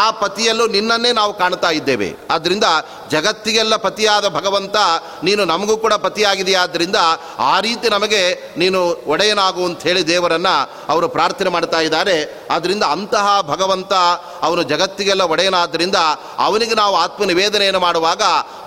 [0.00, 2.07] ಆ ಪತಿಯಲ್ಲೂ ನಿನ್ನನ್ನೇ ನಾವು ಕಾಣ್ತಾ ಇದ್ದೇವೆ.
[2.30, 2.64] ಆದ್ದರಿಂದ
[3.10, 4.76] ಜಗತ್ತಿಗೆಲ್ಲ ಪತಿಯಾದ ಭಗವಂತ
[5.22, 6.96] ನೀನು ನಮಗೂ ಕೂಡ ಪತಿಯಾಗಿದೆಯಾದ್ದರಿಂದ
[7.38, 12.46] ಆ ರೀತಿ ನಮಗೆ ನೀನು ಒಡೆಯನಾಗು ಅಂತ ಹೇಳಿ ದೇವರನ್ನು ಅವರು ಪ್ರಾರ್ಥನೆ ಮಾಡ್ತಾ ಇದ್ದಾರೆ.
[12.50, 13.92] ಆದ್ದರಿಂದ ಅಂತಹ ಭಗವಂತ
[14.42, 15.96] ಅವನು ಜಗತ್ತಿಗೆಲ್ಲ ಒಡೆಯನಾದ್ದರಿಂದ
[16.38, 18.22] ಅವನಿಗೆ ನಾವು ಆತ್ಮನಿವೇದನೆಯನ್ನು ಮಾಡುವಾಗ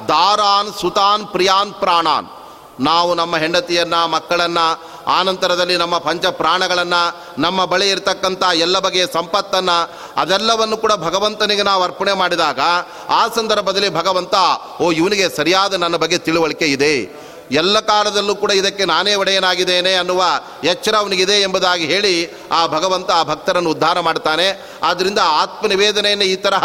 [0.07, 2.27] ದಾರಾನ್ ಸುತಾನ್ ಪ್ರಿಯಾನ್ ಪ್ರಾಣಾನ್.
[2.79, 4.57] ನಾವು ನಮ್ಮ ಹೆಂಡತಿಯನ್ನು, ಮಕ್ಕಳನ್ನ
[5.07, 12.13] ಆನಂತರದಲ್ಲಿ ನಮ್ಮ ಪಂಚ ಪ್ರಾಣಗಳನ್ನು, ನಮ್ಮ ಬಳಿ ಇರತಕ್ಕಂಥ ಎಲ್ಲ ಬಗೆಯ ಸಂಪತ್ತನ್ನು, ಅದೆಲ್ಲವನ್ನು ಕೂಡ ಭಗವಂತನಿಗೆ ನಾವು ಅರ್ಪಣೆ
[12.13, 12.59] ಮಾಡಿದಾಗ,
[13.09, 14.33] ಆ ಸಂದರ್ಭದಲ್ಲಿ ಭಗವಂತ,
[14.81, 17.21] ಓ, ಇವನಿಗೆ ಸರಿಯಾದ ನನ್ನ ಬಗ್ಗೆ ತಿಳುವಳಿಕೆ ಇದೆ.
[17.51, 20.23] ಎಲ್ಲ ಕಾಲದಲ್ಲೂ ಕೂಡ ಇದಕ್ಕೆ ನಾನೇ ಒಡೆಯನಾಗಿದ್ದೇನೆ ಅನ್ನುವ
[20.63, 24.67] ಎಚ್ಚರ ಅವನಿಗಿದೆ ಎಂಬುದಾಗಿ ಹೇಳಿ ಆ ಭಗವಂತ ಆ ಭಕ್ತರನ್ನು ಉದ್ಧಾರ ಮಾಡ್ತಾನೆ.
[24.83, 26.63] ಆದ್ದರಿಂದ ಆತ್ಮನಿವೇದನೆಯನ್ನು ಈ ತರಹ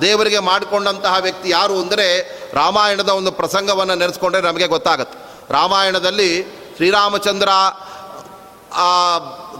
[0.00, 5.18] ದೇವರಿಗೆ ಮಾಡಿಕೊಂಡಂತಹ ವ್ಯಕ್ತಿ ಯಾರು ಅಂದರೆ ರಾಮಾಯಣದ ಒಂದು ಪ್ರಸಂಗವನ್ನು ನೆನೆಸ್ಕೊಂಡ್ರೆ ನಮಗೆ ಗೊತ್ತಾಗುತ್ತೆ.
[5.52, 7.50] ರಾಮಾಯಣದಲ್ಲಿ ಶ್ರೀರಾಮಚಂದ್ರ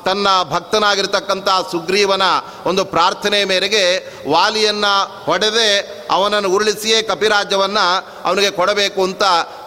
[0.07, 2.25] ತನ್ನ ಭಕ್ತನಾಗಿರ್ತಕ್ಕಂಥ ಸುಗ್ರೀವನ
[2.67, 3.85] ಒಂದು ಪ್ರಾರ್ಥನೆ ಮೇರೆಗೆ
[4.31, 4.93] ವಾಲಿಯನ್ನು
[5.25, 5.71] ಹೊಡೆದೇ
[6.11, 7.87] ಅವನನ್ನು ಉರುಳಿಸಿಯೇ ಕಪಿರಾಜ್ಯವನ್ನು
[8.25, 9.23] ಅವನಿಗೆ ಕೊಡಬೇಕು ಅಂತ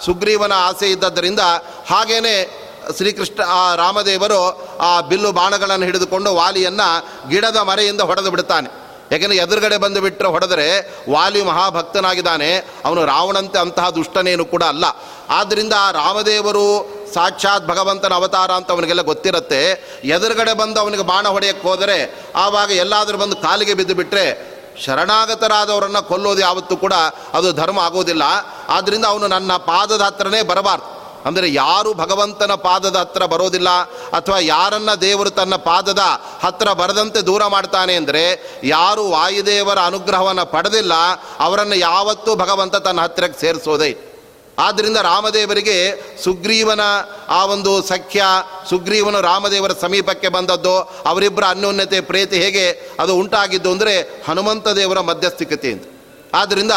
[0.06, 1.40] ಸುಗ್ರೀವನ ಆಸೆ ಇದ್ದದ್ದರಿಂದ
[1.90, 2.36] ಹಾಗೇನೆ
[2.98, 4.42] ಶ್ರೀಕೃಷ್ಣ, ಆ ರಾಮದೇವರು
[4.82, 6.88] ಆ ಬಿಲ್ಲು ಬಾಣಗಳನ್ನು ಹಿಡಿದುಕೊಂಡು ವಾಲಿಯನ್ನು
[7.30, 8.70] ಗಿಡದ ಮರೆಯಿಂದ ಹೊಡೆದು ಬಿಡ್ತಾನೆ.
[9.12, 10.66] ಯಾಕೆಂದರೆ ಎದುರುಗಡೆ ಬಂದು ಬಿಟ್ಟರೆ ಹೊಡೆದರೆ
[11.12, 12.50] ವಾಲಿ ಮಹಾಭಕ್ತನಾಗಿದ್ದಾನೆ,
[12.86, 14.86] ಅವನು ರಾವಣಂತೆ ಅಂತಹ ದುಷ್ಟನೇನು ಕೂಡ ಅಲ್ಲ.
[15.30, 16.66] ಆದ್ದರಿಂದ ರಾಮದೇವರು
[17.15, 19.62] ಸಾಕ್ಷಾತ್ ಭಗವಂತನ ಅವತಾರ ಅಂತ ಅವನಿಗೆಲ್ಲ ಗೊತ್ತಿರುತ್ತೆ.
[20.15, 21.98] ಎದುರುಗಡೆ ಬಂದು ಅವನಿಗೆ ಬಾಣ ಹೊಡೆಯಕ್ಕೆ ಹೋದರೆ,
[22.43, 24.26] ಆವಾಗ ಎಲ್ಲಾದರೂ ಬಂದು ಕಾಲಿಗೆ ಬಿದ್ದು ಬಿಟ್ಟರೆ
[24.84, 26.95] ಶರಣಾಗತರಾದವರನ್ನು ಕೊಲ್ಲೋದು ಯಾವತ್ತೂ ಕೂಡ
[27.38, 28.24] ಅದು ಧರ್ಮ ಆಗೋದಿಲ್ಲ.
[28.76, 30.88] ಆದ್ದರಿಂದ ಅವನು ನನ್ನ ಪಾದದ ಹತ್ರನೇ ಬರಬಾರ್ದು.
[31.28, 33.69] ಅಂದರೆ ಯಾರು ಭಗವಂತನ ಪಾದದ ಹತ್ರ ಬರೋದಿಲ್ಲ,
[34.17, 36.04] ಅಥವಾ ಯಾರನ್ನ ದೇವರು ತನ್ನ ಪಾದದ
[36.43, 38.24] ಹತ್ರ ಬರದಂತೆ ದೂರ ಮಾಡ್ತಾನೆ ಅಂದರೆ
[38.76, 40.93] ಯಾರು ವಾಯುದೇವರ ಅನುಗ್ರಹವನ್ನು ಪಡೆದಿಲ್ಲ,
[41.48, 43.91] ಅವರನ್ನು ಯಾವತ್ತೂ ಭಗವಂತ ತನ್ನ ಹತ್ತಿರಕ್ಕೆ ಸೇರಿಸೋದೇ
[44.60, 45.78] ಆದ್ದರಿಂದ ರಾಮದೇವರಿಗೆ
[46.24, 46.80] ಸುಗ್ರೀವನ
[47.30, 48.24] ಆ ಒಂದು ಸಖ್ಯ,
[48.69, 55.86] ಸುಗ್ರೀವನು ರಾಮದೇವರ ಸಮೀಪಕ್ಕೆ ಬಂದದ್ದು, ಅವರಿಬ್ಬರ ಅನ್ಯೋನ್ಯತೆ, ಪ್ರೀತಿ ಹೇಗೆ ಅದು ಉಂಟಾಗಿದ್ದು ಅಂದರೆ ಹನುಮಂತ ದೇವರ ಮಧ್ಯಸ್ಥಿಕತೆಯಿಂದ.
[56.36, 56.72] ಆದ್ದರಿಂದ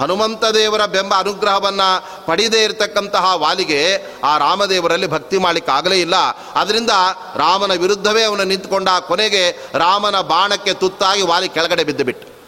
[0.00, 1.88] ಹನುಮಂತ ದೇವರ ಬೆಂಬ ಅನುಗ್ರಹವನ್ನು
[2.26, 3.80] ಪಡೆಯದೇ ಇರತಕ್ಕಂತಹ ವಾಲಿಗೆ
[4.24, 6.16] ಆ ರಾಮದೇವರಲ್ಲಿ ಭಕ್ತಿ ಮಾಡಲಿಕ್ಕೆ ಆಗಲೇ ಇಲ್ಲ.
[6.54, 6.90] ಅದರಿಂದ
[7.36, 12.39] ರಾಮನ ವಿರುದ್ಧವೇ ಅವನು ನಿಂತುಕೊಂಡ ಕೊನೆಗೆ ರಾಮನ ಬಾಣಕ್ಕೆ ತುತ್ತಾಗಿ ವಾಲಿ ಕೆಳಗಡೆ ಬಿದ್ದು ಬಿಟ್ಟು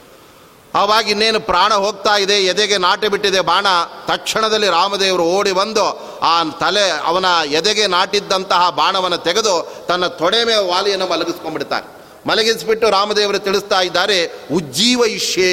[0.74, 3.66] ಆವಾಗ ಇನ್ನೇನು ಪ್ರಾಣ ಹೋಗ್ತಾ ಇದೆ, ಎದೆಗೆ ನಾಟಿ ಬಿಟ್ಟಿದೆ ಬಾಣ,
[4.10, 5.86] ತಕ್ಷಣದಲ್ಲಿ ರಾಮದೇವರು ಓಡಿ ಬಂದು
[6.30, 7.26] ಆ ತಲೆ, ಅವನ
[7.58, 9.54] ಎದೆಗೆ ನಾಟಿದ್ದಂತಹ ಬಾಣವನ್ನು ತೆಗೆದು
[9.88, 11.86] ತನ್ನ ತೊಡೆ ಮೇಲೆ ವಾಲಿಯನ್ನು ಮಲಗಿಸ್ಕೊಂಡ್ಬಿಡ್ತಾರೆ
[12.28, 14.18] ಮಲಗಿಸ್ಬಿಟ್ಟು ರಾಮದೇವರು ತಿಳಿಸ್ತಾ ಇದ್ದಾರೆ
[14.56, 15.52] ಉಜ್ಜೀವ ಇಷ್ಯೇ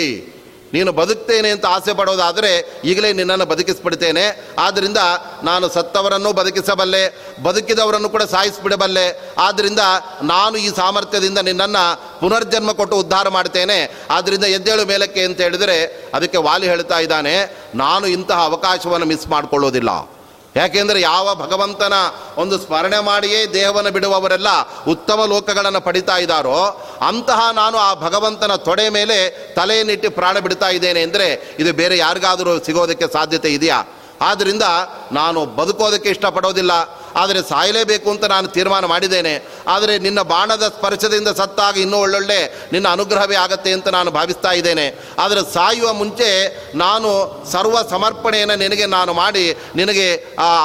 [0.73, 4.45] ನೀನು ಬದುಕ್ತೇನೆ ಅಂತ ಆಸೆ ಪಡೋದಾದರೆ ಈಗಲೇ ನಿನ್ನನ್ನು ಬದುಕಿಸ್ಬಿಡ್ತೇನೆ.
[4.60, 4.97] ಆದ್ದರಿಂದ
[5.43, 9.34] ನಾನು ಸತ್ತವರನ್ನು ಬದುಕಿಸಬಲ್ಲೆ, ಬದುಕಿದವರನ್ನು ಕೂಡ ಸಾಯಿಸಿಬಿಡಬಲ್ಲೆ.
[9.38, 9.79] ಆದ್ದರಿಂದ
[10.21, 13.95] ನಾನು ಈ ಸಾಮರ್ಥ್ಯದಿಂದ ನಿನ್ನನ್ನು ಪುನರ್ಜನ್ಮ ಕೊಟ್ಟು ಉದ್ಧಾರ ಮಾಡ್ತೇನೆ.
[14.10, 17.58] ಆದ್ದರಿಂದ ಎದ್ದೇಳು ಮೇಲಕ್ಕೆ ಅಂತ ಹೇಳಿದರೆ ಅದಕ್ಕೆ ವಾಲಿ ಹೇಳ್ತಾ ಇದ್ದಾನೆ.
[17.75, 20.18] ನಾನು ಇಂತಹ ಅವಕಾಶವನ್ನು ಮಿಸ್ ಮಾಡಿಕೊಳ್ಳೋದಿಲ್ಲ.
[20.55, 21.93] ಯಾಕೆಂದರೆ ಯಾವ ಭಗವಂತನ
[22.38, 24.47] ಒಂದು ಸ್ಮರಣೆ ಮಾಡಿಯೇ ದೇಹವನ್ನು ಬಿಡುವವರೆಲ್ಲ
[24.88, 31.01] ಉತ್ತಮ ಲೋಕಗಳನ್ನು ಪಡಿತಾ ಇದ್ದಾರೋ, ಅಂತಹ ನಾನು ಆ ಭಗವಂತನ ತೊಡೆ ಮೇಲೆ ತಲೆಯನ್ನಿಟ್ಟು ಪ್ರಾಣ ಬಿಡ್ತಾ ಇದ್ದೇನೆ.
[31.01, 33.83] ಅಂದರೆ ಇದು ಬೇರೆ ಯಾರಿಗಾದರೂ ಸಿಗೋದಕ್ಕೆ ಸಾಧ್ಯತೆ ಇದೆಯಾ?
[34.21, 34.63] ಆದ್ದರಿಂದ
[35.12, 36.71] ನಾನು ಬದುಕೋದಕ್ಕೆ ಇಷ್ಟಪಡೋದಿಲ್ಲ.
[37.15, 39.47] ಆದರೆ ಸಾಯಲೇಬೇಕು ಅಂತ ನಾನು ತೀರ್ಮಾನ ಮಾಡಿದ್ದೇನೆ.
[39.67, 45.05] ಆದರೆ ನಿನ್ನ ಬಾಣದ ಸ್ಪರ್ಶದಿಂದ ಸತ್ತಾಗ ಇನ್ನೂ ಒಳ್ಳೊಳ್ಳೆ ನಿನ್ನ ಅನುಗ್ರಹವೇ ಆಗತ್ತೆ ಅಂತ ನಾನು ಭಾವಿಸ್ತಾ ಇದ್ದೇನೆ.
[45.19, 46.29] ಆದರೆ ಸಾಯುವ ಮುಂಚೆ
[46.77, 47.10] ನಾನು
[47.51, 50.15] ಸರ್ವ ಸಮರ್ಪಣೆಯನ್ನು ನಿನಗೆ ನಾನು ಮಾಡಿ ನಿನಗೆ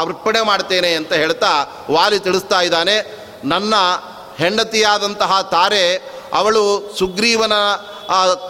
[0.00, 3.24] ಅರ್ಪಣೆ ಮಾಡ್ತೇನೆ ಅಂತ ಹೇಳ್ತಾ ವಾಲಿ ತಿಳಿಸ್ತಾ ಇದ್ದಾನೆ.
[3.44, 3.74] ನನ್ನ
[4.38, 5.96] ಹೆಂಡತಿಯಾದಂತಹ ತಾರೆ,
[6.34, 7.52] ಅವಳು ಸುಗ್ರೀವನ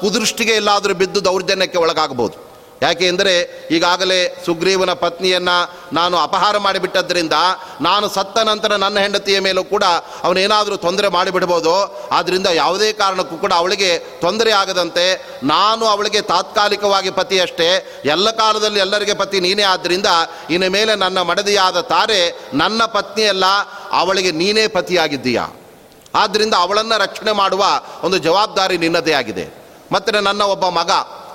[0.00, 2.43] ಕುದೃಷ್ಟಿಗೆ ಎಲ್ಲಾದರೂ ಬಿದ್ದು ದೌರ್ಜನ್ಯಕ್ಕೆ ಒಳಗಾಗಬಹುದು.
[2.82, 3.32] ಯಾಕೆ ಎಂದರೆ
[3.70, 5.56] ಈಗಾಗಲೇ ಸುಗ್ರೀವನ ಪತ್ನಿಯನ್ನು
[5.92, 7.36] ನಾನು ಅಪಹಾರ ಮಾಡಿಬಿಟ್ಟದ್ರಿಂದ
[7.80, 9.84] ನಾನು ಸತ್ತ ನಂತರ ನನ್ನ ಹೆಂಡತಿಯ ಮೇಲೂ ಕೂಡ
[10.24, 11.74] ಅವನೇನಾದರೂ ತೊಂದರೆ ಮಾಡಿಬಿಡ್ಬೋದು.
[12.12, 15.06] ಆದ್ದರಿಂದ ಯಾವುದೇ ಕಾರಣಕ್ಕೂ ಕೂಡ ಅವಳಿಗೆ ತೊಂದರೆ ಆಗದಂತೆ
[15.44, 17.68] ನಾನು ಅವಳಿಗೆ ತಾತ್ಕಾಲಿಕವಾಗಿ ಪತಿಯಷ್ಟೇ.
[18.04, 20.06] ಎಲ್ಲ ಕಾಲದಲ್ಲಿ ಎಲ್ಲರಿಗೆ ಪತಿ ನೀನೇ ಆದ್ದರಿಂದ
[20.50, 22.22] ಇನ್ನು ಮೇಲೆ ನನ್ನ ಮಡದಿಯಾದ ತಾರೆ
[22.54, 23.44] ನನ್ನ ಪತ್ನಿಯಲ್ಲ,
[23.92, 25.44] ಅವಳಿಗೆ ನೀನೇ ಪತಿಯಾಗಿದ್ದೀಯಾ?
[26.14, 27.64] ಆದ್ದರಿಂದ ಅವಳನ್ನು ರಕ್ಷಣೆ ಮಾಡುವ
[28.02, 29.44] ಒಂದು ಜವಾಬ್ದಾರಿ ನಿನ್ನದೇ ಆಗಿದೆ.
[29.92, 30.90] ಮತ್ತು ನನ್ನ ಒಬ್ಬ ಮಗ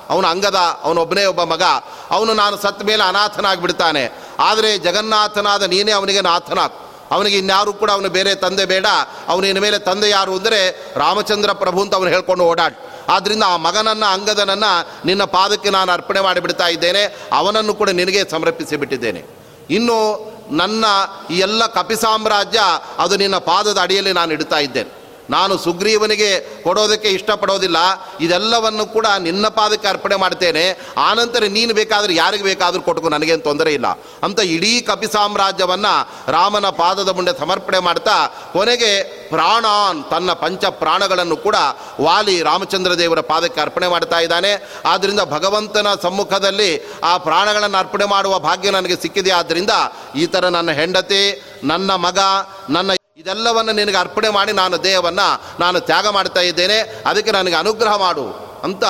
[0.10, 1.64] ಅವನು ಅಂಗದ ಅವನೊಬ್ಬನೇ ಒಬ್ಬ ಮಗ.
[2.12, 4.04] ಅವನು ನಾನು ಸತ್ತ ಮೇಲೆ ಅನಾಥನಾಗಿಬಿಡ್ತಾನೆ.
[4.40, 6.78] ಆದರೆ ಜಗನ್ನಾಥನಾದ ನೀನೇ ಅವನಿಗೆ ನಾಥನಾಥ್
[7.12, 8.86] ಅವನಿಗೆ ಇನ್ಯಾರು ಕೂಡ ಅವನು ಬೇರೆ ತಂದೆ ಬೇಡ.
[9.28, 12.76] ಅವನು ಇನ್ನು ಮೇಲೆ ತಂದೆ ಯಾರು ಅಂದರೆ ರಾಮಚಂದ್ರ ಪ್ರಭು ಅಂತ ಅವನು ಹೇಳ್ಕೊಂಡು ಓಡಾಡ್.
[13.10, 17.18] ಆದ್ದರಿಂದ ಆ ಮಗನನ್ನು, ಅಂಗದನನ್ನು ನಿನ್ನ ಪಾದಕ್ಕೆ ನಾನು ಅರ್ಪಣೆ ಮಾಡಿಬಿಡ್ತಾ ಇದ್ದೇನೆ.
[17.32, 19.26] ಅವನನ್ನು ಕೂಡ ನಿನಗೆ ಸಮರ್ಪಿಸಿ ಬಿಟ್ಟಿದ್ದೇನೆ
[19.70, 19.98] ಇನ್ನು
[20.52, 20.86] ನನ್ನ
[21.32, 22.60] ಈ ಎಲ್ಲ ಕಪಿ ಸಾಮ್ರಾಜ್ಯ
[22.98, 24.99] ಅದು ನಿನ್ನ ಪಾದದ ಅಡಿಯಲ್ಲಿ ನಾನು ಇಡ್ತಾ ಇದ್ದೇನೆ.
[25.30, 26.30] ನಾನು ಸುಗ್ರೀವನಿಗೆ
[26.64, 27.78] ಕೊಡೋದಕ್ಕೆ ಇಷ್ಟಪಡೋದಿಲ್ಲ.
[28.22, 30.64] ಇದೆಲ್ಲವನ್ನು ಕೂಡ ನಿನ್ನ ಪಾದಕ್ಕೆ ಅರ್ಪಣೆ ಮಾಡ್ತೇನೆ.
[30.98, 33.88] ಆನಂತರ ನೀನು ಬೇಕಾದರೆ ಯಾರಿಗೆ ಬೇಕಾದರೂ ಕೊಟ್ಕೋ ನನಗೇನು ತೊಂದರೆ ಇಲ್ಲ.
[34.24, 35.94] ಅಂತ ಇಡೀ ಕಪಿ ಸಾಮ್ರಾಜ್ಯವನ್ನು
[36.32, 41.56] ರಾಮನ ಪಾದದ ಮುಂದೆ ಸಮರ್ಪಣೆ ಮಾಡ್ತಾ, ಕೊನೆಗೆ ಪ್ರಾಣಾನ್ ತನ್ನ ಪಂಚ ಪ್ರಾಣಗಳನ್ನು ಕೂಡ
[42.02, 44.70] ವಾಲಿ ರಾಮಚಂದ್ರ ದೇವರ ಪಾದಕ್ಕೆ ಅರ್ಪಣೆ ಮಾಡ್ತಾ ಇದ್ದಾನೆ.
[44.86, 49.32] ಆದ್ದರಿಂದ ಭಗವಂತನ ಸಮ್ಮುಖದಲ್ಲಿ ಆ ಪ್ರಾಣಗಳನ್ನು ಅರ್ಪಣೆ ಮಾಡುವ ಭಾಗ್ಯ ನನಗೆ ಸಿಕ್ಕಿದೆ.
[49.32, 49.70] ಆದ್ದರಿಂದ
[50.16, 52.20] ಈ ಥರ ನನ್ನ ಹೆಂಡತಿ, ನನ್ನ ಮಗ,
[52.70, 57.04] ನನ್ನ ಇದೆಲ್ಲವನ್ನು ನಿನಗೆ ಅರ್ಪಣೆ ಮಾಡಿ ನಾನು ದೇಹವನ್ನು ನಾನು ತ್ಯಾಗ ಮಾಡ್ತಾ ಇದ್ದೇನೆ.
[57.06, 58.84] ಅದಕ್ಕೆ ನನಗೆ ಅನುಗ್ರಹ ಮಾಡು ಅಂತ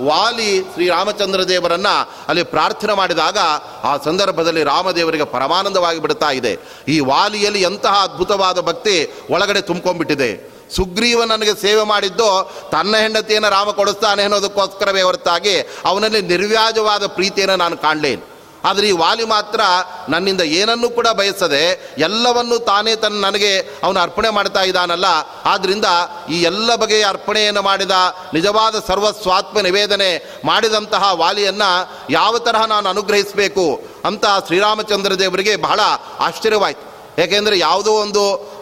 [0.00, 3.38] ವಾಲಿ ಶ್ರೀರಾಮಚಂದ್ರ ದೇವರನ್ನು ಅಲ್ಲಿ ಪ್ರಾರ್ಥನೆ ಮಾಡಿದಾಗ
[3.82, 6.58] ಆ ಸಂದರ್ಭದಲ್ಲಿ ರಾಮದೇವರಿಗೆ ಪರಮಾನಂದವಾಗಿ ಬಿಡ್ತಾ ಇದೆ.
[6.88, 10.54] ಈ ವಾಲಿಯಲ್ಲಿ ಎಂತಹ ಅದ್ಭುತವಾದ ಭಕ್ತಿ ಒಳಗಡೆ ತುಂಬ್ಕೊಂಡ್ಬಿಟ್ಟಿದೆ.
[10.76, 18.33] ಸುಗ್ರೀವ ನನಗೆ ಸೇವೆ ಮಾಡಿದ್ದು ತನ್ನ ಹೆಂಡತಿಯನ್ನು ರಾಮ ಕೊಡಿಸ್ತಾನೆ ಅನ್ನೋದಕ್ಕೋಸ್ಕರವೇ ಹೊರತಾಗಿ ಅವನಲ್ಲಿ ನಿರ್ವ್ಯಾಜವಾದ ಪ್ರೀತಿಯನ್ನು ನಾನು ಕಾಣಲೇನು.
[18.64, 19.60] ಆದರೆ ಈ ವಾಲಿ ಮಾತ್ರ
[20.08, 25.04] ನನ್ನಿಂದ ಏನನ್ನೂ ಕೂಡ ಬಯಸದೆ ಎಲ್ಲವನ್ನೂ ತಾನೇ ತನ್ನ ನನಗೆ ಅವನು ಅರ್ಪಣೆ ಮಾಡ್ತಾ ಇದ್ದಾನಲ್ಲ.
[25.44, 25.84] ಆದ್ದರಿಂದ
[26.30, 27.90] ಈ ಎಲ್ಲ ಬಗೆಯ ಅರ್ಪಣೆಯನ್ನು ಮಾಡಿದ
[28.34, 31.70] ನಿಜವಾದ ಸರ್ವಸ್ವಾತ್ಮ ನಿವೇದನೆ ಮಾಡಿದಂತಹ ವಾಲಿಯನ್ನು
[32.10, 35.80] ಯಾವ ತರಹ ನಾನು ಅನುಗ್ರಹಿಸಬೇಕು ಅಂತ ಶ್ರೀರಾಮಚಂದ್ರ ದೇವರಿಗೆ ಬಹಳ
[36.18, 36.84] ಆಶ್ಚರ್ಯವಾಯಿತು.
[37.22, 38.54] ಏಕೆಂದರೆ ಯಾವುದೋ ಒಂದು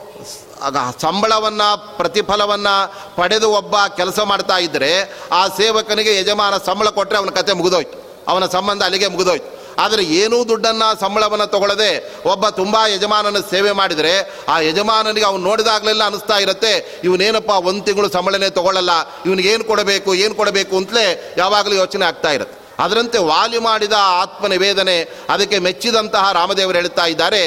[1.01, 2.75] ಸಂಬಳವನ್ನು, ಪ್ರತಿಫಲವನ್ನು
[3.17, 4.91] ಪಡೆದು ಒಬ್ಬ ಕೆಲಸ ಮಾಡ್ತಾ ಇದ್ದರೆ
[5.33, 7.97] ಆ ಸೇವಕನಿಗೆ ಯಜಮಾನ ಸಂಬಳ ಕೊಟ್ಟರೆ ಅವನ ಕತೆ ಮುಗಿದೋಯ್ತು.
[8.29, 9.62] ಅವನ ಸಂಬಂಧ ಅಲ್ಲಿಗೆ ಮುಗಿದೋಯ್ತು.
[9.85, 11.91] ಆದರೆ ಏನೂ ದುಡ್ಡನ್ನು ಸಂಬಳವನ್ನು ತಗೊಳ್ಳದೆ
[12.33, 14.15] ಒಬ್ಬ ತುಂಬ ಯಜಮಾನನ ಸೇವೆ ಮಾಡಿದರೆ
[14.49, 16.73] ಆ ಯಜಮಾನನಿಗೆ ಅವ್ನು ನೋಡಿದಾಗಲೆಲ್ಲ ಅನಿಸ್ತಾ ಇರುತ್ತೆ,
[17.09, 18.95] ಇವನೇನಪ್ಪ ಒಂದು ತಿಂಗಳು ಸಂಬಳನೇ ತಗೊಳ್ಳಲ್ಲ
[19.27, 21.07] ಇವನಿಗೇನು ಕೊಡಬೇಕು, ಏನು ಕೊಡಬೇಕು ಅಂತಲೇ
[21.43, 22.57] ಯಾವಾಗಲೂ ಯೋಚನೆ ಆಗ್ತಾ ಇರುತ್ತೆ.
[22.83, 24.95] ಅದರಂತೆ ವಾಲಿ ಮಾಡಿದ ಆತ್ಮ ನಿವೇದನೆ
[25.33, 27.43] ಅದಕ್ಕೆ ಮೆಚ್ಚಿದಂತಹ ರಾಮದೇವರು ಹೇಳ್ತಾ ಇದ್ದಾರೆ,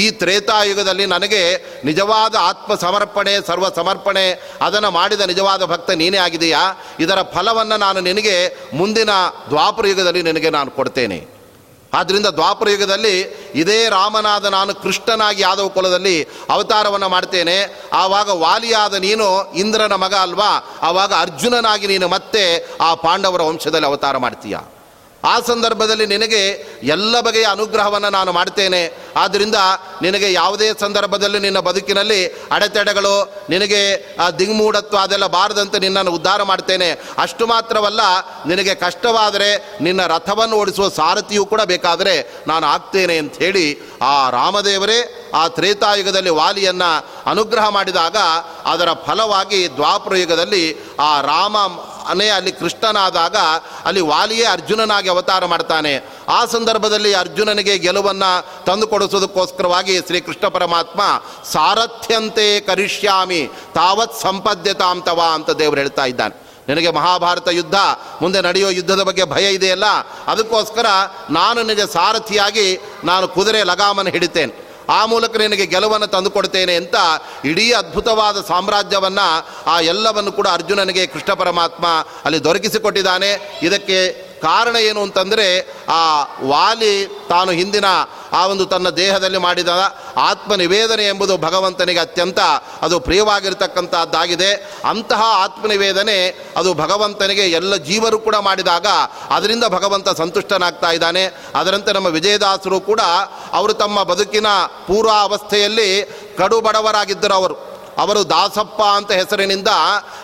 [0.00, 1.42] ಈ ತ್ರೇತಾಯುಗದಲ್ಲಿ ನನಗೆ
[1.84, 4.24] ನಿಜವಾದ ಆತ್ಮ ಸಮರ್ಪಣೆ ಸರ್ವ ಸಮರ್ಪಣೆ
[4.68, 6.62] ಅದನ್ನು ಮಾಡಿದ ನಿಜವಾದ ಭಕ್ತ ನೀನೇ ಆಗಿದೆಯಾ
[7.06, 8.36] ಇದರ ಫಲವನ್ನು ನಾನು ನಿನಗೆ
[8.80, 9.10] ಮುಂದಿನ
[9.50, 11.20] ದ್ವಾಪರ ಯುಗದಲ್ಲಿ ನಿನಗೆ ನಾನು ಕೊಡ್ತೇನೆ.
[11.94, 13.20] ಆದ್ದರಿಂದ ದ್ವಾಪರ ಯುಗದಲ್ಲಿ
[13.54, 17.88] ಇದೇ ರಾಮನಾದ ನಾನು ಕೃಷ್ಣನಾಗಿ ಯಾದವ ಕುಲದಲ್ಲಿ ಅವತಾರವನ್ನು ಮಾಡ್ತೇನೆ.
[17.92, 20.78] ಆವಾಗ ವಾಲಿಯಾದ ನೀನು ಇಂದ್ರನ ಮಗ ಅಲ್ವಾ?
[20.82, 24.58] ಆವಾಗ ಅರ್ಜುನನಾಗಿ ನೀನು ಮತ್ತೆ ಆ ಪಾಂಡವರ ವಂಶದಲ್ಲಿ ಅವತಾರ ಮಾಡ್ತೀಯ?
[25.24, 26.42] ಆ ಸಂದರ್ಭದಲ್ಲಿ ನಿನಗೆ
[26.82, 28.80] ಎಲ್ಲ ಬಗೆಯ ಅನುಗ್ರಹವನ್ನು ನಾನು ಮಾಡ್ತೇನೆ.
[29.16, 29.54] ಆದ್ದರಿಂದ
[30.02, 33.14] ನಿನಗೆ ಯಾವುದೇ ಸಂದರ್ಭದಲ್ಲಿ ನಿನ್ನ ಬದುಕಿನಲ್ಲಿ ಅಡೆತಡೆಗಳು,
[33.50, 33.80] ನಿನಗೆ
[34.38, 36.90] ದಿಗ್ಮೂಢತ್ವ ಅದೆಲ್ಲ ಬಾರದಂತೆ ನಿನ್ನನ್ನು ಉದ್ಧಾರ ಮಾಡ್ತೇನೆ.
[37.18, 38.00] ಅಷ್ಟು ಮಾತ್ರವಲ್ಲ,
[38.46, 42.14] ನಿನಗೆ ಕಷ್ಟವಾದರೆ ನಿನ್ನ ರಥವನ್ನು ಓಡಿಸುವ ಸಾರಥಿಯೂ ಕೂಡ ಬೇಕಾದರೆ
[42.48, 43.66] ನಾನು ಆಗ್ತೇನೆ ಅಂತ ಹೇಳಿ
[44.02, 46.90] ಆ ರಾಮದೇವರೇ ಆ ತ್ರೇತಾಯುಗದಲ್ಲಿ ವಾಲಿಯನ್ನು
[47.30, 48.16] ಅನುಗ್ರಹ ಮಾಡಿದಾಗ
[48.64, 50.64] ಅದರ ಫಲವಾಗಿ ದ್ವಾಪರ ಯುಗದಲ್ಲಿ
[51.00, 51.56] ಆ ರಾಮ
[52.08, 53.36] ಅನೇ ಅಲ್ಲಿ ಕೃಷ್ಣನಾದಾಗ
[53.84, 55.92] ಅಲ್ಲಿ ವಾಲಿಯೇ ಅರ್ಜುನನಾಗಿ ಅವತಾರ ಮಾಡ್ತಾನೆ.
[56.28, 61.00] ಆ ಸಂದರ್ಭದಲ್ಲಿ ಅರ್ಜುನನಿಗೆ ಗೆಲುವನ್ನು ತಂದುಕೊಡಿಸೋದಕ್ಕೋಸ್ಕರವಾಗಿ ಶ್ರೀಕೃಷ್ಣ ಪರಮಾತ್ಮ,
[61.52, 66.34] ಸಾರಥ್ಯಂತೆ ಕರಿಷ್ಯಾಮಿ, ತಾವತ್ ಸಂಪದ್ಯತಾಂ ತವ ಅಂತ ದೇವರು ಹೇಳ್ತಾ ಇದ್ದಾನೆ.
[66.68, 67.74] ನಿನಗೆ ಮಹಾಭಾರತ ಯುದ್ಧ,
[68.22, 69.84] ಮುಂದೆ ನಡೆಯೋ ಯುದ್ಧದ ಬಗ್ಗೆ ಭಯ ಇದೆಯಲ್ಲ,
[70.26, 70.86] ಅದಕ್ಕೋಸ್ಕರ
[71.30, 74.69] ನಾನು ನಿನಗೆ ಸಾರಥಿಯಾಗಿ ನಾನು ಕುದುರೆ ಲಗಾಮನ್ನು ಹಿಡಿತೇನೆ.
[74.90, 76.96] ಆ ಮೂಲಕ ನಿನಗೆ ಗೆಲುವನ್ನು ತಂದುಕೊಡ್ತೇನೆ ಅಂತ
[77.44, 81.86] ಇಡೀ ಅದ್ಭುತವಾದ ಸಾಮ್ರಾಜ್ಯವನ್ನು ಆ ಎಲ್ಲವನ್ನು ಕೂಡ ಅರ್ಜುನನಿಗೆ ಕೃಷ್ಣ ಪರಮಾತ್ಮ
[82.24, 83.60] ಅಲ್ಲಿ ದೊರಕಿಸಿಕೊಟ್ಟಿದ್ದಾನೆ.
[83.62, 87.84] ಇದಕ್ಕೆ ಕಾರಣ ಏನು ಅಂತಂದರೆ ಆ ವಾಲಿ ತಾನು ಹಿಂದಿನ
[88.32, 89.68] ಆ ಒಂದು ತನ್ನ ದೇಹದಲ್ಲಿ ಮಾಡಿದ
[90.16, 92.38] ಆತ್ಮ ನಿವೇದನೆ ಎಂಬುದು ಭಗವಂತನಿಗೆ ಅತ್ಯಂತ
[92.82, 94.76] ಅದು ಪ್ರಿಯವಾಗಿರ್ತಕ್ಕಂಥದ್ದಾಗಿದೆ.
[94.88, 98.86] ಅಂತಹ ಆತ್ಮನಿವೇದನೆ ಅದು ಭಗವಂತನಿಗೆ ಎಲ್ಲ ಜೀವರು ಕೂಡ ಮಾಡಿದಾಗ
[99.30, 101.24] ಅದರಿಂದ ಭಗವಂತ ಸಂತುಷ್ಟನಾಗ್ತಾ ಇದ್ದಾನೆ.
[101.54, 103.00] ಅದರಂತೆ ನಮ್ಮ ವಿಜಯದಾಸರು ಕೂಡ
[103.52, 104.46] ಅವರು ತಮ್ಮ ಬದುಕಿನ
[104.86, 106.04] ಪೂರ್ವ ಅವಸ್ಥೆಯಲ್ಲಿ
[106.38, 107.69] ಕಡು ಬಡವರಾಗಿದ್ದರು ಅವರು.
[107.98, 109.68] ಅವರು ದಾಸಪ್ಪ ಅಂತ ಹೆಸರಿನಿಂದ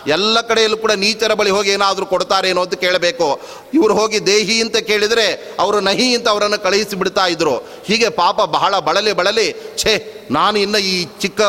[0.07, 3.39] ಎಲ್ಲ ಕಡೆಯಲ್ಲೂ ಕೂಡ ನೀಚರ ಬಳಿ ಹೋಗಿ ಏನಾದರೂ ಕೊಡ್ತಾರೇನೋ ಅಂತ ಕೇಳಬೇಕು.
[3.73, 7.55] ಇವರು ಹೋಗಿ ದೇಹಿ ಅಂತ ಕೇಳಿದರೆ ಅವರು ನಹಿ ಅಂತ ಅವರನ್ನು ಕಳುಹಿಸಿ ಬಿಡ್ತಾ ಇದ್ರು.
[7.85, 11.41] ಹೀಗೆ ಪಾಪ ಬಹಳ ಬಳಲಿ ಬಳಲಿ ಛೇ, ನಾನು ಇನ್ನು ಈ ಚಿಕ್ಕ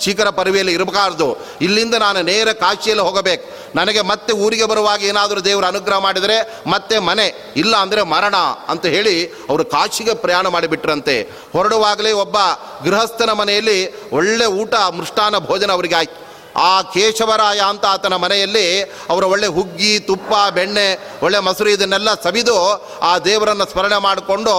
[0.00, 1.28] ಚೀಕರ ಪರವಿಯಲ್ಲಿ ಇರಬಾರ್ದು
[1.60, 3.44] ಇಲ್ಲಿಂದ ನಾನು ನೇರ ಕಾಶಿಯಲ್ಲಿ ಹೋಗಬೇಕು.
[3.76, 8.36] ನನಗೆ ಮತ್ತೆ ಊರಿಗೆ ಬರುವಾಗ ಏನಾದರೂ ದೇವರು ಅನುಗ್ರಹ ಮಾಡಿದರೆ ಮತ್ತೆ ಮನೆ, ಇಲ್ಲ ಅಂದರೆ ಮರಣ
[8.68, 11.16] ಅಂತ ಹೇಳಿ ಅವರು ಕಾಶಿಗೆ ಪ್ರಯಾಣ ಮಾಡಿಬಿಟ್ರಂತೆ.
[11.52, 12.36] ಹೊರಡುವಾಗಲೇ ಒಬ್ಬ
[12.84, 13.78] ಗೃಹಸ್ಥನ ಮನೆಯಲ್ಲಿ
[14.12, 16.25] ಒಳ್ಳೆ ಊಟ ಮೃಷ್ಟಾನ ಭೋಜನ ಅವರಿಗೆ ಆಯ್ತು.
[16.56, 20.86] ಆ ಕೇಶವರಾಯ ಅಂತ ಆತನ ಮನೆಯಲ್ಲಿ ಅವರ ಒಳ್ಳೆ ಹುಗ್ಗಿ, ತುಪ್ಪ, ಬೆಣ್ಣೆ,
[21.22, 22.56] ಒಳ್ಳೆ ಮೊಸರು ಇದನ್ನೆಲ್ಲ ಸವಿದು
[23.02, 24.54] ಆ ದೇವರನ್ನು ಸ್ಮರಣೆ ಮಾಡಿಕೊಂಡು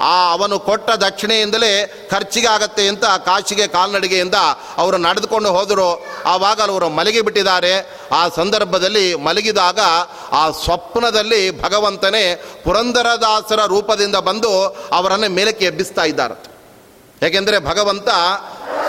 [0.00, 1.72] ಆ ಅವನು ಕೊಟ್ಟ ದಕ್ಷಿಣೆಯಿಂದಲೇ
[2.10, 4.34] ಖರ್ಚಿಗೆ ಆಗತ್ತೆ ಅಂತ, ಕಾಶಿಗೆ, ಕಾಲ್ನಡಿಗೆಯಿಂದ
[4.76, 6.06] ಅವರು ನಡೆದುಕೊಂಡು ಹೋದರು.
[6.26, 7.74] ಆವಾಗ ಅವರು ಮಲಗಿ ಬಿಟ್ಟಿದ್ದಾರೆ.
[8.12, 9.80] ಆ ಸಂದರ್ಭದಲ್ಲಿ ಮಲಗಿದಾಗ
[10.32, 12.24] ಆ ಸ್ವಪ್ನದಲ್ಲಿ ಭಗವಂತನೇ
[12.64, 14.52] ಪುರಂದರದಾಸರ ರೂಪದಿಂದ ಬಂದು
[14.92, 16.52] ಅವರನ್ನು ಮೇಲಕ್ಕೆ ಎಬ್ಬಿಸ್ತಾ ಇದ್ದಾರೆ.
[17.26, 18.08] ಏಕೆಂದರೆ ಭಗವಂತ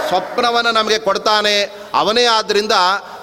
[0.10, 1.54] ಸ್ವಪ್ನವನ್ನು ನಮಗೆ ಕೊಡ್ತಾನೆ,
[2.00, 2.76] ಅವನೇ ಆದ್ದರಿಂದ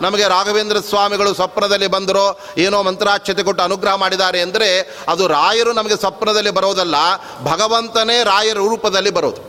[0.05, 2.27] ನಮಗೆ ರಾಘವೇಂದ್ರ ಸ್ವಾಮಿಗಳು ಸ್ವಪ್ನದಲ್ಲಿ ಬಂದರೋ,
[2.65, 4.71] ಏನೋ ಮಂತ್ರಾಕ್ಷತೆ ಕೊಟ್ಟು ಅನುಗ್ರಹ ಮಾಡಿದ್ದಾರೆ ಅಂದರೆ
[5.13, 6.97] ಅದು ರಾಯರು ನಮಗೆ ಸ್ವಪ್ನದಲ್ಲಿ ಬರೋದಲ್ಲ,
[7.53, 9.43] ಭಗವಂತನೇ ರಾಯರ ರೂಪದಲ್ಲಿ ಬರೋದು.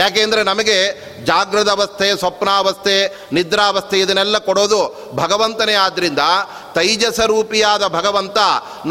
[0.00, 0.76] ಯಾಕೆಂದರೆ ನಮಗೆ
[1.28, 2.96] ಜಾಗೃತ ಅವಸ್ಥೆ, ಸ್ವಪ್ನಾವಸ್ಥೆ,
[3.36, 4.80] ನಿದ್ರಾವಸ್ಥೆ ಇದನ್ನೆಲ್ಲ ಕೊಡೋದು
[5.22, 6.22] ಭಗವಂತನೇ ಆದ್ದರಿಂದ
[6.76, 8.38] ತೈಜಸ ರೂಪಿಯಾದ ಭಗವಂತ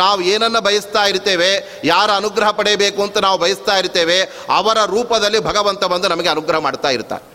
[0.01, 1.51] ನಾವು ಏನನ್ನು ಬಯಸ್ತಾ ಇರ್ತೇವೆ,
[1.93, 4.19] ಯಾರ ಅನುಗ್ರಹ ಪಡೆಯಬೇಕು ಅಂತ ನಾವು ಬಯಸ್ತಾ ಇರ್ತೇವೆ,
[4.59, 7.25] ಅವರ ರೂಪದಲ್ಲಿ ಭಗವಂತ ಬಂದು ನಮಗೆ ಅನುಗ್ರಹ ಮಾಡ್ತಾ ಇರ್ತಾರೆ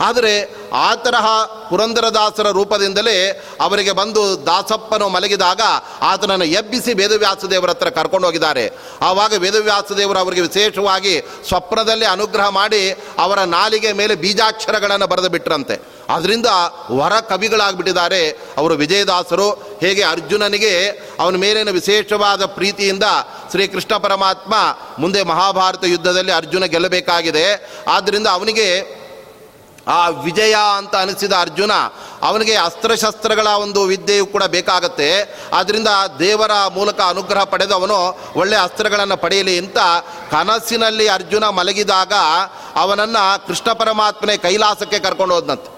[0.00, 5.60] ಆದರೆ ಆ ತರಹ ಪುರಂದರದಾಸರ ರೂಪದಿಂದಲೇ ಅವರಿಗೆ ಬಂದು ದಾಸಪ್ಪನು ಮಲಗಿದಾಗ
[6.02, 8.70] ಆತನನ್ನು ಎಬ್ಬಿಸಿ ವೇದವ್ಯಾಸದೇವರ ಹತ್ರ ಕರ್ಕೊಂಡು ಹೋಗಿದ್ದಾರೆ.
[9.02, 15.82] ಆವಾಗ ವೇದವ್ಯಾಸದೇವರು ಅವರಿಗೆ ವಿಶೇಷವಾಗಿ ಸ್ವಪ್ನದಲ್ಲಿ ಅನುಗ್ರಹ ಮಾಡಿ ಅವರ ನಾಲಿಗೆ ಮೇಲೆ ಬೀಜಾಕ್ಷರಗಳನ್ನು ಬರೆದು ಬಿಟ್ರಂತೆ.
[16.08, 16.46] ಅದರಿಂದ
[16.90, 18.28] ವರ ಕವಿಗಳಾಗಿಬಿಟ್ಟಿದ್ದಾರೆ.
[18.30, 20.88] ಅವರು ವಿಜಯದಾಸರು, ಹೇಗೆ ಅರ್ಜುನನಿಗೆ
[21.20, 23.04] ಅವನ ಮೇಲಿನ ವಿಶೇಷವಾದ ಪ್ರೀತಿಯಿಂದ
[23.50, 24.54] ಶ್ರೀಕೃಷ್ಣ ಪರಮಾತ್ಮ
[24.98, 27.74] ಮುಂದೆ ಮಹಾಭಾರತ ಯುದ್ಧದಲ್ಲಿ ಅರ್ಜುನ ಗೆಲ್ಲಬೇಕಾಗಿದೆ.
[27.88, 28.98] ಆದ್ದರಿಂದ ಅವನಿಗೆ
[29.96, 31.72] ಆ ವಿಜಯ ಅಂತ ಅನಿಸಿದ ಅರ್ಜುನ,
[32.28, 35.08] ಅವನಿಗೆ ಅಸ್ತ್ರಶಸ್ತ್ರಗಳ ಒಂದು ವಿದ್ಯೆಯು ಕೂಡ ಬೇಕಾಗತ್ತೆ.
[35.58, 37.98] ಆದ್ದರಿಂದ ದೇವರ ಮೂಲಕ ಅನುಗ್ರಹ ಪಡೆದು ಅವನು
[38.40, 39.78] ಒಳ್ಳೆಯ ಅಸ್ತ್ರಗಳನ್ನು ಪಡೆಯಲಿ ಅಂತ
[40.34, 42.14] ಕನಸಿನಲ್ಲಿ ಅರ್ಜುನ ಮಲಗಿದಾಗ
[42.82, 45.70] ಅವನನ್ನು ಕೃಷ್ಣ ಪರಮಾತ್ಮನೇ ಕೈಲಾಸಕ್ಕೆ ಕರ್ಕೊಂಡು ಹೋದ್ನಂತೆ.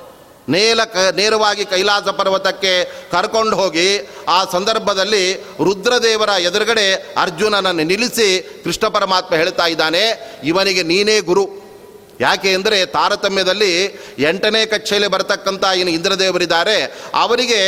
[0.48, 2.72] ನೇಲ ಕ, ನೇರವಾಗಿ ಕೈಲಾಸ ಪರ್ವತಕ್ಕೆ
[3.10, 3.88] ಕರ್ಕೊಂಡು ಹೋಗಿ
[4.28, 5.24] ಆ ಸಂದರ್ಭದಲ್ಲಿ
[5.66, 6.86] ರುದ್ರದೇವರ ಎದುರುಗಡೆ
[7.22, 8.28] ಅರ್ಜುನನನ್ನು ನಿಲ್ಲಿಸಿ
[8.64, 10.02] ಕೃಷ್ಣ ಪರಮಾತ್ಮ ಹೇಳ್ತಾ ಇದ್ದಾನೆ,
[10.44, 11.44] ಇವನಿಗೆ ನೀನೇ ಗುರು.
[12.20, 13.84] ಯಾಕೆ ಅಂದರೆ ತಾರತಮ್ಯದಲ್ಲಿ
[14.18, 16.76] ಎಂಟನೇ ಕಕ್ಷೆಯಲ್ಲಿ ಬರತಕ್ಕಂಥ ಏನು ಇಂದ್ರದೇವರಿದ್ದಾರೆ.
[17.14, 17.60] ಅವರಿಗೆ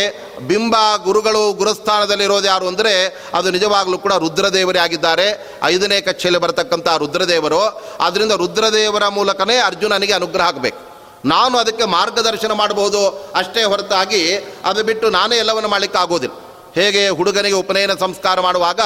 [0.48, 2.94] ಬಿಂಬ ಗುರುಗಳು ಗುರುಸ್ಥಾನದಲ್ಲಿರೋದು ಯಾರು ಅಂದರೆ
[3.34, 5.57] ಅದು ನಿಜವಾಗಲೂ ಕೂಡ ರುದ್ರದೇವರೇ ಆಗಿದ್ದಾರೆ.
[5.64, 7.62] ಐದನೇ ಕಕ್ಷೆಯಲ್ಲಿ ಬರತಕ್ಕಂಥ ರುದ್ರದೇವರು.
[8.00, 10.92] ಅದರಿಂದ ರುದ್ರದೇವರ ಮೂಲಕನೇ ಅರ್ಜುನನಿಗೆ ಅನುಗ್ರಹ ಆಗಬೇಕು.
[11.24, 13.00] ನಾನು ಅದಕ್ಕೆ ಮಾರ್ಗದರ್ಶನ ಮಾಡಬಹುದು
[13.34, 16.34] ಅಷ್ಟೇ ಹೊರತಾಗಿ ಅದು ಬಿಟ್ಟು ನಾನೇ ಎಲ್ಲವನ್ನು ಮಾಡಲಿಕ್ಕೆ ಆಗೋದಿಲ್ಲ.
[16.74, 18.80] ಹೇಗೆ ಹುಡುಗನಿಗೆ ಉಪನಯನ ಸಂಸ್ಕಾರ ಮಾಡುವಾಗ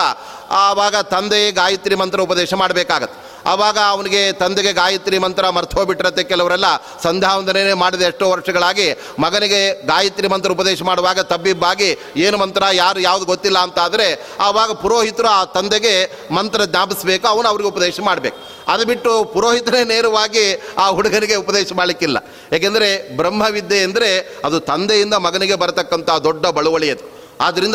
[0.50, 3.25] ಆವಾಗ ತಂದೆ ಗಾಯತ್ರಿ ಮಂತ್ರ ಉಪದೇಶ ಮಾಡಬೇಕಾಗತ್ತೆ.
[3.52, 6.68] ಆವಾಗ ಅವನಿಗೆ ತಂದೆಗೆ ಗಾಯತ್ರಿ ಮಂತ್ರ ಮರ್ತೋಗ್ಬಿಟ್ಟಿರತ್ತೆ ಕೆಲವರೆಲ್ಲ.
[7.02, 8.86] ಸಂಧ್ಯಾವಂದನೆ ಮಾಡಿದ ಎಷ್ಟೋ ವರ್ಷಗಳಾಗಿ
[9.24, 11.90] ಮಗನಿಗೆ ಗಾಯತ್ರಿ ಮಂತ್ರ ಉಪದೇಶ ಮಾಡುವಾಗ ತಬ್ಬಿಬ್ಬಾಗಿ
[12.26, 14.08] ಏನು ಮಂತ್ರ, ಯಾರು ಯಾವುದು ಗೊತ್ತಿಲ್ಲ ಅಂತ ಆದರೆ
[14.48, 15.94] ಆವಾಗ ಪುರೋಹಿತರು ಆ ತಂದೆಗೆ
[16.38, 18.38] ಮಂತ್ರ ಜ್ಞಾಪಿಸ್ಬೇಕು, ಅವನು ಅವ್ರಿಗೆ ಉಪದೇಶ ಮಾಡಬೇಕು.
[18.72, 20.44] ಅದು ಬಿಟ್ಟು ಪುರೋಹಿತರೇ ನೇರವಾಗಿ
[20.78, 22.18] ಆ ಹುಡುಗನಿಗೆ ಉಪದೇಶ ಮಾಡಲಿಕ್ಕಿಲ್ಲ.
[22.56, 24.10] ಏಕೆಂದರೆ ಬ್ರಹ್ಮವಿದ್ಯೆ ಅಂದರೆ
[24.44, 27.04] ಅದು ತಂದೆಯಿಂದ ಮಗನಿಗೆ ಬರತಕ್ಕಂಥ ದೊಡ್ಡ ಬಳುವಳಿ ಅದು.
[27.40, 27.74] ಆದ್ದರಿಂದ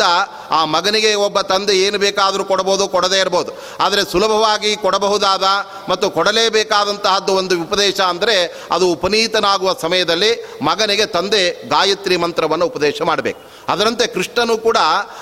[0.50, 3.52] ಆ ಮಗನಿಗೆ ಒಬ್ಬ ತಂದೆ ಏನು ಬೇಕಾದರೂ ಕೊಡಬಹುದು, ಕೊಡದೇ ಇರ್ಬೋದು.
[3.80, 5.42] ಆದರೆ ಸುಲಭವಾಗಿ ಕೊಡಬಹುದಾದ
[5.88, 13.40] ಮತ್ತು ಕೊಡಲೇಬೇಕಾದಂತಹದ್ದು ಒಂದು ಉಪದೇಶ ಅಂದರೆ ಅದು ಉಪನೀತನಾಗುವ ಸಮಯದಲ್ಲಿ ಮಗನಿಗೆ ತಂದೆ ಗಾಯತ್ರಿ ಮಂತ್ರವನ್ನು ಉಪದೇಶ ಮಾಡಬೇಕು.
[13.68, 14.76] ಅದರಂತೆ ಕೃಷ್ಣನು ಕೂಡ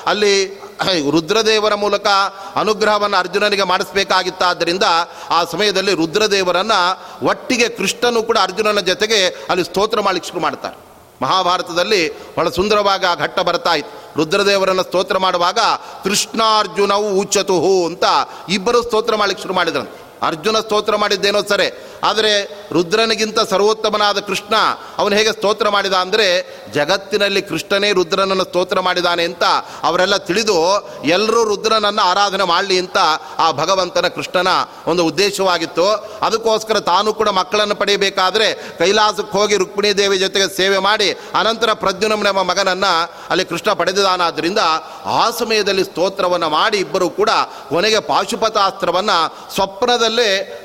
[0.07, 0.61] ಅಲ್ಲಿ
[1.11, 2.07] ರುದ್ರದೇವರ ಮೂಲಕ
[2.55, 4.83] ಅನುಗ್ರಹವನ್ನು ಅರ್ಜುನನಿಗೆ ಮಾಡಿಸಬೇಕಾಗಿತ್ತಾದ್ದರಿಂದ
[5.31, 6.81] ಆ ಸಮಯದಲ್ಲಿ ರುದ್ರದೇವರನ್ನು
[7.27, 10.77] ಒಟ್ಟಿಗೆ ಕೃಷ್ಣನು ಕೂಡ ಅರ್ಜುನನ ಜೊತೆಗೆ ಅಲ್ಲಿ ಸ್ತೋತ್ರ ಮಾಡಲಿಕ್ಕೆ ಶುರು ಮಾಡ್ತಾರೆ.
[11.23, 14.00] ಮಹಾಭಾರತದಲ್ಲಿ ಬಹಳ ಸುಂದರವಾಗಿ ಆ ಘಟ್ಟ ಬರ್ತಾ ಇತ್ತು.
[14.17, 15.59] ರುದ್ರದೇವರನ್ನು ಸ್ತೋತ್ರ ಮಾಡುವಾಗ
[16.05, 18.05] ಕೃಷ್ಣಾರ್ಜುನವು ಉಚ್ಚತುಹು ಅಂತ
[18.49, 20.10] ಇಬ್ಬರು ಸ್ತೋತ್ರ ಮಾಡಲಿಕ್ಕೆ ಶುರು ಮಾಡಿದ್ರಂತೆ.
[20.29, 21.69] ಅರ್ಜುನ ಸ್ತೋತ್ರ ಮಾಡಿದ್ದೇನೋ ಸರಿ,
[22.09, 22.33] ಆದರೆ
[22.77, 24.55] ರುದ್ರನಿಗಿಂತ ಸರ್ವೋತ್ತಮನಾದ ಕೃಷ್ಣ,
[25.01, 26.27] ಅವನು ಹೇಗೆ ಸ್ತೋತ್ರ ಮಾಡಿದ ಅಂದರೆ,
[26.77, 29.45] ಜಗತ್ತಿನಲ್ಲಿ ಕೃಷ್ಣನೇ ರುದ್ರನನ್ನು ಸ್ತೋತ್ರ ಮಾಡಿದಾನೆ ಅಂತ
[29.89, 30.59] ಅವರೆಲ್ಲ ತಿಳಿದು,
[31.17, 32.99] ಎಲ್ಲರೂ ರುದ್ರನನ್ನು ಆರಾಧನೆ ಮಾಡಲಿ ಅಂತ
[33.45, 34.53] ಆ ಭಗವಂತನ ಕೃಷ್ಣನ
[34.93, 35.87] ಒಂದು ಉದ್ದೇಶವಾಗಿತ್ತು.
[36.29, 38.49] ಅದಕ್ಕೋಸ್ಕರ ತಾನು ಕೂಡ ಮಕ್ಕಳನ್ನು ಪಡೆಯಬೇಕಾದರೆ,
[38.81, 41.11] ಕೈಲಾಸಕ್ಕೆ ಹೋಗಿ ರುಕ್ಮಿಣಿ ದೇವಿ ಜೊತೆಗೆ ಸೇವೆ ಮಾಡಿ,
[41.43, 42.93] ಅನಂತರ ಪ್ರದ್ಯುನಂಬ ಮಗನನ್ನು
[43.33, 44.63] ಅಲ್ಲಿ ಕೃಷ್ಣ ಪಡೆದಿದ್ದಾನಾದ್ದರಿಂದ
[45.21, 47.31] ಆ ಸಮಯದಲ್ಲಿ ಸ್ತೋತ್ರವನ್ನು ಮಾಡಿ ಇಬ್ಬರು ಕೂಡ
[47.73, 49.19] ಕೊನೆಗೆ ಪಾಶುಪತಾಸ್ತ್ರವನ್ನು
[49.55, 50.09] ಸ್ವಪ್ನದಲ್ಲೇ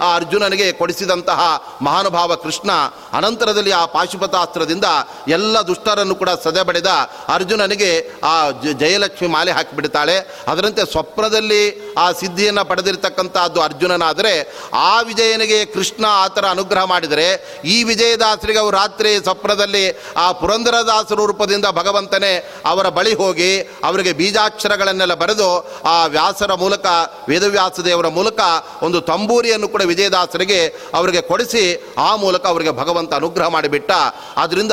[0.06, 1.40] ಆ ಅರ್ಜುನನಿಗೆ ಕೊಡಿಸಿದಂತಹ
[1.88, 2.72] ಮಹಾನುಭಾವ ಕೃಷ್ಣ,
[3.18, 4.88] ಅನಂತರದಲ್ಲಿ ಆ ಪಾಶುಪತಾಸ್ತ್ರದಿಂದ
[5.28, 6.90] ಎಲ್ಲ ದುಷ್ಟರನ್ನು ಕೂಡ ಸದೆಬಡಿದ
[7.36, 7.92] ಅರ್ಜುನನಿಗೆ
[8.24, 8.36] ಆ
[8.82, 10.16] ಜಯಲಕ್ಷ್ಮಿ ಮಾಲೆ ಹಾಕಿಬಿಡ್ತಾಳೆ.
[10.48, 11.62] ಅದರಂತೆ ಸ್ವಪ್ನದಲ್ಲಿ
[11.98, 14.34] ಆ ಸಿದ್ಧಿಯನ್ನು ಪಡೆದಿರತಕ್ಕಂಥದ್ದು ಅರ್ಜುನನಾದರೆ
[14.74, 17.28] ಆ ವಿಜಯನಿಗೆ ಕೃಷ್ಣ ಆ ಥರ ಅನುಗ್ರಹ ಮಾಡಿದರೆ
[17.66, 19.86] ಈ ವಿಜಯದಾಸರಿಗೆ ಅವರು ರಾತ್ರಿ ಸ್ವಪ್ನದಲ್ಲಿ
[20.18, 22.34] ಆ ಪುರಂದರದಾಸರ ರೂಪದಿಂದ ಭಗವಂತನೇ
[22.66, 23.52] ಅವರ ಬಳಿ ಹೋಗಿ
[23.84, 25.50] ಅವರಿಗೆ ಬೀಜಾಕ್ಷರಗಳನ್ನೆಲ್ಲ ಬರೆದು
[25.94, 26.86] ಆ ವ್ಯಾಸರ ಮೂಲಕ
[27.30, 28.40] ವೇದವ್ಯಾಸ ದೇವರ ಮೂಲಕ
[28.84, 29.02] ಒಂದು
[29.36, 30.60] ತಂಬೂರಿಯನ್ನು ಕೂಡ ವಿಜಯದಾಸರಿಗೆ
[30.94, 31.64] ಅವರಿಗೆ ಕೊಡಿಸಿ
[31.98, 33.92] ಆ ಮೂಲಕ ಅವರಿಗೆ ಭಗವಂತ ಅನುಗ್ರಹ ಮಾಡಿಬಿಟ್ಟ.
[34.38, 34.72] ಆದ್ದರಿಂದ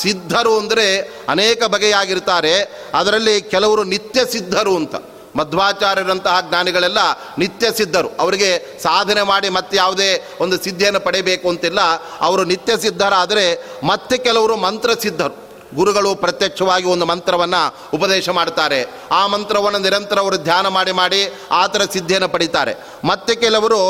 [0.00, 2.54] ಸಿದ್ಧರು ಅಂದರೆ ಅನೇಕ ಬಗೆಯಾಗಿರ್ತಾರೆ.
[2.94, 4.94] ಅದರಲ್ಲಿ ಕೆಲವರು ನಿತ್ಯ ಸಿದ್ಧರು ಅಂತ.
[5.36, 6.98] ಮಧ್ವಾಚಾರ್ಯರಂತಹ ಜ್ಞಾನಿಗಳೆಲ್ಲ
[7.38, 8.08] ನಿತ್ಯ ಸಿದ್ಧರು.
[8.08, 11.80] ಅವರಿಗೆ ಸಾಧನೆ ಮಾಡಿ ಮತ್ತೆ ಯಾವುದೇ ಒಂದು ಸಿದ್ಧಿಯನ್ನು ಪಡೆಯಬೇಕು ಅಂತಿಲ್ಲ.
[12.20, 15.45] ಅವರು ನಿತ್ಯ ಸಿದ್ಧರಾದರೆ ಮತ್ತೆ ಕೆಲವರು ಮಂತ್ರ ಸಿದ್ಧರು.
[15.74, 21.82] ಗುರುಗಳು ಪ್ರತ್ಯಕ್ಷವಾಗಿ ಒಂದು ಮಂತ್ರವನ್ನು ಉಪದೇಶ ಮಾಡ್ತಾರೆ ಆ ಮಂತ್ರವನ್ನು ನಿರಂತರ ಅವರು ಧ್ಯಾನ ಮಾಡಿ ಮಾಡಿ ಆ ಥರ
[21.92, 22.74] ಸಿದ್ಧಿಯನ್ನು ಪಡಿತಾರೆ.
[23.04, 23.80] ಮತ್ತೆ ಕೆಲವರು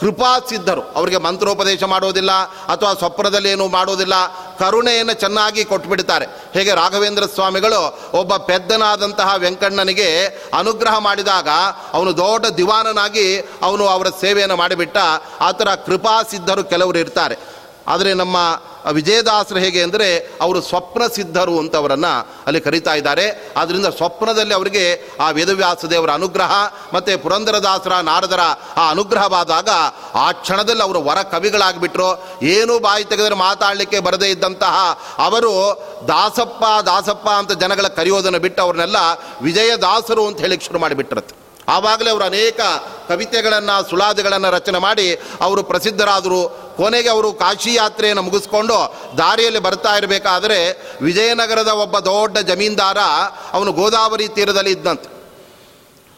[0.00, 0.82] ಕೃಪಾ ಸಿದ್ಧರು.
[0.82, 2.32] ಅವರಿಗೆ ಮಂತ್ರೋಪದೇಶ ಮಾಡೋದಿಲ್ಲ
[2.72, 4.12] ಅಥವಾ ಸ್ವಪ್ನದಲ್ಲಿ ಏನು ಮಾಡೋದಿಲ್ಲ.
[4.58, 6.26] ಕರುಣೆಯನ್ನು ಚೆನ್ನಾಗಿ ಕೊಟ್ಬಿಡ್ತಾರೆ.
[6.54, 10.26] ಹೇಗೆ ರಾಘವೇಂದ್ರ ಸ್ವಾಮಿಗಳು ಒಬ್ಬ ಪೆದ್ದನಾದಂತಹ ವೆಂಕಣ್ಣನಿಗೆ
[10.58, 11.48] ಅನುಗ್ರಹ ಮಾಡಿದಾಗ
[11.92, 14.96] ಅವನು ದೊಡ್ಡ ದಿವಾನನಾಗಿ ಅವನು ಅವರ ಸೇವೆಯನ್ನು ಮಾಡಿಬಿಟ್ಟ
[15.40, 17.36] ಆ ಥರ ಕೃಪಾ ಸಿದ್ಧರು ಕೆಲವರು ಇರ್ತಾರೆ.
[17.88, 18.36] ಆದರೆ ನಮ್ಮ
[18.90, 22.12] ವಿಜಯದಾಸರು ಹೇಗೆ ಅಂದರೆ ಅವರು ಸ್ವಪ್ನ ಸಿದ್ಧರು ಅಂತ ಅವರನ್ನು
[22.46, 23.54] ಅಲ್ಲಿ ಕರೀತಾ ಇದ್ದಾರೆ.
[23.56, 24.84] ಆದ್ದರಿಂದ ಸ್ವಪ್ನದಲ್ಲಿ ಅವರಿಗೆ
[25.20, 26.52] ಆ ವೇದವ್ಯಾಸ ದೇವರ ಅನುಗ್ರಹ
[26.94, 28.40] ಮತ್ತು ಪುರಂದರದಾಸರ, ನಾರದರ
[28.76, 29.68] ಆ ಅನುಗ್ರಹವಾದಾಗ
[30.14, 32.10] ಆ ಕ್ಷಣದಲ್ಲಿ ಅವರು ವರ ಕವಿಗಳಾಗಿಬಿಟ್ರು.
[32.42, 34.76] ಏನು ಬಾಯಿ ತೆಗೆದರೆ ಮಾತಾಡಲಿಕ್ಕೆ ಬರದೇ ಇದ್ದಂತಹ
[35.18, 35.54] ಅವರು
[36.08, 38.96] ದಾಸಪ್ಪ ದಾಸಪ್ಪ ಅಂತ ಜನಗಳ ಕರೆಯೋದನ್ನು ಬಿಟ್ಟು ಅವ್ರನ್ನೆಲ್ಲ
[39.42, 42.60] ವಿಜಯದಾಸರು ಅಂತ ಹೇಳಿಕ್ಕೆ ಶುರು ಮಾಡಿಬಿಟ್ಟಿರತ್ತೆ ಆವಾಗಲೇ ಅವರು ಅನೇಕ
[43.08, 46.66] ಕವಿತೆಗಳನ್ನು, ಸುಳಾದಿಗಳನ್ನು ರಚನೆ ಮಾಡಿ ಅವರು ಪ್ರಸಿದ್ಧರಾದರು.
[46.76, 50.58] ಕೊನೆಗೆ ಅವರು ಕಾಶಿ ಯಾತ್ರೆಯನ್ನು ಮುಗಿಸ್ಕೊಂಡು ದಾರಿಯಲ್ಲಿ ಬರ್ತಾ ಇರಬೇಕಾದ್ರೆ
[51.02, 52.98] ವಿಜಯನಗರದ ಒಬ್ಬ ದೊಡ್ಡ ಜಮೀನ್ದಾರ
[53.52, 55.08] ಅವನು ಗೋದಾವರಿ ತೀರದಲ್ಲಿ ಇದ್ದಂತೆ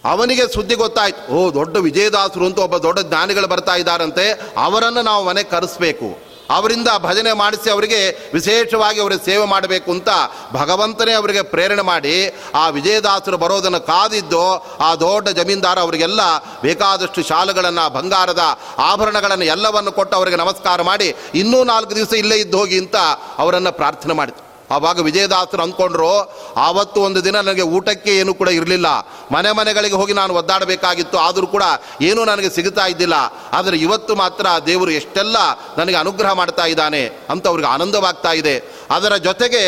[0.05, 5.49] ಅವನಿಗೆ ಸುದ್ದಿ ಗೊತ್ತಾಯ್ತು, ಓ ದೊಡ್ಡ ವಿಜಯದಾಸರು ಅಂತ ಒಬ್ಬ ದೊಡ್ಡ ಜ್ಞಾನಿಗಳು ಬರ್ತಾ ಇದ್ದಾರಂತೆ, ಅವರನ್ನು ನಾವು ಮನೆಗೆ
[5.49, 6.28] ಕರೆಸ್ಬೇಕು.
[6.51, 10.09] ಅವರಿಂದ ಭಜನೆ ಮಾಡಿಸಿ ಅವರಿಗೆ ವಿಶೇಷವಾಗಿ ಅವರಿಗೆ ಸೇವೆ ಮಾಡಬೇಕು ಅಂತ
[10.53, 16.21] ಭಗವಂತನೇ ಅವರಿಗೆ ಪ್ರೇರಣೆ ಮಾಡಿ ಆ ವಿಜಯದಾಸರು ಬರೋದನ್ನು ಕಾದಿದ್ದು ಆ ದೊಡ್ಡ ಜಮೀನ್ದಾರ ಅವರಿಗೆಲ್ಲ
[16.63, 22.79] ಬೇಕಾದಷ್ಟು ಶಾಲುಗಳನ್ನು, ಬಂಗಾರದ ಆಭರಣಗಳನ್ನು ಎಲ್ಲವನ್ನು ಕೊಟ್ಟು ಅವರಿಗೆ ನಮಸ್ಕಾರ ಮಾಡಿ ಇನ್ನೂ ನಾಲ್ಕು ದಿವಸ ಇಲ್ಲೇ ಇದ್ದು ಹೋಗಿ
[22.79, 22.97] ಅಂತ
[23.39, 26.13] ಅವರನ್ನು ಪ್ರಾರ್ಥನೆ ಮಾಡಿತು ಆವಾಗ ವಿಜಯದಾಸರು ಅಂದ್ಕೊಂಡ್ರು,
[26.57, 28.89] ಆವತ್ತು ಒಂದು ದಿನ ನನಗೆ ಊಟಕ್ಕೆ ಏನು ಕೂಡ ಇರಲಿಲ್ಲ.
[29.33, 31.19] ಮನೆ ಮನೆಗಳಿಗೆ ಹೋಗಿ ನಾನು ಒದ್ದಾಡಬೇಕಾಗಿತ್ತು.
[31.19, 31.65] ಆದರೂ ಕೂಡ
[32.09, 33.17] ಏನೂ ನನಗೆ ಸಿಗುತ್ತಾ ಇದ್ದಿಲ್ಲ.
[33.59, 35.37] ಆದರೆ ಇವತ್ತು ಮಾತ್ರ ದೇವರು ಎಷ್ಟೆಲ್ಲ
[35.79, 37.03] ನನಗೆ ಅನುಗ್ರಹ ಮಾಡ್ತಾ ಇದ್ದಾನೆ
[37.35, 38.57] ಅಂತ ಅವ್ರಿಗೆ ಆನಂದವಾಗ್ತಾ ಇದೆ.
[38.97, 39.63] ಅದರ ಜೊತೆಗೆ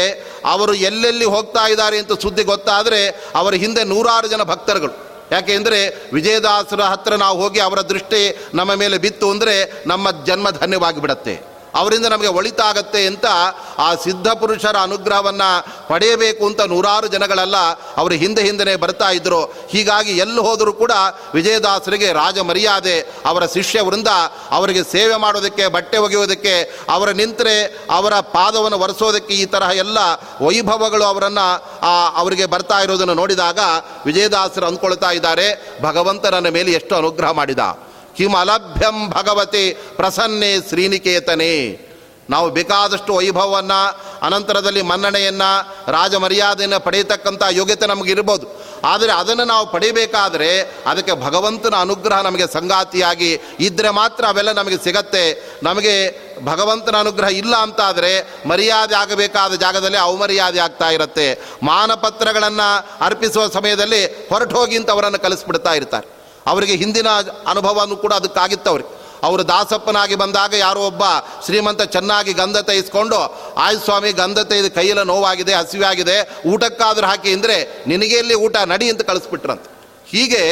[0.55, 3.01] ಅವರು ಎಲ್ಲೆಲ್ಲಿ ಹೋಗ್ತಾ ಇದ್ದಾರೆ ಅಂತ ಸುದ್ದಿ ಗೊತ್ತಾದರೆ
[3.41, 4.95] ಅವರ ಹಿಂದೆ ನೂರಾರು ಜನ ಭಕ್ತರುಗಳು.
[5.33, 5.79] ಯಾಕೆ ಅಂದರೆ
[6.13, 8.23] ವಿಜಯದಾಸರ ಹತ್ರ ನಾವು ಹೋಗಿ ಅವರ ದೃಷ್ಟಿ
[8.55, 9.55] ನಮ್ಮ ಮೇಲೆ ಬಿತ್ತು ಅಂದರೆ
[9.87, 10.49] ನಮ್ಮ ಜನ್ಮ
[11.75, 13.27] ಅವರಿಂದ ನಮಗೆ ಒಳಿತಾಗತ್ತೆ ಅಂತ
[13.79, 15.51] ಆ ಸಿದ್ಧ ಪುರುಷರ ಅನುಗ್ರಹವನ್ನು
[15.89, 17.57] ಪಡೆಯಬೇಕು ಅಂತ ನೂರಾರು ಜನಗಳೆಲ್ಲ
[17.97, 20.93] ಅವರು ಹಿಂದೆ ಹಿಂದೆನೇ ಬರ್ತಾ ಇದ್ದರು ಹೀಗಾಗಿ ಎಲ್ಲಿ ಹೋದರೂ ಕೂಡ
[21.35, 22.97] ವಿಜಯದಾಸರಿಗೆ ರಾಜ ಮರ್ಯಾದೆ
[23.27, 24.09] ಅವರ ಶಿಷ್ಯ ವೃಂದ
[24.51, 26.55] ಅವರಿಗೆ ಸೇವೆ ಮಾಡೋದಕ್ಕೆ, ಬಟ್ಟೆ ಒಗೆಯೋದಕ್ಕೆ,
[26.89, 29.99] ಅವರ ನಿಂತರೆ, ಅವರ ಪಾದವನ್ನು ಒರೆಸೋದಕ್ಕೆ ಈ ತರಹ ಎಲ್ಲ
[30.47, 31.47] ವೈಭವಗಳು ಅವರನ್ನು
[32.15, 33.59] ಅವರಿಗೆ ಬರ್ತಾ ಇರೋದನ್ನು ನೋಡಿದಾಗ
[34.07, 37.59] ವಿಜಯದಾಸರು ಅಂದ್ಕೊಳ್ತಾ ಇದ್ದಾರೆ, ಭಗವಂತ ಮೇಲೆ ಎಷ್ಟು ಅನುಗ್ರಹ ಮಾಡಿದ.
[38.17, 41.87] ಕಿಮಲಭ್ಯಂ ಭಗವತಿ ಪ್ರಸನ್ನೆ ಶ್ರೀನಿಕೇತನೆ.
[42.31, 45.51] ನಾವು ಬೇಕಾದಷ್ಟು ವೈಭವವನ್ನು, ಅನಂತರದಲ್ಲಿ ಮನ್ನಣೆಯನ್ನು,
[45.93, 54.25] ರಾಜಮರ್ಯಾದೆಯನ್ನು ಪಡೆಯತಕ್ಕಂಥ ಯೋಗ್ಯತೆ ನಮಗಿರ್ಬೋದು ಆದರೆ ಅದನ್ನು ನಾವು ಪಡಿಬೇಕಾದರೆ ಅದಕ್ಕೆ ಭಗವಂತನ ಅನುಗ್ರಹ ನಮಗೆ ಸಂಗಾತಿಯಾಗಿ ಇದ್ದರೆ ಮಾತ್ರ
[54.27, 55.59] ಅವೆಲ್ಲ ನಮಗೆ ಸಿಗತ್ತೆ.
[55.63, 55.95] ನಮಗೆ
[56.45, 61.41] ಭಗವಂತನ ಅನುಗ್ರಹ ಇಲ್ಲ ಅಂತಾದರೆ ಮರ್ಯಾದೆ ಆಗಬೇಕಾದ ಜಾಗದಲ್ಲಿ ಅವಮರ್ಯಾದೆ ಆಗ್ತಾ ಇರುತ್ತೆ.
[61.63, 66.20] ಮಾನಪತ್ರಗಳನ್ನು ಅರ್ಪಿಸುವ ಸಮಯದಲ್ಲಿ ಹೊರಟು ಹೋಗಿ ಅಂತ ಅವರನ್ನು ಕಲಿಸ್ಬಿಡ್ತಾ ಇರ್ತಾರೆ.
[66.53, 67.09] ಅವರಿಗೆ ಹಿಂದಿನ
[67.53, 68.91] ಅನುಭವನೂ ಕೂಡ ಅದಕ್ಕಾಗಿತ್ತು ಅವ್ರಿಗೆ
[69.29, 71.05] ಅವರು ದಾಸಪ್ಪನಾಗಿ ಬಂದಾಗ ಯಾರೋ ಒಬ್ಬ
[71.47, 73.19] ಶ್ರೀಮಂತ ಚೆನ್ನಾಗಿ ಗಂಧ ತೈಸ್ಕೊಂಡು
[73.65, 76.17] ಆಯ್ ಸ್ವಾಮಿ, ಗಂಧ ತೈದು ಕೈಯೆಲ್ಲ ನೋವಾಗಿದೆ ಹಸಿವೆ ಆಗಿದೆ
[76.53, 77.57] ಊಟಕ್ಕಾದ್ರೂ ಹಾಕಿ, ಅಂದರೆ
[77.93, 79.67] ನಿನಗೆ ಇಲ್ಲಿ ಊಟ, ನಡಿ ಅಂತ ಕಳಿಸ್ಬಿಟ್ರಂತ.
[80.13, 80.43] ಹೀಗೆ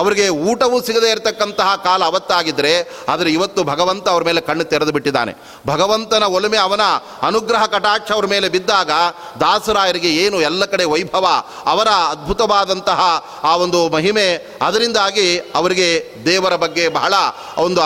[0.00, 2.72] ಅವರಿಗೆ ಊಟವೂ ಸಿಗದೇ ಇರತಕ್ಕಂತಹ ಕಾಲ ಅವತ್ತಾಗಿದ್ದರೆ
[3.12, 5.32] ಆದರೆ ಇವತ್ತು ಭಗವಂತ ಅವರ ಮೇಲೆ ಕಣ್ಣು ತೆರೆದು ಬಿಟ್ಟಿದ್ದಾನೆ.
[5.66, 6.84] ಭಗವಂತನ ಒಲುಮೆ ಅವನ
[7.28, 8.90] ಅನುಗ್ರಹ ಕಟಾಕ್ಷ ಅವರ ಮೇಲೆ ಬಿದ್ದಾಗ
[9.40, 11.26] ದಾಸರಾಯರಿಗೆ ಏನು ಎಲ್ಲ ಕಡೆ ವೈಭವ,
[11.72, 13.00] ಅವರ ಅದ್ಭುತವಾದಂತಹ
[13.50, 14.26] ಆ ಒಂದು ಮಹಿಮೆ,
[14.66, 15.26] ಅದರಿಂದಾಗಿ
[15.60, 15.88] ಅವರಿಗೆ
[16.26, 17.14] ದೇವರ ಬಗ್ಗೆ ಬಹಳ
[17.66, 17.80] ಒಂದು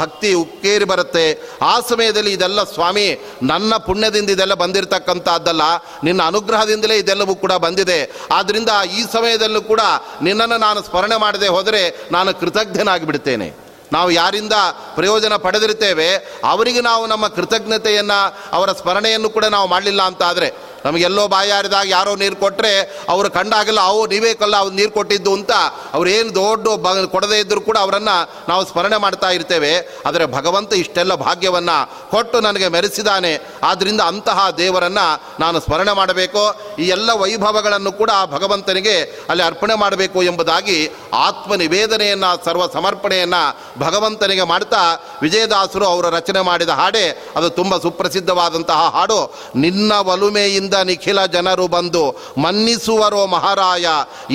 [0.00, 1.26] ಭಕ್ತಿ ಉಕ್ಕೇರಿ ಬರುತ್ತೆ.
[1.62, 3.06] ಆ ಸಮಯದಲ್ಲಿ ಇದೆಲ್ಲ ಸ್ವಾಮಿ,
[3.52, 5.62] ನನ್ನ ಪುಣ್ಯದಿಂದ ಇದೆಲ್ಲ ಬಂದಿರತಕ್ಕಂಥದ್ದಲ್ಲ,
[6.04, 8.00] ನಿನ್ನ ಅನುಗ್ರಹದಿಂದಲೇ ಇದೆಲ್ಲವೂ ಕೂಡ ಬಂದಿದೆ.
[8.38, 9.82] ಆದ್ದರಿಂದ ಈ ಸಮಯದಲ್ಲೂ ಕೂಡ
[10.22, 11.82] ನಿನ್ನನ್ನು ನಾನು ಸ್ಮರಣೆ ಮಾಡದೆ ಹೋದರೆ
[12.12, 13.48] ನಾನು ಕೃತಜ್ಞನಾಗಿ ಬಿಡ್ತೇನೆ
[13.92, 14.56] ನಾವು ಯಾರಿಂದ
[14.94, 16.06] ಪ್ರಯೋಜನ ಪಡೆದಿರ್ತೇವೆ
[16.44, 18.18] ಅವರಿಗೆ ನಾವು ನಮ್ಮ ಕೃತಜ್ಞತೆಯನ್ನು,
[18.52, 20.48] ಅವರ ಸ್ಮರಣೆಯನ್ನು ಕೂಡ ನಾವು ಮಾಡಲಿಲ್ಲ ಅಂತ ಆದರೆ
[20.84, 22.72] ನಮಗೆಲ್ಲೋ ಬಾಯಾರಿದಾಗ ಯಾರೋ ನೀರು ಕೊಟ್ಟರೆ
[23.12, 25.52] ಅವರು ಕಂಡಾಗಲ್ಲ, ಅವು ನೀವೇ ಕಲ್ಲ, ಅವ್ರು ನೀರು ಕೊಟ್ಟಿದ್ದು ಅಂತ
[25.96, 28.16] ಅವ್ರು ಏನು ದೊಡ್ಡ ಬ, ಕೊಡದೇ ಇದ್ದರೂ ಕೂಡ ಅವರನ್ನು
[28.50, 29.72] ನಾವು ಸ್ಮರಣೆ ಮಾಡ್ತಾ ಇರ್ತೇವೆ.
[30.06, 31.76] ಆದರೆ ಭಗವಂತ ಇಷ್ಟೆಲ್ಲ ಭಾಗ್ಯವನ್ನು
[32.10, 33.32] ಕೊಟ್ಟು ನನಗೆ ಮೆರೆಸಿದ್ದಾನೆ
[33.70, 35.06] ಆದ್ದರಿಂದ ಅಂತಹ ದೇವರನ್ನು
[35.40, 36.42] ನಾನು ಸ್ಮರಣೆ ಮಾಡಬೇಕು.
[36.82, 38.96] ಈ ಎಲ್ಲ ವೈಭವಗಳನ್ನು ಕೂಡ ಆ ಭಗವಂತನಿಗೆ
[39.30, 40.78] ಅಲ್ಲಿ ಅರ್ಪಣೆ ಮಾಡಬೇಕು ಎಂಬುದಾಗಿ
[41.26, 43.42] ಆತ್ಮ ನಿವೇದನೆಯನ್ನು ಸರ್ವ ಸಮರ್ಪಣೆಯನ್ನು
[43.84, 44.82] ಭಗವಂತನಿಗೆ ಮಾಡ್ತಾ
[45.22, 47.04] ವಿಜಯದಾಸರು ಅವರು ರಚನೆ ಮಾಡಿದ ಹಾಡೇ
[47.36, 49.20] ಅದು ತುಂಬ ಸುಪ್ರಸಿದ್ಧವಾದಂತಹ ಹಾಡು.
[49.64, 52.04] ನಿನ್ನ ಒಲುಮೆಯಿಂದ ನಿಖಿಲ ಜನರು ಬಂದು
[52.44, 53.86] ಮನ್ನಿಸುವರೋ ಮಹಾರಾಯ,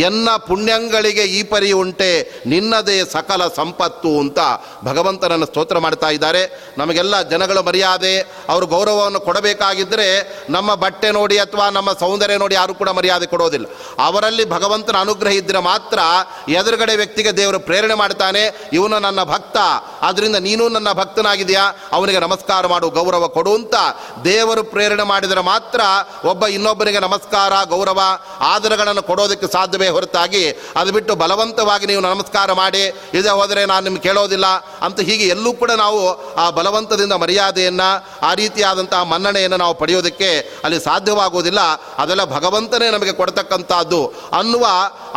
[0.09, 2.11] ಎನ್ನ ಪುಣ್ಯಂಗಳಿಗೆ ಈ ಪರಿ ಉಂಟೆ,
[2.53, 4.39] ನಿನ್ನದೇ ಸಕಲ ಸಂಪತ್ತು ಅಂತ
[4.89, 6.43] ಭಗವಂತನನ್ನು ಸ್ತೋತ್ರ ಮಾಡ್ತಾ ಇದ್ದಾರೆ.
[6.77, 8.15] ನಮಗೆಲ್ಲ ಜನಗಳ ಮರ್ಯಾದೆ,
[8.53, 10.07] ಅವರು ಗೌರವವನ್ನು ಕೊಡಬೇಕಾಗಿದ್ದರೆ
[10.55, 13.67] ನಮ್ಮ ಬಟ್ಟೆ ನೋಡಿ ಅಥವಾ ನಮ್ಮ ಸೌಂದರ್ಯ ನೋಡಿ ಯಾರು ಕೂಡ ಮರ್ಯಾದೆ ಕೊಡೋದಿಲ್ಲ.
[14.07, 15.99] ಅವರಲ್ಲಿ ಭಗವಂತನ ಅನುಗ್ರಹ ಇದ್ದರೆ ಮಾತ್ರ
[16.59, 18.43] ಎದುರುಗಡೆ ವ್ಯಕ್ತಿಗೆ ದೇವರು ಪ್ರೇರಣೆ ಮಾಡ್ತಾನೆ,
[18.77, 19.57] ಇವನು ನನ್ನ ಭಕ್ತ
[20.07, 21.63] ಆದ್ದರಿಂದ ನೀನು ನನ್ನ ಭಕ್ತನಾಗಿದೆಯಾ,
[21.97, 23.75] ಅವನಿಗೆ ನಮಸ್ಕಾರ ಮಾಡು, ಗೌರವ ಕೊಡು ಅಂತ
[24.23, 25.81] ದೇವರು ಪ್ರೇರಣೆ ಮಾಡಿದರೆ ಮಾತ್ರ
[26.31, 27.99] ಒಬ್ಬ ಇನ್ನೊಬ್ಬರಿಗೆ ನಮಸ್ಕಾರ, ಗೌರವ,
[28.51, 30.43] ಆದರಗಳನ್ನು ಕೊಡೋದಕ್ಕೆ ಸಾಧ್ಯವೇ ಹೊರತಾಗಿ
[30.79, 32.83] ಅದು ಬಿಟ್ಟು ಬಲವಂತವಾಗಿ ನೀವು ನಮಸ್ಕಾರ ಮಾಡಿ,
[33.17, 34.47] ಇದೇ ಹೋದರೆ ನಾನು ನಿಮ್ಗೆ ಕೇಳೋದಿಲ್ಲ
[34.85, 36.01] ಅಂತ ಹೀಗೆ ಎಲ್ಲೂ ಕೂಡ ನಾವು
[36.43, 37.89] ಆ ಬಲವಂತದಿಂದ ಮರ್ಯಾದೆಯನ್ನು,
[38.29, 40.31] ಆ ರೀತಿಯಾದಂತಹ ಮನ್ನಣೆಯನ್ನು ನಾವು ಪಡೆಯೋದಕ್ಕೆ
[40.65, 41.61] ಅಲ್ಲಿ ಸಾಧ್ಯವಾಗುವುದಿಲ್ಲ.
[42.03, 44.01] ಅದೆಲ್ಲ ಭಗವಂತನೇ ನಮಗೆ ಕೊಡ್ತಕ್ಕಂಥದ್ದು
[44.39, 44.65] ಅನ್ನುವ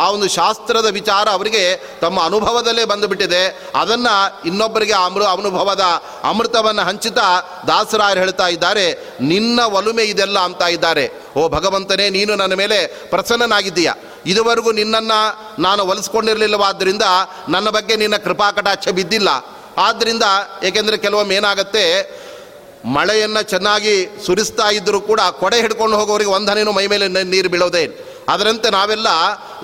[0.03, 1.63] ಆ ಒಂದು ಶಾಸ್ತ್ರದ ವಿಚಾರ ಅವರಿಗೆ
[2.03, 3.43] ತಮ್ಮ ಅನುಭವದಲ್ಲೇ ಬಂದುಬಿಟ್ಟಿದೆ.
[3.81, 4.15] ಅದನ್ನು
[4.49, 5.85] ಇನ್ನೊಬ್ಬರಿಗೆ ಅಮೃ, ಅನುಭವದ
[6.31, 7.27] ಅಮೃತವನ್ನು ಹಂಚುತ್ತಾ
[7.67, 8.85] ದಾಸರಾಯರು ಹೇಳ್ತಾ ಇದ್ದಾರೆ,
[9.33, 11.00] ನಿನ್ನ ಒಲುಮೆ ಇದೆಲ್ಲ ಅಂತ ಇದ್ದಾರೆ.
[11.39, 12.77] ಓ ಭಗವಂತನೇ, ನೀನು ನನ್ನ ಮೇಲೆ
[13.13, 13.89] ಪ್ರಸನ್ನನಾಗಿದ್ದೀಯ?
[14.31, 15.19] ಇದುವರೆಗೂ ನಿನ್ನನ್ನು
[15.61, 17.05] ನಾನು ಒಲಿಸ್ಕೊಂಡಿರಲಿಲ್ಲವಾದ್ದರಿಂದ
[17.55, 19.29] ನನ್ನ ಬಗ್ಗೆ ನಿನ್ನ ಕೃಪಾಕಟಾಕ್ಷ ಬಿದ್ದಿಲ್ಲ.
[19.87, 20.25] ಆದ್ದರಿಂದ
[20.67, 21.85] ಏಕೆಂದರೆ ಕೆಲವೊಮ್ಮೆ ಏನಾಗುತ್ತೆ,
[22.97, 23.95] ಮಳೆಯನ್ನು ಚೆನ್ನಾಗಿ
[24.25, 27.83] ಸುರಿಸ್ತಾ ಇದ್ದರೂ ಕೂಡ ಕೊಡೆ ಹಿಡ್ಕೊಂಡು ಹೋಗೋರಿಗೆ ಒಂದು ಹನಿನೂ ಮೈ ಮೇಲೆ ನೀರು ಬೀಳೋದೇ
[28.33, 29.09] ಅದರಂತೆ ನಾವೆಲ್ಲ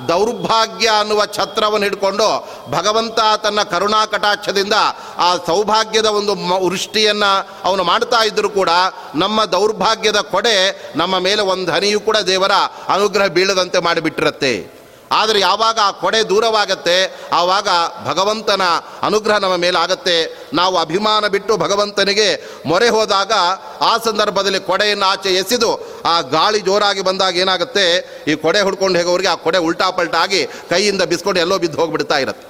[0.09, 2.27] ದೌರ್ಭಾಗ್ಯ ಅನ್ನುವ ಛತ್ರವನ್ನು ಹಿಡ್ಕೊಂಡು
[2.71, 4.75] ಭಗವಂತ ತನ್ನ ಕರುಣಾ ಕಟಾಕ್ಷದಿಂದ
[5.17, 6.33] ಆ ಸೌಭಾಗ್ಯದ ಒಂದು
[6.65, 7.31] ವೃಷ್ಟಿಯನ್ನು
[7.63, 8.71] ಅವನು ಮಾಡ್ತಾ ಇದ್ದರೂ ಕೂಡ
[9.15, 10.57] ನಮ್ಮ ದೌರ್ಭಾಗ್ಯದ ಕೊಡೆ
[10.95, 12.55] ನಮ್ಮ ಮೇಲೆ ಒಂದು ಹನಿಯೂ ಕೂಡ ದೇವರ
[12.87, 14.53] ಅನುಗ್ರಹ ಬೀಳದಂತೆ ಮಾಡಿಬಿಟ್ಟಿರತ್ತೆ.
[15.19, 16.95] ಆದರೆ ಯಾವಾಗ ಆ ಕೊಡೆ ದೂರವಾಗತ್ತೆ,
[17.39, 17.67] ಆವಾಗ
[18.07, 18.63] ಭಗವಂತನ
[19.07, 20.15] ಅನುಗ್ರಹ ನಮ್ಮ ಮೇಲೆ ಆಗತ್ತೆ
[20.59, 22.29] ನಾವು ಅಭಿಮಾನ ಬಿಟ್ಟು ಭಗವಂತನಿಗೆ
[22.71, 23.33] ಮೊರೆ ಹೋದಾಗ
[23.89, 25.71] ಆ ಸಂದರ್ಭದಲ್ಲಿ ಕೊಡೆಯನ್ನು ಆಚೆ ಎಸೆದು
[26.11, 27.85] ಆ ಗಾಳಿ ಜೋರಾಗಿ ಬಂದಾಗ ಏನಾಗುತ್ತೆ,
[28.31, 30.41] ಈ ಕೊಡೆ ಹುಡ್ಕೊಂಡು ಹೋಗೋರಿಗೆ ಆ ಕೊಡೆ ಉಲ್ಟಾ ಪಲ್ಟಾಗಿ
[30.71, 32.47] ಕೈಯಿಂದ ಬಿಸ್ಕೊಂಡು ಎಲ್ಲೋ ಬಿದ್ದು ಹೋಗ್ಬಿಡ್ತಾ ಇರುತ್ತೆ.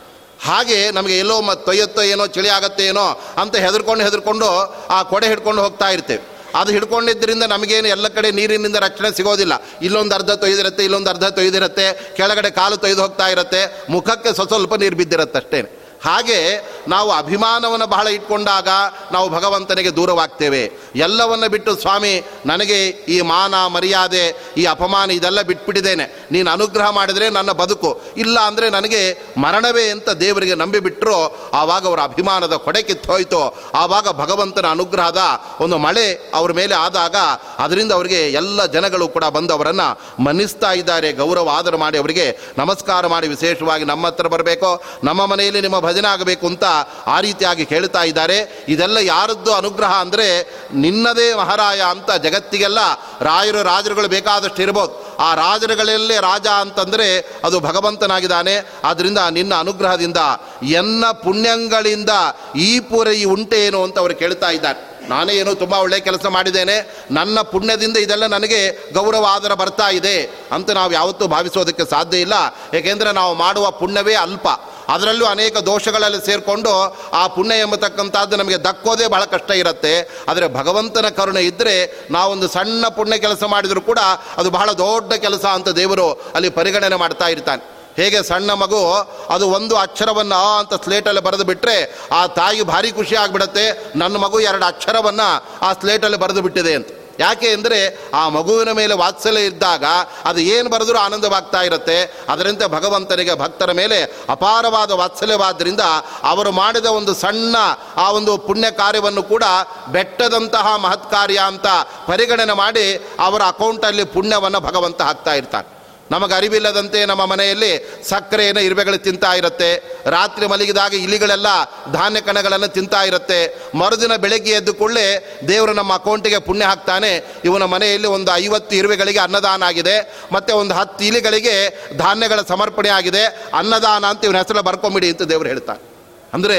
[0.47, 3.05] ಹಾಗೆ ನಮಗೆ ಎಲ್ಲೋ ಮತ್ತು ತೊಯ್ಯತ್ತೋ ಏನೋ, ಚಳಿ ಆಗತ್ತೆ ಏನೋ
[3.41, 4.49] ಅಂತ ಹೆದರ್ಕೊಂಡು ಹೆದರ್ಕೊಂಡು
[4.95, 6.23] ಆ ಕೊಡೆ ಹಿಡ್ಕೊಂಡು ಹೋಗ್ತಾ ಇರ್ತೇವೆ.
[6.55, 9.53] ಅದು ಹಿಡ್ಕೊಂಡಿದ್ದರಿಂದ ನಮಗೇನು ಎಲ್ಲ ಕಡೆ ನೀರಿನಿಂದ ರಕ್ಷಣೆ ಸಿಗೋದಿಲ್ಲ.
[9.81, 15.37] ಇಲ್ಲೊಂದು ಅರ್ಧ ತೊಯ್ದಿರುತ್ತೆ, ಇಲ್ಲೊಂದು ಅರ್ಧ ತೊಯ್ದಿರುತ್ತೆ, ಕೆಳಗಡೆ ಕಾಲು ತೊಯ್ದು ಹೋಗ್ತಾ ಇರುತ್ತೆ, ಮುಖಕ್ಕೆ ಸ್ವಸ್ವಲ್ಪ ನೀರು ಬಿದ್ದಿರುತ್ತೆ
[15.37, 16.39] ಅಷ್ಟೇ ಹಾಗೆ
[16.87, 18.67] ನಾವು ಅಭಿಮಾನವನ್ನು ಬಹಳ ಇಟ್ಕೊಂಡಾಗ
[19.11, 20.63] ನಾವು ಭಗವಂತನಿಗೆ ದೂರವಾಗ್ತೇವೆ.
[20.95, 22.13] ಎಲ್ಲವನ್ನು ಬಿಟ್ಟು ಸ್ವಾಮಿ,
[22.45, 26.05] ನನಗೆ ಈ ಮಾನ, ಮರ್ಯಾದೆ, ಈ ಅಪಮಾನ ಇದೆಲ್ಲ ಬಿಟ್ಬಿಟ್ಟಿದ್ದೇನೆ.
[26.31, 28.01] ನೀನು ಅನುಗ್ರಹ ಮಾಡಿದರೆ ನನ್ನ ಬದುಕು.
[28.17, 29.01] ಇಲ್ಲ ಅಂದರೆ ನನಗೆ
[29.37, 31.17] ಮರಣವೇ ಅಂತ ದೇವರಿಗೆ ನಂಬಿಬಿಟ್ರು
[31.53, 33.41] ಆವಾಗ ಅವರ ಅಭಿಮಾನದ ಕೊಡೆ ಕಿತ್ತೋಯ್ತು.
[33.73, 35.23] ಆವಾಗ ಭಗವಂತನ ಅನುಗ್ರಹದ
[35.61, 37.15] ಒಂದು ಮಳೆ ಅವ್ರ ಮೇಲೆ ಆದಾಗ
[37.59, 41.11] ಅದರಿಂದ ಅವರಿಗೆ ಎಲ್ಲ ಜನಗಳು ಕೂಡ ಬಂದು ಅವರನ್ನು ಮನ್ನಿಸ್ತಾ ಇದ್ದಾರೆ.
[41.11, 42.27] ಗೌರವ, ಆದರ ಮಾಡಿ ಅವರಿಗೆ
[42.57, 44.83] ನಮಸ್ಕಾರ ಮಾಡಿ ವಿಶೇಷವಾಗಿ ನಮ್ಮ ಹತ್ರ ಬರಬೇಕು.
[45.03, 46.63] ನಮ್ಮ ಮನೆಯಲ್ಲಿ ನಿಮ್ಮ ಆಗಬೇಕು ಅಂತ
[47.07, 48.65] ಆ ರೀತಿಯಾಗಿ ಹೇಳ್ತಾ ಇದ್ದಾರೆ.
[48.67, 52.79] ಇದೆಲ್ಲ ಯಾರದ್ದು ಅನುಗ್ರಹ ಅಂದರೆ ನಿನ್ನದೇ ಮಹಾರಾಯ ಅಂತ ಜಗತ್ತಿಗೆಲ್ಲ
[53.21, 55.17] ರಾಯರು ರಾಜರುಗಳು ಬೇಕಾದಷ್ಟು ಇರ್ಬೋದು.
[55.17, 58.71] ಆ ರಾಜರುಗಳಲ್ಲೇ ರಾಜ ಅಂತಂದರೆ ಅದು ಭಗವಂತನಾಗಿದ್ದಾನೆ.
[58.83, 60.17] ಆದ್ದರಿಂದ ನಿನ್ನ ಅನುಗ್ರಹದಿಂದ
[60.63, 62.09] ಎನ್ನ ಪುಣ್ಯಂಗಳಿಂದ
[62.55, 64.97] ಈ ಪೂರೈ ಉಂಟೇನು ಅಂತ ಅವರು ಕೇಳ್ತಾ ಇದ್ದಾರೆ.
[65.09, 67.05] ನಾನೇ ಏನು ತುಂಬ ಒಳ್ಳೆಯ ಕೆಲಸ ಮಾಡಿದ್ದೇನೆ.
[67.11, 72.33] ನನ್ನ ಪುಣ್ಯದಿಂದ ಇದೆಲ್ಲ ನನಗೆ ಗೌರವ ಆದರ ಬರ್ತಾ ಇದೆ ಅಂತ ನಾವು ಯಾವತ್ತೂ ಭಾವಿಸೋದಕ್ಕೆ ಸಾಧ್ಯ ಇಲ್ಲ.
[72.73, 74.47] ಏಕೆಂದರೆ ನಾವು ಮಾಡುವ ಪುಣ್ಯವೇ ಅಲ್ಪ.
[74.87, 80.23] ಅದರಲ್ಲೂ ಅನೇಕ ದೋಷಗಳಲ್ಲಿ ಸೇರಿಕೊಂಡು ಆ ಪುಣ್ಯ ಎಂಬತಕ್ಕಂಥದ್ದು ನಮಗೆ ದಕ್ಕೋದೇ ಬಹಳ ಕಷ್ಟ ಇರುತ್ತೆ.
[80.29, 83.99] ಆದರೆ ಭಗವಂತನ ಕರುಣೆ ಇದ್ದರೆ ನಾವೊಂದು ಸಣ್ಣ ಪುಣ್ಯ ಕೆಲಸ ಮಾಡಿದರೂ ಕೂಡ
[84.37, 87.77] ಅದು ಬಹಳ ದೊಡ್ಡ ಕೆಲಸ ಅಂತ ದೇವರು ಅಲ್ಲಿ ಪರಿಗಣನೆ ಮಾಡ್ತಾ ಇರ್ತಾನೆ.
[87.97, 88.81] ಹೇಗೆ ಸಣ್ಣ ಮಗು
[89.29, 93.93] ಅದು ಒಂದು ಅಕ್ಷರವನ್ನು ಆ ಅಂತ ಸ್ಲೇಟಲ್ಲಿ ಬರೆದು ಬಿಟ್ಟರೆ ಆ ತಾಯಿ ಭಾರಿ ಖುಷಿ ಆಗಿಬಿಡುತ್ತೆ.
[93.95, 96.87] ನನ್ನ ಮಗು ಎರಡು ಅಕ್ಷರವನ್ನು ಆ ಸ್ಲೇಟಲ್ಲಿ ಬರೆದು ಬಿಟ್ಟಿದೆ ಅಂತ.
[97.19, 97.79] ಯಾಕೆ ಅಂದರೆ
[98.13, 99.85] ಆ ಮಗುವಿನ ಮೇಲೆ ವಾತ್ಸಲ್ಯ ಇದ್ದಾಗ
[100.25, 102.25] ಅದು ಏನು ಬರೆದರೂ ಆನಂದವಾಗ್ತಾ ಇರುತ್ತೆ.
[102.29, 105.79] ಅದರಂತೆ ಭಗವಂತನಿಗೆ ಭಕ್ತರ ಮೇಲೆ ಅಪಾರವಾದ ವಾತ್ಸಲ್ಯವಾದ್ದರಿಂದ
[106.23, 107.55] ಅವರು ಮಾಡಿದ ಒಂದು ಸಣ್ಣ
[107.97, 109.43] ಆ ಒಂದು ಪುಣ್ಯ ಕಾರ್ಯವನ್ನು ಕೂಡ
[109.89, 111.67] ಬೆಟ್ಟದಂತಹ ಮಹತ್ಕಾರ್ಯ ಅಂತ
[112.07, 115.76] ಪರಿಗಣನೆ ಮಾಡಿ ಅವರ ಅಕೌಂಟಲ್ಲಿ ಪುಣ್ಯವನ್ನು ಭಗವಂತ ಹಾಕ್ತಾ ಇರ್ತಾನೆ.
[116.11, 119.97] ನಮಗೆ ಅರಿವಿಲ್ಲದಂತೆ ನಮ್ಮ ಮನೆಯಲ್ಲಿ ಸಕ್ಕರೆಯನ್ನು ಇರುವೆಗಳು ತಿಂತಾ ಇರುತ್ತೆ.
[120.05, 121.47] ರಾತ್ರಿ ಮಲಗಿದಾಗ ಇಲಿಗಳೆಲ್ಲ
[121.93, 123.67] ಧಾನ್ಯ ಕಣಗಳನ್ನು ತಿಂತಾ ಇರುತ್ತೆ.
[123.75, 127.39] ಮರುದಿನ ಬೆಳಗ್ಗೆ ಎದ್ದು ಕೂಡಲೇ ದೇವರು ನಮ್ಮ ಅಕೌಂಟಿಗೆ ಪುಣ್ಯ ಹಾಕ್ತಾನೆ.
[127.45, 130.25] ಇವನ ಮನೆಯಲ್ಲಿ ಒಂದು ಐವತ್ತು ಇರುವೆಗಳಿಗೆ ಅನ್ನದಾನ ಆಗಿದೆ.
[130.31, 131.55] ಮತ್ತು ಒಂದು ಹತ್ತು ಇಲಿಗಳಿಗೆ
[131.97, 133.25] ಧಾನ್ಯಗಳ ಸಮರ್ಪಣೆ ಆಗಿದೆ.
[133.57, 135.86] ಅನ್ನದಾನ ಅಂತ ಇವನ ಹೆಸರು ಬರ್ಕೊಂಬಿಡಿ ಅಂತ ದೇವರು ಹೇಳ್ತಾನೆ.
[136.33, 136.57] ಅಂದರೆ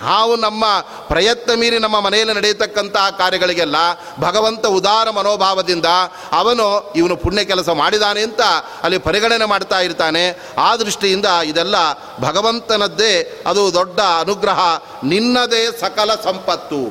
[0.00, 0.64] ನಾವು ನಮ್ಮ
[1.08, 3.76] ಪ್ರಯತ್ನ ಮೀರಿ ನಮ್ಮ ಮನೆಯಲ್ಲಿ ನಡೆಯತಕ್ಕಂತಹ ಕಾರ್ಯಗಳಿಗೆಲ್ಲ
[4.20, 5.88] ಭಗವಂತ ಉದಾರ ಮನೋಭಾವದಿಂದ
[6.40, 6.66] ಅವನು
[7.00, 8.42] ಇವನು ಪುಣ್ಯ ಕೆಲಸ ಮಾಡಿದಾನೆ ಅಂತ
[8.84, 10.24] ಅಲ್ಲಿ ಪರಿಗಣನೆ ಮಾಡ್ತಾ ಇರ್ತಾನೆ.
[10.66, 11.76] ಆ ದೃಷ್ಟಿಯಿಂದ ಇದೆಲ್ಲ
[12.26, 13.12] ಭಗವಂತನದ್ದೇ
[13.46, 14.60] ಅದು ದೊಡ್ಡ ಅನುಗ್ರಹ.
[15.12, 16.82] ನಿನ್ನದೇ ಸಕಲ ಸಂಪತ್ತು.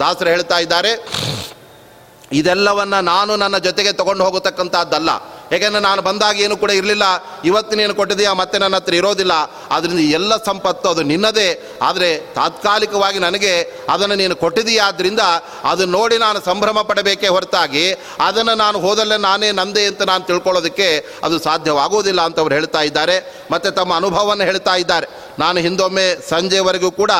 [0.00, 0.92] ದಾಸರು ಹೇಳ್ತಾ ಇದ್ದಾರೆ,
[2.40, 5.10] ಇದೆಲ್ಲವನ್ನು ನಾನು ನನ್ನ ಜೊತೆಗೆ ತಗೊಂಡು ಹೋಗತಕ್ಕಂಥದ್ದಲ್ಲ.
[5.54, 7.06] ಏಕೆಂದರೆ ನಾನು ಬಂದಾಗ ಏನು ಕೂಡ ಇರಲಿಲ್ಲ.
[7.50, 9.34] ಇವತ್ತು ನೀನು ಕೊಟ್ಟಿದೆಯಾ, ಮತ್ತೆ ನನ್ನ ಹತ್ರ ಇರೋದಿಲ್ಲ.
[9.76, 11.48] ಅದರಿಂದ ಎಲ್ಲ ಸಂಪತ್ತು ಅದು ನಿನ್ನದೇ.
[11.88, 13.52] ಆದರೆ ತಾತ್ಕಾಲಿಕವಾಗಿ ನನಗೆ
[13.94, 15.22] ಅದನ್ನು ನೀನು ಕೊಟ್ಟಿದೀಯಾ ಆದ್ದರಿಂದ
[15.70, 17.84] ಅದನ್ನು ನೋಡಿ ನಾನು ಸಂಭ್ರಮ ಪಡಬೇಕೇ ಹೊರತಾಗಿ,
[18.28, 20.88] ಅದನ್ನು ನಾನು ಹೋದಲ್ಲೇ ನಾನೇ ನಂದೇ ಅಂತ ನಾನು ತಿಳ್ಕೊಳ್ಳೋದಕ್ಕೆ
[21.24, 23.16] ಅದು ಸಾಧ್ಯವಾಗುವುದಿಲ್ಲ ಅಂತ ಅವರು ಹೇಳ್ತಾ ಇದ್ದಾರೆ.
[23.50, 25.08] ಮತ್ತು ತಮ್ಮ ಅನುಭವವನ್ನು ಹೇಳ್ತಾ ಇದ್ದಾರೆ.
[25.38, 27.12] ನಾನು ಹಿಂದೊಮ್ಮೆ ಸಂಜೆವರೆಗೂ ಕೂಡ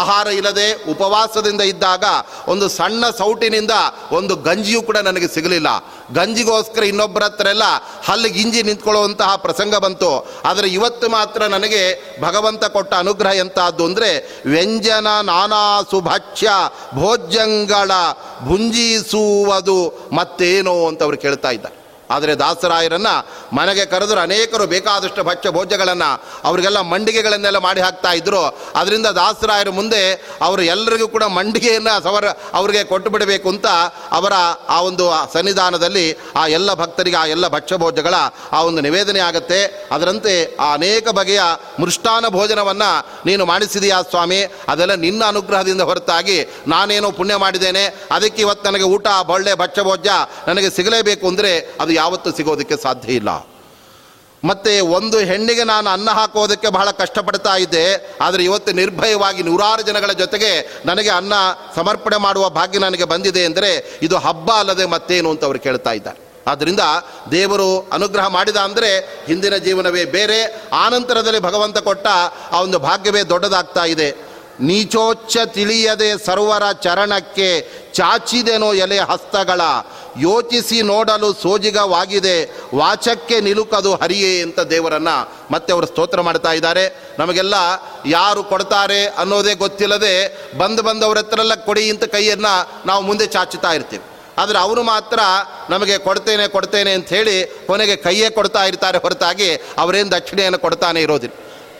[0.00, 2.04] ಆಹಾರ ಇಲ್ಲದೆ ಉಪವಾಸದಿಂದ ಇದ್ದಾಗ
[2.52, 3.74] ಒಂದು ಸಣ್ಣ ಸೌಟಿನಿಂದ
[4.18, 5.68] ಒಂದು ಗಂಜಿಯೂ ಕೂಡ ನನಗೆ ಸಿಗಲಿಲ್ಲ.
[6.14, 7.62] ಗಂಜಿಗೋಸ್ಕರ ಇನ್ನೊಬ್ಬರ ಹತ್ರ ಎಲ್ಲ
[8.04, 10.28] ಹಲ್ಲು ಗಿಂಜಿ ನಿಂತ್ಕೊಳ್ಳುವಂತಹ ಪ್ರಸಂಗ ಬಂತು.
[10.44, 11.82] ಆದರೆ ಇವತ್ತು ಮಾತ್ರ ನನಗೆ
[12.22, 16.50] ಭಗವಂತ ಕೊಟ್ಟ ಅನುಗ್ರಹ ಎಂತಹದ್ದು ಅಂದರೆ ವ್ಯಂಜನ ನಾನಾ ಸುಭಕ್ಷ್ಯ
[16.94, 17.90] ಭೋಜ್ಯಂಗಳ
[18.44, 21.79] ಭುಂಜಿಸುವುದು ಮತ್ತೇನೋ ಅಂತ ಅವರು ಕೇಳ್ತಾ ಇದ್ದಾರೆ.
[22.10, 23.14] ಆದರೆ ದಾಸರಾಯರನ್ನು
[23.56, 26.10] ಮನೆಗೆ ಕರೆದ್ರೆ ಅನೇಕರು ಬೇಕಾದಷ್ಟು ಭಕ್ಷ್ಯ ಭೋಜ್ಯಗಳನ್ನು
[26.44, 28.42] ಅವರಿಗೆಲ್ಲ ಮಂಡಿಗೆಗಳನ್ನೆಲ್ಲ ಮಾಡಿ ಹಾಕ್ತಾ ಇದ್ದರು
[28.74, 30.02] ಅದರಿಂದ ದಾಸರಾಯರ ಮುಂದೆ
[30.42, 33.66] ಅವರು ಎಲ್ಲರಿಗೂ ಕೂಡ ಮಂಡಿಗೆಯನ್ನು ಸವರ ಅವರಿಗೆ ಕೊಟ್ಟು ಬಿಡಬೇಕು ಅಂತ
[34.12, 34.34] ಅವರ
[34.68, 36.06] ಆ ಒಂದು ಸನ್ನಿಧಾನದಲ್ಲಿ
[36.36, 38.14] ಆ ಎಲ್ಲ ಭಕ್ತರಿಗೆ ಆ ಎಲ್ಲ ಭಕ್ಷ್ಯ ಭೋಜ್ಯಗಳ
[38.52, 39.60] ಆ ಒಂದು ನಿವೇದನೆ ಆಗುತ್ತೆ.
[39.92, 41.42] ಅದರಂತೆ ಆ ಅನೇಕ ಬಗೆಯ
[41.80, 42.90] ಮೃಷ್ಟಾನ ಭೋಜನವನ್ನು
[43.26, 44.40] ನೀನು ಮಾಡಿಸಿದೀಯಾ ಸ್ವಾಮಿ.
[44.68, 46.38] ಅದೆಲ್ಲ ನಿನ್ನ ಅನುಗ್ರಹದಿಂದ ಹೊರತಾಗಿ
[46.68, 47.84] ನಾನೇನೋ ಪುಣ್ಯ ಮಾಡಿದ್ದೇನೆ.
[48.10, 50.10] ಅದಕ್ಕೆ ಇವತ್ತು ನನಗೆ ಊಟ, ಬಳ್ಳೆ, ಭಕ್ಷ್ಯ ಭೋಜ್ಯ
[50.48, 53.30] ನನಗೆ ಸಿಗಲೇಬೇಕು ಅಂದರೆ ಅದು ಯಾವತ್ತೂ ಸಿಗೋದಕ್ಕೆ ಸಾಧ್ಯ ಇಲ್ಲ.
[54.42, 57.84] ಮತ್ತು ಒಂದು ಹೆಣ್ಣಿಗೆ ನಾನು ಅನ್ನ ಹಾಕೋದಕ್ಕೆ ಬಹಳ ಕಷ್ಟಪಡ್ತಾ ಇದ್ದೆ,
[58.26, 60.52] ಆದರೆ ಇವತ್ತು ನಿರ್ಭಯವಾಗಿ ನೂರಾರು ಜನಗಳ ಜೊತೆಗೆ
[60.90, 61.34] ನನಗೆ ಅನ್ನ
[61.78, 63.70] ಸಮರ್ಪಣೆ ಮಾಡುವ ಭಾಗ್ಯ ನನಗೆ ಬಂದಿದೆ ಅಂದರೆ
[64.08, 66.20] ಇದು ಹಬ್ಬ ಅಲ್ಲದೆ ಮತ್ತೇನು ಅಂತ ಅವರು ಕೇಳ್ತಾ ಇದ್ದಾರೆ.
[66.50, 66.82] ಆದ್ದರಿಂದ
[67.34, 68.90] ದೇವರು ಅನುಗ್ರಹ ಮಾಡಿದ ಅಂದರೆ
[69.28, 70.38] ಹಿಂದಿನ ಜೀವನವೇ ಬೇರೆ,
[70.84, 72.06] ಆನಂತರದಲ್ಲಿ ಭಗವಂತ ಕೊಟ್ಟ
[72.54, 74.08] ಆ ಒಂದು ಭಾಗ್ಯವೇ ದೊಡ್ಡದಾಗ್ತಾ ಇದೆ.
[74.68, 77.48] ನೀಚೋಚ್ಚ ತಿಳಿಯದೆ ಸರ್ವರ ಚರಣಕ್ಕೆ
[77.98, 79.60] ಚಾಚಿದೆನೋ ಎಲೆ ಹಸ್ತಗಳ.
[80.20, 82.36] ಯೋಚಿಸಿ ನೋಡಲು ಸೋಜಿಗವಾಗಿದೆ,
[82.74, 85.12] ವಾಚಕ್ಕೆ ನಿಲುಕದು ಹರಿಯೇ ಅಂತ ದೇವರನ್ನ
[85.50, 86.84] ಮತ್ತೆ ಅವರು ಸ್ತೋತ್ರ ಮಾಡ್ತಾ ಇದ್ದಾರೆ.
[87.18, 87.54] ನಮಗೆಲ್ಲ
[88.06, 90.14] ಯಾರು ಕೊಡ್ತಾರೆ ಅನ್ನೋದೇ ಗೊತ್ತಿಲ್ಲದೆ
[90.58, 92.54] ಬಂದು ಬಂದವ್ರ ಹತ್ರೆಲ್ಲ ಕೊಡಿ ಅಂತ ಕೈಯನ್ನು
[92.86, 94.04] ನಾವು ಮುಂದೆ ಚಾಚುತ್ತಾ ಇರ್ತೀವಿ.
[94.38, 95.20] ಆದರೆ ಅವರು ಮಾತ್ರ
[95.70, 97.36] ನಮಗೆ ಕೊಡ್ತೇನೆ ಕೊಡ್ತೇನೆ ಅಂತ ಹೇಳಿ
[97.66, 99.48] ಕೊನೆಗೆ ಕೈಯೇ ಕೊಡ್ತಾ ಇರ್ತಾರೆ ಹೊರತಾಗಿ
[99.78, 101.34] ಅವರೇನು ದಕ್ಷಿಣೆಯನ್ನು ಕೊಡ್ತಾನೆ ಇರೋದಿಲ್ಲ.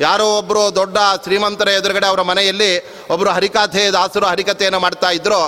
[0.05, 2.71] ಯಾರೋ ಒಬ್ಬರು ದೊಡ್ಡ ಶ್ರೀಮಂತರ ಎದುರುಗಡೆ ಅವರ ಮನೆಯಲ್ಲಿ
[3.15, 5.41] ಒಬ್ಬರು ಹರಿಕಥೆ, ದಾಸರು ಹರಿಕಥೆಯನ್ನು ಮಾಡ್ತಾ ಇದ್ರು.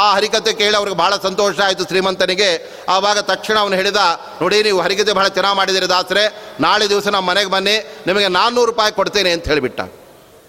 [0.00, 2.50] ಆ ಹರಿಕಥೆ ಕೇಳಿ ಅವ್ರಿಗೆ ಭಾಳ ಸಂತೋಷ ಆಯಿತು ಶ್ರೀಮಂತನಿಗೆ.
[2.96, 4.02] ಆವಾಗ ತಕ್ಷಣ ಅವನು ಹೇಳಿದ,
[4.42, 6.26] ನೋಡಿ, ನೀವು ಹರಿಕತೆ ಭಾಳ ಚೆನ್ನಾಗಿ ಮಾಡಿದಿರಿ ದಾಸರೇ.
[6.66, 7.76] ನಾಳೆ ದಿವಸ ನಮ್ಮ ಮನೆಗೆ ಬನ್ನಿ.
[8.08, 9.80] ನಿಮಗೆ ನಾನ್ನೂರು ರೂಪಾಯಿ ಕೊಡ್ತೇನೆ ಅಂತ ಹೇಳಿಬಿಟ್ಟ.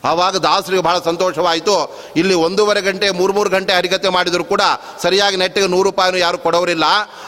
[0.10, 1.76] ಆವಾಗ ದಾಸರಿಗೆ ಭಾಳ ಸಂತೋಷವಾಯಿತು.
[2.20, 4.64] ಇಲ್ಲಿ ಒಂದೂವರೆ ಗಂಟೆ ಮೂರು ಮೂರು ಗಂಟೆ ಹರಿಕತೆ ಮಾಡಿದರೂ ಕೂಡ
[5.04, 6.86] ಸರಿಯಾಗಿ ನೆಟ್ಟಿಗೆ ನೂರು ರೂಪಾಯಿನೂ ಯಾರು ಕೊಡೋರಿಲ್ಲ.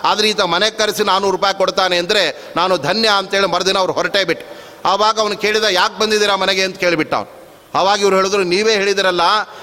[0.10, 2.24] ಆದರೆ ಈತ ಮನೆಗೆ ಕರೆಸಿ ನಾನ್ನೂರು ರೂಪಾಯಿ ಕೊಡ್ತಾನೆ ಅಂದರೆ
[2.60, 4.46] ನಾನು ಧನ್ಯ ಅಂತೇಳಿ ಮರುದಿನ ಅವ್ರು ಹೊರಟೇ ಬಿಟ್ಟು
[4.86, 7.32] ಆವಾಗ ಅವನು ಕೇಳಿದ, ಯಾಕೆ ಬಂದಿದ್ದೀರಾ ಮನೆಗೆ ಅಂತ ಕೇಳಿಬಿಟ್ಟ ಅವನು.
[7.76, 9.22] ಆವಾಗ ಇವ್ರು ಹೇಳಿದ್ರು, ನೀವೇ ಹೇಳಿದಿರಲ್ಲ,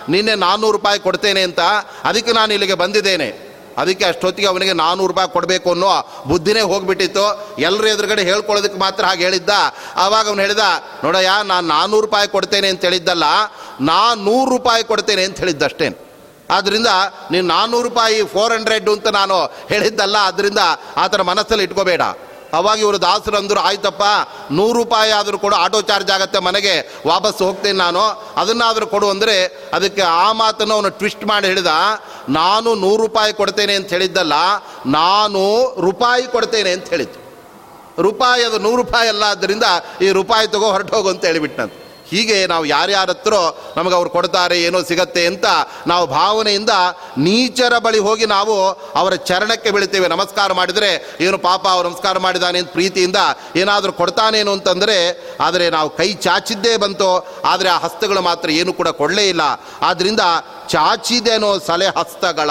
[0.08, 1.60] ನಿನ್ನೆ ನಾನ್ನೂರು ರೂಪಾಯಿ ಕೊಡ್ತೇನೆ ಅಂತ,
[2.04, 3.50] ಅದಕ್ಕೆ ನಾನು ಇಲ್ಲಿಗೆ ಬಂದಿದ್ದೇನೆ.
[3.78, 5.90] ಅದಕ್ಕೆ ಅಷ್ಟೊತ್ತಿಗೆ ಅವನಿಗೆ ನಾನ್ನೂರು ರೂಪಾಯಿ ಕೊಡಬೇಕು ಅನ್ನೋ
[6.26, 7.24] ಬುದ್ಧಿನೇ ಹೋಗ್ಬಿಟ್ಟಿತ್ತು.
[7.58, 9.50] ಎಲ್ಲರ ಎದುರುಗಡೆ ಹೇಳ್ಕೊಳ್ಳೋದಕ್ಕೆ ಮಾತ್ರ ಹಾಗೆ ಹೇಳಿದ್ದ.
[9.96, 10.64] ಆವಾಗ ಅವನು ಹೇಳಿದ,
[11.04, 13.24] ನೋಡಯ್ಯ, ನಾನು ನಾನ್ನೂರು ರೂಪಾಯಿ ಕೊಡ್ತೇನೆ ಅಂತ ಹೇಳಿದ್ದಲ್ಲ
[13.80, 16.10] ನಾ ನೂರು ರೂಪಾಯಿ ಕೊಡ್ತೇನೆ ಅಂತ ಹೇಳಿದ್ದಷ್ಟೇನು
[16.50, 16.86] ಆದ್ದರಿಂದ
[17.30, 19.36] ನೀನು ನಾನ್ನೂರು ರೂಪಾಯಿ ಫೋರ್ ಹಂಡ್ರೆಡ್ ಅಂತ ನಾನು
[19.68, 20.58] ಹೇಳಿದ್ದಲ್ಲ ಆದ್ದರಿಂದ
[20.96, 22.00] ಆ ಥರ ಮನಸ್ಸಲ್ಲಿ ಇಟ್ಕೋಬೇಡ.
[22.58, 24.04] ಅವಾಗ ಇವರು ದಾಸರು ಅಂದರು, ಆಯ್ತಪ್ಪ,
[24.58, 26.74] ನೂರು ರೂಪಾಯಿ ಆದರೂ ಕೊಡು, ಆಟೋ ಚಾರ್ಜ್ ಆಗುತ್ತೆ ಮನೆಗೆ,
[27.10, 28.04] ವಾಪಸ್ ಹೋಗ್ತೀನಿ ನಾನು.
[28.42, 29.36] ಅದನ್ನಾದರೂ ಕೊಡು ಅಂದರೆ
[29.78, 31.72] ಅದಕ್ಕೆ ಆ ಮಾತನ್ನು ಅವನು ಟ್ವಿಸ್ಟ್ ಮಾಡಿ ಹೇಳಿದ,
[32.40, 34.34] ನಾನು ನೂರು ರೂಪಾಯಿ ಕೊಡ್ತೇನೆ ಅಂತ ಹೇಳಿದ್ದಲ್ಲ,
[34.98, 35.42] ನಾನು
[35.88, 37.18] ರೂಪಾಯಿ ಕೊಡ್ತೇನೆ ಅಂತ ಹೇಳಿದ್ದು.
[38.08, 39.66] ರೂಪಾಯಿ ಅದು ನೂರು ರೂಪಾಯಿ ಅಲ್ಲ, ಆದ್ದರಿಂದ
[40.06, 41.79] ಈ ರೂಪಾಯಿ ತಗೋ ಹೊರಟೋಗು ಅಂತ ಹೇಳಿಬಿಟ್ಟಂತೆ
[42.10, 43.34] ಹೀಗೆ ನಾವು ಯಾರ್ಯಾರ ಹತ್ರ
[43.76, 45.46] ನಮಗೆ ಅವ್ರು ಕೊಡ್ತಾರೆ, ಏನೋ ಸಿಗತ್ತೆ ಅಂತ
[45.86, 46.70] ನಾವು ಭಾವನೆಯಿಂದ
[47.18, 48.56] ನೀಚರ ಬಳಿ ಹೋಗಿ ನಾವು
[48.96, 50.08] ಅವರ ಚರಣಕ್ಕೆ ಬೀಳ್ತೇವೆ.
[50.08, 50.90] ನಮಸ್ಕಾರ ಮಾಡಿದರೆ,
[51.20, 53.16] ಏನು ಪಾಪ, ಅವ್ರು ನಮಸ್ಕಾರ ಮಾಡಿದಾನೆ ಅಂತ ಪ್ರೀತಿಯಿಂದ
[53.56, 54.98] ಏನಾದರೂ ಕೊಡ್ತಾನೇನು ಅಂತಂದರೆ,
[55.40, 57.10] ಆದರೆ ನಾವು ಕೈ ಚಾಚಿದ್ದೇ ಬಂತು.
[57.44, 59.42] ಆದರೆ ಆ ಹಸ್ತಗಳು ಮಾತ್ರ ಏನು ಕೂಡ ಕೊಡಲೇ ಇಲ್ಲ.
[59.82, 60.20] ಆದ್ದರಿಂದ
[60.68, 62.50] ಚಾಚಿದೆನೋ ಸಲೆ ಹಸ್ತಗಳ.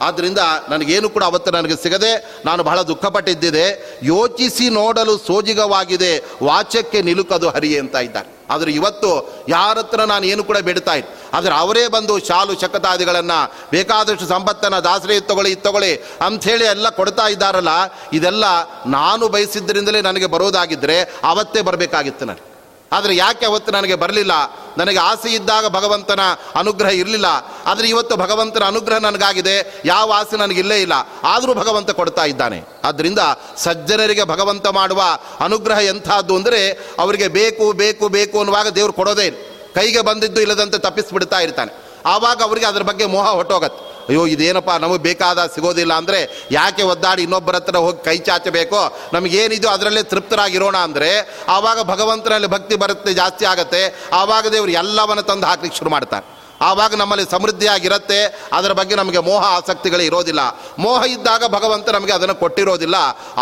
[0.00, 0.38] ಆದ್ದರಿಂದ
[0.68, 3.66] ನನಗೇನು ಕೂಡ ಅವತ್ತು ನನಗೆ ಸಿಗದೆ ನಾನು ಬಹಳ ದುಃಖಪಟ್ಟಿದ್ದಿದೆ.
[4.02, 6.12] ಯೋಚಿಸಿ ನೋಡಲು ಸೋಜಿಗವಾಗಿದೆ.
[6.42, 8.28] ವಾಚಕ್ಕೆ ನಿಲುಕದು ಹರಿ ಅಂತ ಇದ್ದಾರೆ.
[8.50, 9.10] ಆದರೆ ಇವತ್ತು
[9.48, 13.38] ಯಾರ ಹತ್ರ ನಾನು ಏನು ಕೂಡ ಬಿಡ್ತಾ ಇದ್ದೆ ಆದರೆ ಅವರೇ ಬಂದು ಶಾಲು ಶಕತಾದಿಗಳನ್ನು,
[13.70, 15.92] ಬೇಕಾದಷ್ಟು ಸಂಪತ್ತನ್ನು ದಾಸರಿ ತಗೊಳ್ಳಿ ತಗೊಳ್ಳಿ
[16.26, 17.68] ಅಂಥೇಳಿ ಎಲ್ಲ ಕೊಡ್ತಾ ಇದ್ದಾರಲ್ಲ,
[18.12, 18.44] ಇದೆಲ್ಲ
[18.86, 22.55] ನಾನು ಬಯಸಿದ್ದರಿಂದಲೇ ನನಗೆ ಬರೋದಾಗಿದ್ದರೆ ಅವತ್ತೇ ಬರಬೇಕಾಗಿತ್ತು ನನಗೆ.
[22.92, 24.32] ಆದರೆ ಯಾಕೆ ಅವತ್ತು ನನಗೆ ಬರಲಿಲ್ಲ?
[24.78, 26.20] ನನಗೆ ಆಸೆ ಇದ್ದಾಗ ಭಗವಂತನ
[26.54, 27.26] ಅನುಗ್ರಹ ಇರಲಿಲ್ಲ.
[27.66, 29.82] ಆದರೆ ಇವತ್ತು ಭಗವಂತನ ಅನುಗ್ರಹ ನನಗಾಗಿದೆ.
[29.84, 32.62] ಯಾವ ಆಸೆ ನನಗಿಲ್ಲೇ ಇಲ್ಲ ಆದರೂ ಭಗವಂತ ಕೊಡ್ತಾ ಇದ್ದಾನೆ.
[32.84, 33.18] ಆದ್ದರಿಂದ
[33.56, 35.02] ಸಜ್ಜನರಿಗೆ ಭಗವಂತ ಮಾಡುವ
[35.40, 39.30] ಅನುಗ್ರಹ ಎಂಥದ್ದು ಅಂದರೆ ಅವರಿಗೆ ಬೇಕು ಬೇಕು ಬೇಕು ಅನ್ನುವಾಗ ದೇವರು ಕೊಡೋದೇ.
[39.74, 41.86] ಕೈಗೆ ಬಂದಿದ್ದು ಇಲ್ಲದಂತೆ ತಪ್ಪಿಸ್ಬಿಡ್ತಾ ಇರ್ತಾನೆ.
[42.06, 47.56] ಆವಾಗ ಅವರಿಗೆ ಅದರ ಬಗ್ಗೆ ಮೋಹ ಹೊಟ್ಟೋಗತ್ತೆ ಅಯ್ಯೋ, ಇದೇನಪ್ಪ, ನಮಗೆ ಬೇಕಾದ ಸಿಗೋದಿಲ್ಲ ಅಂದರೆ ಯಾಕೆ ಒದ್ದಾಡಿ ಇನ್ನೊಬ್ಬರ
[47.56, 48.82] ಹತ್ರ ಹೋಗಿ ಕೈ ಚಾಚಬೇಕೋ?
[49.12, 51.10] ನಮಗೇನಿದೆಯೋ ಅದರಲ್ಲೇ ತೃಪ್ತರಾಗಿರೋಣ ಅಂದರೆ
[51.48, 53.82] ಆವಾಗ ಭಗವಂತನಲ್ಲಿ ಭಕ್ತಿ ಬರುತ್ತೆ, ಜಾಸ್ತಿ ಆಗುತ್ತೆ.
[54.12, 56.26] ಆವಾಗ ದೇವರು ಎಲ್ಲವನ್ನು ತಂದು ಹಾಕ್ಲಿಕ್ಕೆ ಶುರು ಮಾಡ್ತಾರೆ.
[56.66, 58.20] ಆವಾಗ ನಮ್ಮಲ್ಲಿ ಸಮೃದ್ಧಿಯಾಗಿರುತ್ತೆ,
[58.52, 60.40] ಅದರ ಬಗ್ಗೆ ನಮಗೆ ಮೋಹ ಆಸಕ್ತಿಗಳೇ ಇರೋದಿಲ್ಲ.
[60.78, 62.96] ಮೋಹ ಇದ್ದಾಗ ಭಗವಂತ ನಮಗೆ ಅದನ್ನು ಕೊಟ್ಟಿರೋದಿಲ್ಲ.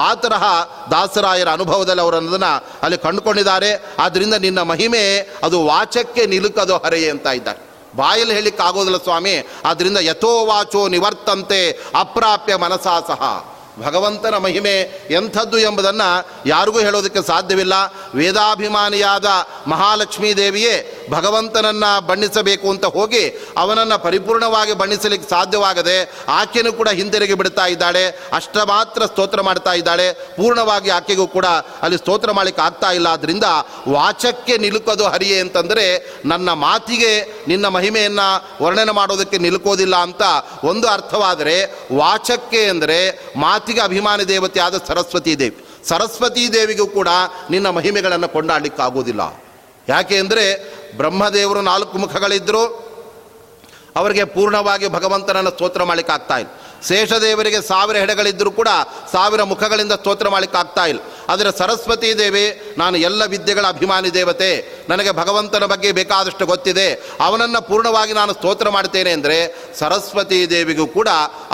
[0.06, 0.44] ಆ ತರಹ
[0.90, 2.52] ದಾಸರಾಯರ ಅನುಭವದಲ್ಲಿ ಅವರು ಅನ್ನೋದನ್ನು
[2.82, 3.70] ಅಲ್ಲಿ ಕಂಡುಕೊಂಡಿದ್ದಾರೆ.
[3.98, 5.04] ಆದ್ದರಿಂದ ನಿನ್ನ ಮಹಿಮೆ
[5.42, 7.73] ಅದು ವಾಚಕ್ಕೆ ನಿಲುಕದು ಹರೆಯೇ ಅಂತ ಇದ್ದಾರೆ.
[7.97, 9.49] ಬಾಯಲ್ಲಿ ಹೇಳಿಕ್ಕೆ ಆಗೋದಿಲ್ಲ ಸ್ವಾಮಿ.
[9.64, 13.53] ಆದ್ದರಿಂದ ಯಥೋವಾಚೋ ನಿವರ್ತಂತೆ ಅಪ್ರಾಪ್ಯ ಮನಸಾ ಸಹ.
[13.80, 14.74] ಭಗವಂತನ ಮಹಿಮೆ
[15.10, 16.08] ಎಂಥದ್ದು ಎಂಬುದನ್ನು
[16.46, 17.72] ಯಾರಿಗೂ ಹೇಳೋದಕ್ಕೆ ಸಾಧ್ಯವಿಲ್ಲ.
[18.14, 19.24] ವೇದಾಭಿಮಾನಿಯಾದ
[19.66, 28.20] ಮಹಾಲಕ್ಷ್ಮೀ ದೇವಿಯೇ ಭಗವಂತನನ್ನು ಬಣ್ಣಿಸಬೇಕು ಅಂತ ಹೋಗಿ ಅವನನ್ನು ಪರಿಪೂರ್ಣವಾಗಿ ಬಣ್ಣಿಸಲಿಕ್ಕೆ ಸಾಧ್ಯವಾಗದೆ ಆಕೆಯೂ ಕೂಡ ಹಿಂದಿರುಗಿ ಬಿಡ್ತಾ ಇದ್ದಾಳೆ.
[28.32, 30.12] ಅಷ್ಟ ಮಾತ್ರ ಸ್ತೋತ್ರ ಮಾಡ್ತಾ ಇದ್ದಾಳೆ.
[30.12, 31.46] ಪೂರ್ಣವಾಗಿ ಆಕೆಗೂ ಕೂಡ
[31.82, 33.06] ಅಲ್ಲಿ ಸ್ತೋತ್ರ ಮಾಡಲಿಕ್ಕೆ ಆಗ್ತಾ ಇಲ್ಲ.
[33.06, 33.44] ಆದ್ದರಿಂದ
[33.88, 40.22] ವಾಚಕ್ಕೆ ನಿಲುಕೋದು ಹರಿಯೇ ಅಂತಂದರೆ ನನ್ನ ಮಾತಿಗೆ ನಿನ್ನ ಮಹಿಮೆಯನ್ನು ವರ್ಣನೆ ಮಾಡೋದಕ್ಕೆ ನಿಲುಕೋದಿಲ್ಲ ಅಂತ
[40.64, 41.64] ಒಂದು ಅರ್ಥವಾದರೆ
[41.96, 43.24] ವಾಚಕ್ಕೆ ಅಂದರೆ
[43.64, 45.56] ಮಾತಿಗೆ ಅಭಿಮಾನಿ ದೇವತೆ ಆದ ಸರಸ್ವತಿ ದೇವಿ.
[45.88, 47.08] ಸರಸ್ವತಿ ದೇವಿಗೂ ಕೂಡ
[47.50, 49.22] ನಿನ್ನ ಮಹಿಮೆಗಳನ್ನು ಕೊಂಡಾಡಲಿಕ್ಕಾಗೋದಿಲ್ಲ
[49.88, 50.44] ಯಾಕೆ ಅಂದರೆ
[50.96, 52.62] ಬ್ರಹ್ಮದೇವರು ನಾಲ್ಕು ಮುಖಗಳಿದ್ದರು
[53.96, 56.50] ಅವರಿಗೆ ಪೂರ್ಣವಾಗಿ ಭಗವಂತನನ್ನು ಸ್ತೋತ್ರ ಮಾಡಲಿಕ್ಕೆ ಆಗ್ತಾ ಇಲ್ಲ.
[56.89, 58.70] ಶೇಷದೇವರಿಗೆ ಸಾವಿರ ಹೆಡೆಗಳಿದ್ದರೂ ಕೂಡ
[59.14, 61.01] ಸಾವಿರ ಮುಖಗಳಿಂದ ಸ್ತೋತ್ರ ಮಾಡಲಿಕ್ಕೆ ಆಗ್ತಾ ಇಲ್ಲ.
[61.32, 62.47] ಆದರೆ ಸರಸ್ವತಿ ದೇವಿ,
[62.80, 64.51] ನಾನು ಎಲ್ಲ ವಿದ್ಯೆಗಳ ಅಭಿಮಾನಿ ದೇವತೆ,
[64.91, 66.89] ನನಗೆ ಭಗವಂತನ ಬಗ್ಗೆ ಬೇಕಾದಷ್ಟು ಗೊತ್ತಿದೆ.
[67.26, 69.39] ಅವನನ್ನು ಪೂರ್ಣವಾಗಿ ನಾನು ಸ್ತೋತ್ರ ಮಾಡ್ತೇನೆ ಅಂದರೆ
[69.80, 71.09] ಸರಸ್ವತಿ ದೇವಿಗೂ ಕೂಡ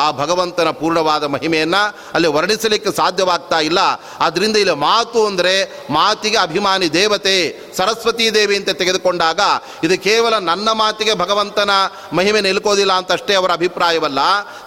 [0.05, 1.83] ಆ ಭಗವಂತನ ಪೂರ್ಣವಾದ ಮಹಿಮೆಯನ್ನು
[2.14, 3.81] ಅಲ್ಲಿ ವರ್ಣಿಸಲಿಕ್ಕೆ ಸಾಧ್ಯವಾಗ್ತಾ ಇಲ್ಲ.
[4.26, 5.55] ಆದ್ದರಿಂದ ಇಲ್ಲಿ ಮಾತು ಅಂದರೆ
[5.99, 7.37] ಮಾತಿಗೆ ಅಭಿಮಾನಿ ದೇವತೆ
[7.76, 9.40] ಸರಸ್ವತಿ ದೇವಿ ಅಂತ ತೆಗೆದುಕೊಂಡಾಗ
[9.84, 11.70] ಇದು ಕೇವಲ ನನ್ನ ಮಾತಿಗೆ ಭಗವಂತನ
[12.12, 14.18] ಮಹಿಮೆ ನಿಲ್ಕೋದಿಲ್ಲ ಅಂತಷ್ಟೇ ಅವರ ಅಭಿಪ್ರಾಯವಲ್ಲ.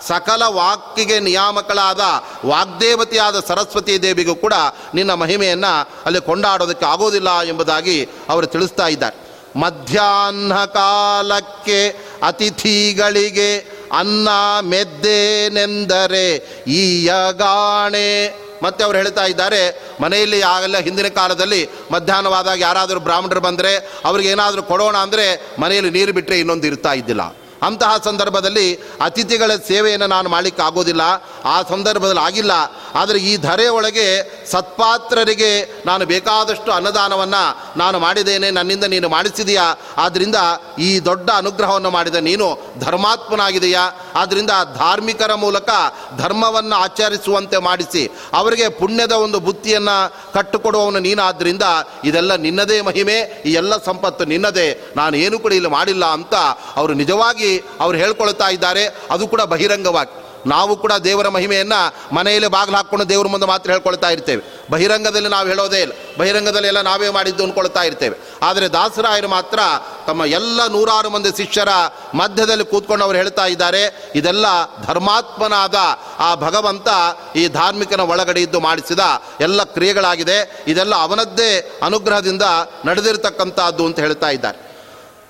[0.07, 1.99] ಸಕಲ ವಾಕ್ಕಿಗೆ ನಿಯಾಮಕಳಾದ
[2.45, 4.53] ವಾಗ್ದೇವತೆಯಾದ ಸರಸ್ವತಿ ದೇವಿಗೂ ಕೂಡ
[4.93, 9.23] ನಿನ್ನ ಮಹಿಮೆಯನ್ನು ಅಲ್ಲಿ ಕೊಂಡಾಡೋದಕ್ಕೆ ಆಗೋದಿಲ್ಲ ಎಂಬುದಾಗಿ ಅವರು ತಿಳಿಸ್ತಾ ಇದ್ದಾರೆ.
[9.59, 11.89] ಮಧ್ಯಾಹ್ನ ಕಾಲಕ್ಕೆ
[12.23, 13.57] ಅತಿಥಿಗಳಿಗೆ
[13.97, 14.29] ಅನ್ನ
[14.61, 16.35] ಮೆದ್ದೇನೆಂದರೆ
[16.67, 19.61] ಈಯಗಾಣೆ ಮತ್ತೆ ಅವ್ರು ಹೇಳ್ತಾ ಇದ್ದಾರೆ,
[20.01, 23.71] ಮನೆಯಲ್ಲಿ ಆಗಲ್ಲ ಹಿಂದಿನ ಕಾಲದಲ್ಲಿ ಮಧ್ಯಾಹ್ನವಾದಾಗ ಯಾರಾದರೂ ಬ್ರಾಹ್ಮಣರು ಬಂದರೆ
[24.05, 25.25] ಅವ್ರಿಗೆ ಏನಾದರೂ ಕೊಡೋಣ ಅಂದರೆ
[25.59, 27.23] ಮನೆಯಲ್ಲಿ ನೀರು ಬಿಟ್ಟರೆ ಇನ್ನೊಂದು ಇರ್ತಾ ಇದ್ದಿಲ್ಲ.
[27.66, 28.68] ಅಂತಹ ಸಂದರ್ಭದಲ್ಲಿ
[29.01, 31.03] ಅತಿಥಿಗಳ ಸೇವೆಯನ್ನು ನಾನು ಮಾಡಲಿಕ್ಕೆ ಆಗೋದಿಲ್ಲ
[31.45, 32.53] ಆ ಸಂದರ್ಭದಲ್ಲಿ ಆಗಿಲ್ಲ.
[32.95, 34.07] ಆದರೆ ಈ ಧರೆ ಒಳಗೆ
[34.51, 35.51] ಸತ್ಪಾತ್ರರಿಗೆ
[35.86, 37.43] ನಾನು ಬೇಕಾದಷ್ಟು ಅನ್ನದಾನವನ್ನು
[37.78, 38.51] ನಾನು ಮಾಡಿದ್ದೇನೆ.
[38.51, 39.66] ನನ್ನಿಂದ ನೀನು ಮಾಡಿಸಿದೆಯಾ?
[39.97, 40.36] ಆದ್ದರಿಂದ
[40.80, 42.47] ಈ ದೊಡ್ಡ ಅನುಗ್ರಹವನ್ನು ಮಾಡಿದ ನೀನು
[42.80, 43.84] ಧರ್ಮಾತ್ಮನಾಗಿದೆಯಾ?
[44.16, 45.70] ಆದ್ದರಿಂದ ಧಾರ್ಮಿಕರ ಮೂಲಕ
[46.18, 48.03] ಧರ್ಮವನ್ನು ಆಚರಿಸುವಂತೆ ಮಾಡಿಸಿ,
[48.34, 49.97] ಅವರಿಗೆ ಪುಣ್ಯದ ಒಂದು ಬುತ್ತಿಯನ್ನು
[50.34, 51.64] ಕಟ್ಟುಕೊಡುವವನು ನೀನಾದ್ದರಿಂದ
[52.05, 54.68] ಇದೆಲ್ಲ ನಿನ್ನದೇ ಮಹಿಮೆ, ಈ ಎಲ್ಲ ಸಂಪತ್ತು ನಿನ್ನದೇ.
[54.95, 56.36] ನಾನು ಏನು ಕೂಡ ಇಲ್ಲಿ ಮಾಡಿಲ್ಲ ಅಂತ
[56.76, 60.23] ಅವರು ನಿಜವಾಗಿ ಅವ್ರು ಹೇಳ್ಕೊಳ್ತಾ ಇದ್ದಾರೆ, ಅದು ಕೂಡ ಬಹಿರಂಗವಾಗಿ.
[60.51, 64.41] ನಾವು ಕೂಡ ದೇವರ ಮಹಿಮೆಯನ್ನು ಮನೆಯಲ್ಲಿ ಬಾಗಿಲು ಹಾಕ್ಕೊಂಡು ದೇವ್ರ ಮುಂದೆ ಮಾತ್ರ ಹೇಳ್ಕೊಳ್ತಾ ಇರ್ತೇವೆ.
[64.71, 65.93] ಬಹಿರಂಗದಲ್ಲಿ ನಾವು ಹೇಳೋದೇ ಇಲ್ಲ.
[66.19, 68.15] ಬಹಿರಂಗದಲ್ಲಿ ಎಲ್ಲ ನಾವೇ ಮಾಡಿದ್ದು ಅಂದ್ಕೊಳ್ತಾ ಇರ್ತೇವೆ.
[68.43, 69.59] ಆದರೆ ದಾಸರಾಯರು ಮಾತ್ರ
[70.07, 71.69] ತಮ್ಮ ಎಲ್ಲ ನೂರಾರು ಮಂದಿ ಶಿಷ್ಯರ
[72.15, 74.45] ಮಧ್ಯದಲ್ಲಿ ಕೂತ್ಕೊಂಡು ಅವರು ಹೇಳ್ತಾ ಇದ್ದಾರೆ, ಇದೆಲ್ಲ
[74.87, 75.75] ಧರ್ಮಾತ್ಮನಾದ
[76.19, 76.87] ಆ ಭಗವಂತ
[77.35, 78.99] ಈ ಧಾರ್ಮಿಕನ ಒಳಗಡೆ ಇದ್ದು ಮಾಡಿಸಿದ
[79.41, 80.63] ಎಲ್ಲ ಕ್ರಿಯೆಗಳಾಗಿದೆ.
[80.67, 82.41] ಇದೆಲ್ಲ ಅವನದ್ದೇ ಅನುಗ್ರಹದಿಂದ
[82.85, 84.72] ನಡೆದಿರತಕ್ಕಂಥದ್ದು ಅಂತ ಹೇಳ್ತಾ ಇದ್ದಾರೆ.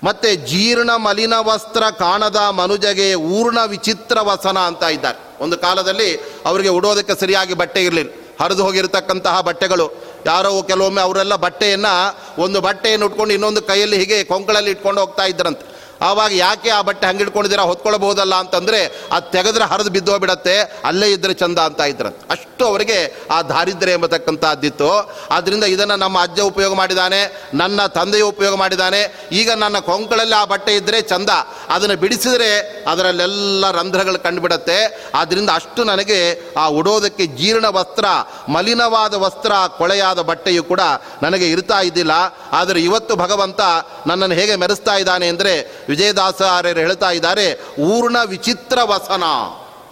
[0.04, 5.18] ಮತ್ತೆ ಜೀರ್ಣ ಮಲಿನ ವಸ್ತ್ರ ಕಾಣದ ಮನುಜಗೆ ಊರ್ಣ ವಿಚಿತ್ರ ವಸನ ಅಂತ ಇದ್ದಾರೆ.
[5.40, 6.08] ಒಂದು ಕಾಲದಲ್ಲಿ
[6.46, 8.10] ಅವರಿಗೆ ಉಡೋದಕ್ಕೆ ಸರಿಯಾಗಿ ಬಟ್ಟೆ ಇರಲಿಲ್ಲ.
[8.40, 9.86] ಹರಿದು ಹೋಗಿರತಕ್ಕಂತಹ ಬಟ್ಟೆಗಳು.
[10.26, 11.94] ಯಾರೋ ಕೆಲವೊಮ್ಮೆ ಅವರೆಲ್ಲ ಬಟ್ಟೆಯನ್ನು
[12.42, 15.64] ಒಂದು ಬಟ್ಟೆಯನ್ನು ಉಟ್ಕೊಂಡು ಇನ್ನೊಂದು ಕೈಯಲ್ಲಿ ಹೀಗೆ ಕೊಂಕಳಲ್ಲಿ ಇಟ್ಕೊಂಡು ಹೋಗ್ತಾ ಇದ್ರಂತೆ
[16.04, 18.80] ಆವಾಗ ಯಾಕೆ ಆ ಬಟ್ಟೆ ಹಂಗೆ ಇಟ್ಕೊಂಡಿದ್ದೀರಾ ಹೊತ್ಕೊಳ್ಬಹುದಲ್ಲ ಅಂತಂದರೆ
[19.12, 22.22] ಅದು ತೆಗೆದ್ರೆ ಹರಿದು ಬಿದ್ದೋಗ್ಬಿಡತ್ತೆ ಅಲ್ಲೇ ಇದ್ದರೆ ಚಂದ ಅಂತ ಇದ್ರಂತೆ.
[22.30, 22.98] ಅಷ್ಟು ಅವರಿಗೆ
[23.30, 24.90] ಆ ದಾರಿದ್ರ್ಯ ಎಂಬತಕ್ಕಂಥದ್ದಿತ್ತು
[25.30, 27.20] ಆದ್ದರಿಂದ ಇದನ್ನು ನಮ್ಮ ಅಜ್ಜ ಉಪಯೋಗ ಮಾಡಿದ್ದಾನೆ
[27.54, 29.00] ನನ್ನ ತಂದೆಯು ಉಪಯೋಗ ಮಾಡಿದ್ದಾನೆ
[29.32, 31.30] ಈಗ ನನ್ನ ಕೊಂಕಳಲ್ಲಿ ಆ ಬಟ್ಟೆ ಇದ್ದರೆ ಚಂದ.
[31.70, 32.50] ಅದನ್ನು ಬಿಡಿಸಿದರೆ
[32.86, 34.78] ಅದರಲ್ಲೆಲ್ಲ ರಂಧ್ರಗಳು ಕಂಡುಬಿಡತ್ತೆ.
[35.14, 36.18] ಆದ್ದರಿಂದ ಅಷ್ಟು ನನಗೆ
[36.56, 38.06] ಆ ಉಡೋದಕ್ಕೆ ಜೀರ್ಣ ವಸ್ತ್ರ,
[38.48, 40.80] ಮಲಿನವಾದ ವಸ್ತ್ರ, ಕೊಳೆಯಾದ ಬಟ್ಟೆಯು ಕೂಡ
[41.22, 42.14] ನನಗೆ ಇರ್ತಾ ಇದ್ದಿಲ್ಲ.
[42.52, 43.60] ಆದರೆ ಇವತ್ತು ಭಗವಂತ
[44.06, 45.54] ನನ್ನನ್ನು ಹೇಗೆ ಮೆರೆಸ್ತಾ ಇದ್ದಾನೆ ಅಂದರೆ
[45.94, 47.48] ವಿಜಯದಾಸಾರ್ಯರು ಹೇಳ್ತಾ ಇದ್ದಾರೆ
[47.90, 49.24] ಊರ್ಣ ವಿಚಿತ್ರ ವಸನ.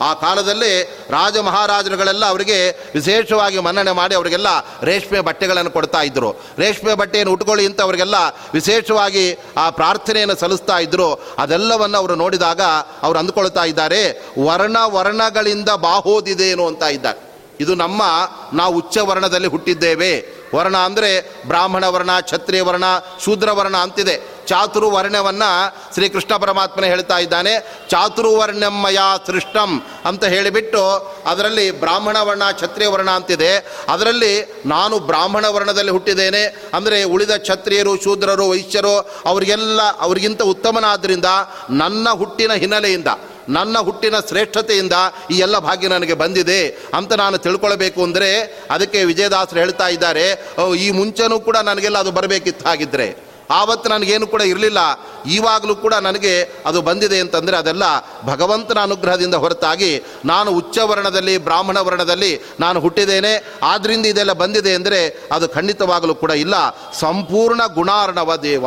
[0.00, 0.70] ಆ ಕಾಲದಲ್ಲಿ
[1.11, 2.57] ರಾಜ ಮಹಾರಾಜರುಗಳೆಲ್ಲ ಅವರಿಗೆ
[2.94, 4.48] ವಿಶೇಷವಾಗಿ ಮನ್ನಣೆ ಮಾಡಿ ಅವರಿಗೆಲ್ಲ
[4.82, 8.16] ರೇಷ್ಮೆ ಬಟ್ಟೆಗಳನ್ನು ಕೊಡ್ತಾ ಇದ್ದರು ರೇಷ್ಮೆ ಬಟ್ಟೆಯನ್ನು ಉಟ್ಕೊಳ್ಳಿ ಅಂತ ಅವರಿಗೆಲ್ಲ
[8.55, 9.24] ವಿಶೇಷವಾಗಿ
[9.57, 12.61] ಆ ಪ್ರಾರ್ಥನೆಯನ್ನು ಸಲ್ಲಿಸ್ತಾ ಇದ್ದರು ಅದೆಲ್ಲವನ್ನು ಅವರು ನೋಡಿದಾಗ
[13.03, 14.03] ಅವರು ಅಂದ್ಕೊಳ್ತಾ ಇದ್ದಾರೆ,
[14.46, 17.31] ವರ್ಣ ವರ್ಣಗಳಿಂದ ಬಾಹೋದಿದೇನು ಅಂತ ಇದ್ದಾರೆ.
[17.62, 18.02] ಇದು ನಮ್ಮ,
[18.52, 20.12] ನಾವು ಉಚ್ಚ ವರ್ಣದಲ್ಲಿ ಹುಟ್ಟಿದ್ದೇವೆ.
[20.54, 21.10] ವರ್ಣ ಅಂದರೆ
[21.46, 22.84] ಬ್ರಾಹ್ಮಣ ವರ್ಣ, ಕ್ಷತ್ರಿಯ ವರ್ಣ,
[23.24, 24.16] ಶೂದ್ರ ವರ್ಣ ಅಂತಿದೆ.
[24.46, 25.50] ಚಾತುರ್ವರ್ಣ್ಯವನ್ನು
[25.94, 27.52] ಶ್ರೀಕೃಷ್ಣ ಪರಮಾತ್ಮನೇ ಹೇಳ್ತಾ ಇದ್ದಾನೆ.
[27.90, 29.70] ಚಾತುರ್ವರ್ಣ್ಯಮಯ ಸೃಷ್ಟಂ
[30.04, 30.82] ಅಂತ ಹೇಳಿಬಿಟ್ಟು
[31.26, 33.52] ಅದರಲ್ಲಿ ಬ್ರಾಹ್ಮಣ ವರ್ಣ, ಕ್ಷತ್ರಿಯ ವರ್ಣ ಅಂತಿದೆ.
[33.88, 36.42] ಅದರಲ್ಲಿ ನಾನು ಬ್ರಾಹ್ಮಣ ವರ್ಣದಲ್ಲಿ ಹುಟ್ಟಿದ್ದೇನೆ.
[36.74, 38.96] ಅಂದರೆ ಉಳಿದ ಕ್ಷತ್ರಿಯರು, ಶೂದ್ರರು, ವೈಶ್ಯರು,
[39.26, 41.30] ಅವರಿಗೆಲ್ಲ, ಅವರಿಗಿಂತ ಉತ್ತಮನಾದ್ದರಿಂದ
[41.70, 43.08] ನನ್ನ ಹುಟ್ಟಿನ ಹಿನ್ನೆಲೆಯಿಂದ
[43.49, 44.93] ನನ್ನ ಹುಟ್ಟಿನ ಶ್ರೇಷ್ಠತೆಯಿಂದ
[45.30, 50.90] ಈ ಎಲ್ಲ ಭಾಗ್ಯ ನನಗೆ ಬಂದಿದೆ ಅಂತ ನಾನು ತಿಳ್ಕೊಳ್ಬೇಕು ಅಂದರೆ ಅದಕ್ಕೆ ವಿಜಯದಾಸರು ಹೇಳ್ತಾ ಇದ್ದಾರೆ "ಓ, ಈ
[50.90, 54.78] ಮುಂಚೆನೂ ಕೂಡ ನನಗೆಲ್ಲ ಅದು ಬರಬೇಕಿತ್ತು ಹಾಗಿದ್ದರೆ ಆವತ್ತು ನನಗೇನು ಕೂಡ ಇರಲಿಲ್ಲ.
[55.26, 57.82] ಈವಾಗಲೂ ಕೂಡ ನನಗೆ ಅದು ಬಂದಿದೆ ಅಂತಂದರೆ ಅದೆಲ್ಲ
[58.24, 63.59] ಭಗವಂತನ ಅನುಗ್ರಹದಿಂದ ಹೊರತಾಗಿ ನಾನು ಉಚ್ಚ ವರ್ಣದಲ್ಲಿ ಬ್ರಾಹ್ಮಣ ವರ್ಣದಲ್ಲಿ ನಾನು ಹುಟ್ಟಿದ್ದೇನೆ.
[63.62, 66.55] ಆದ್ದರಿಂದ ಇದೆಲ್ಲ ಬಂದಿದೆ ಅಂದರೆ ಅದು ಖಂಡಿತವಾಗಲೂ ಕೂಡ ಇಲ್ಲ.
[66.93, 68.66] ಸಂಪೂರ್ಣ ಗುಣಾರ್ಣವ ದೇವ.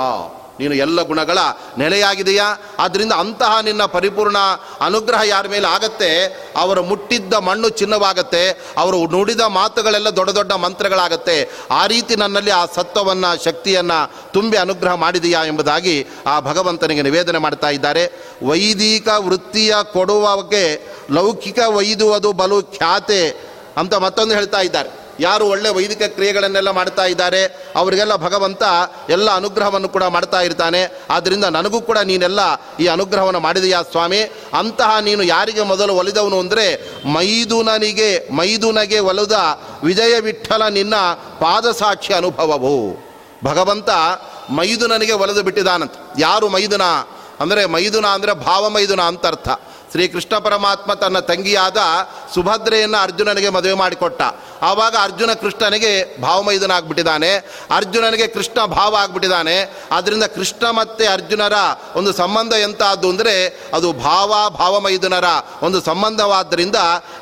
[0.59, 1.37] ನೀನು ಎಲ್ಲ ಗುಣಗಳ
[1.77, 2.57] ನೆಲೆಯಾಗಿದೆಯಾ?
[2.79, 4.37] ಆದ್ದರಿಂದ ಅಂತಹ ನಿನ್ನ ಪರಿಪೂರ್ಣ
[4.81, 6.25] ಅನುಗ್ರಹ ಯಾರ ಮೇಲೆ ಆಗತ್ತೆ?
[6.57, 8.49] ಅವರು ಮುಟ್ಟಿದ್ದ ಮಣ್ಣು ಚಿನ್ನವಾಗತ್ತೆ.
[8.77, 11.49] ಅವರು ನುಡಿದ ಮಾತುಗಳೆಲ್ಲ ದೊಡ್ಡ ದೊಡ್ಡ ಮಂತ್ರಗಳಾಗತ್ತೆ.
[11.71, 18.11] ಆ ರೀತಿ ನನ್ನಲ್ಲಿ ಆ ಸತ್ವವನ್ನು, ಶಕ್ತಿಯನ್ನು ತುಂಬಿ ಅನುಗ್ರಹ ಮಾಡಿದೆಯಾ ಎಂಬುದಾಗಿ ಆ ಭಗವಂತನಿಗೆ ನಿವೇದನೆ ಮಾಡ್ತಾ ಇದ್ದಾರೆ.
[18.47, 23.29] ವೈದಿಕ ವೃತ್ತಿಯ ಕೊಡುವಕ್ಕೆ ಲೌಕಿಕ ವೈದುವುದು ಬಲು ಖ್ಯಾತೆ
[23.77, 25.04] ಅಂತ ಮತ್ತೊಂದು ಹೇಳ್ತಾ ಇದ್ದಾರೆ.
[25.19, 27.41] ಯಾರು ಒಳ್ಳೆ ವೈದಿಕ ಕ್ರಿಯೆಗಳನ್ನೆಲ್ಲ ಮಾಡ್ತಾ ಇದ್ದಾರೆ,
[27.81, 28.63] ಅವರಿಗೆಲ್ಲ ಭಗವಂತ
[29.15, 30.81] ಎಲ್ಲ ಅನುಗ್ರಹವನ್ನು ಕೂಡ ಮಾಡ್ತಾ ಇರ್ತಾನೆ.
[31.15, 32.41] ಆದ್ದರಿಂದ ನನಗೂ ಕೂಡ ನೀನೆಲ್ಲ
[32.83, 34.21] ಈ ಅನುಗ್ರಹವನ್ನು ಮಾಡಿದೆಯಾ ಸ್ವಾಮಿ.
[34.59, 36.67] ಅಂತಹ ನೀನು ಯಾರಿಗೆ ಮೊದಲು ಒಲಿದವನು ಅಂದರೆ
[37.15, 39.37] ಮೈದುನನಿಗೆ, ಮೈದುನಗೆ ಒಲಿದ
[39.87, 40.95] ವಿಜಯ ವಿಠಲ ನಿನ್ನ
[41.43, 42.77] ಪಾದಸಾಕ್ಷಿ ಅನುಭವವು.
[43.49, 43.89] ಭಗವಂತ
[44.57, 46.85] ಮೈದುನನಿಗೆ ಒಲೆದು ಬಿಟ್ಟಿದಾನಂತ ಯಾರು ಮೈದುನ?
[47.43, 49.49] ಅಂದರೆ ಮೈದುನ ಅಂದರೆ ಭಾವಮೈದುನ ಅಂತ ಅರ್ಥ.
[49.91, 51.77] ಶ್ರೀಕೃಷ್ಣ ಪರಮಾತ್ಮ ತನ್ನ ತಂಗಿಯಾದ
[52.33, 54.21] ಸುಭದ್ರೆಯನ್ನು ಅರ್ಜುನನಿಗೆ ಮದುವೆ ಮಾಡಿಕೊಟ್ಟ.
[54.61, 57.35] ಆವಾಗ ಅರ್ಜುನ ಕೃಷ್ಣನಿಗೆ ಭಾವಮೈದನ ಆಗ್ಬಿಟ್ಟಿದ್ದಾನೆ
[57.75, 59.87] ಅರ್ಜುನನಿಗೆ ಕೃಷ್ಣ ಭಾವ ಆಗ್ಬಿಟ್ಟಿದ್ದಾನೆ.
[59.91, 61.53] ಆದ್ದರಿಂದ ಕೃಷ್ಣ ಮತ್ತು ಅರ್ಜುನರ
[61.95, 65.23] ಒಂದು ಸಂಬಂಧ ಎಂತಾದ್ದು ಅಂದರೆ ಅದು ಭಾವ, ಭಾವಮೈದುನರ
[65.63, 66.75] ಒಂದು ಸಂಬಂಧವಾದ್ದರಿಂದ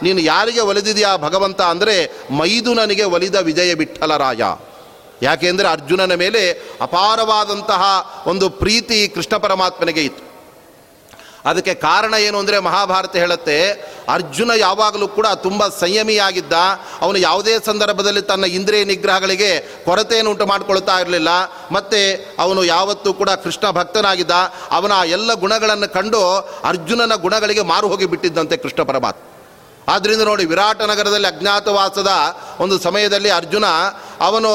[0.03, 4.43] ನೀನು ಯಾರಿಗೆ ಒಲಿದಿದೆಯಾ ಭಗವಂತ ಅಂದರೆ ಮೈದುನನಿಗೆ ಒಲಿದ ವಿಜಯ ವಿಠಲರಾಯ.
[5.22, 6.51] ಯಾಕೆಂದರೆ ಅರ್ಜುನನ ಮೇಲೆ
[6.82, 7.84] ಅಪಾರವಾದಂತಹ
[8.28, 10.32] ಒಂದು ಪ್ರೀತಿ ಕೃಷ್ಣ ಪರಮಾತ್ಮನಿಗೆ ಇತ್ತು.
[11.49, 13.57] ಅದಕ್ಕೆ ಕಾರಣ ಏನು ಅಂದರೆ ಮಹಾಭಾರತ ಹೇಳುತ್ತೆ,
[14.15, 16.55] ಅರ್ಜುನ ಯಾವಾಗಲೂ ಕೂಡ ತುಂಬ ಸಂಯಮಿಯಾಗಿದ್ದ,
[17.03, 19.51] ಅವನು ಯಾವುದೇ ಸಂದರ್ಭದಲ್ಲಿ ತನ್ನ ಇಂದ್ರಿಯ ನಿಗ್ರಹಗಳಿಗೆ
[19.87, 21.33] ಕೊರತೆಯನ್ನು ಉಂಟು ಮಾಡಿಕೊಳ್ತಾ ಇರಲಿಲ್ಲ,
[21.77, 22.01] ಮತ್ತು
[22.45, 24.37] ಅವನು ಯಾವತ್ತೂ ಕೂಡ ಕೃಷ್ಣ ಭಕ್ತನಾಗಿದ್ದ,
[24.79, 26.23] ಅವನ ಎಲ್ಲ ಗುಣಗಳನ್ನು ಕಂಡು
[26.71, 29.21] ಅರ್ಜುನನ ಗುಣಗಳಿಗೆ ಮಾರು ಹೋಗಿ ಬಿಟ್ಟಿದ್ದಂತೆ ಕೃಷ್ಣ ಪರಮಾತ್ಮ.
[29.88, 32.11] ಆದ್ದರಿಂದ ನೋಡಿ ವಿರಾಟ ನಗರದಲ್ಲಿ ಅಜ್ಞಾತವಾಸದ
[32.59, 33.65] ಒಂದು ಸಮಯದಲ್ಲಿ ಅರ್ಜುನ
[34.21, 34.51] ಅವನು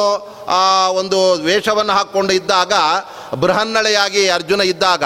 [0.90, 2.72] ಒಂದು ವೇಷವನ್ನು ಹಾಕ್ಕೊಂಡು ಇದ್ದಾಗ,
[3.34, 5.04] ಬೃಹನ್ನಳೆಯಾಗಿ ಅರ್ಜುನ ಇದ್ದಾಗ,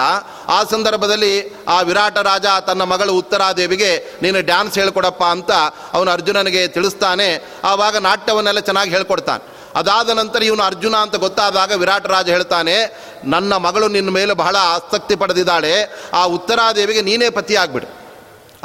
[0.48, 5.50] ಆ ಸಂದರ್ಭದಲ್ಲಿ ಆ ವಿರಾಟ ರಾಜ ತನ್ನ ಮಗಳು ಉತ್ತರಾದೇವಿಗೆ, ನೀನು ಡ್ಯಾನ್ಸ್ ಹೇಳ್ಕೊಡಪ್ಪ ಅಂತ
[5.92, 7.58] ಅವನು ಅರ್ಜುನನಿಗೆ ತಿಳಿಸ್ತಾನೆ.
[7.64, 9.44] ಆವಾಗ ನಾಟ್ಯವನ್ನೆಲ್ಲ ಚೆನ್ನಾಗಿ ಹೇಳ್ಕೊಡ್ತಾನೆ.
[9.74, 12.76] ಅದಾದ ನಂತರ ಇವನು ಅರ್ಜುನ ಅಂತ ಗೊತ್ತಾದಾಗ ವಿರಾಟ ರಾಜ ಹೇಳ್ತಾನೆ,
[13.24, 15.74] ನನ್ನ ಮಗಳು ನಿನ್ನ ಮೇಲೆ ಬಹಳ ಆಸಕ್ತಿ ಪಡೆದಿದ್ದಾಳೆ.
[16.14, 18.01] ಆ ಉತ್ತರಾದೇವಿಗೆ ನೀನೇ ಪತಿಯಾಗ್ಬಿಡು.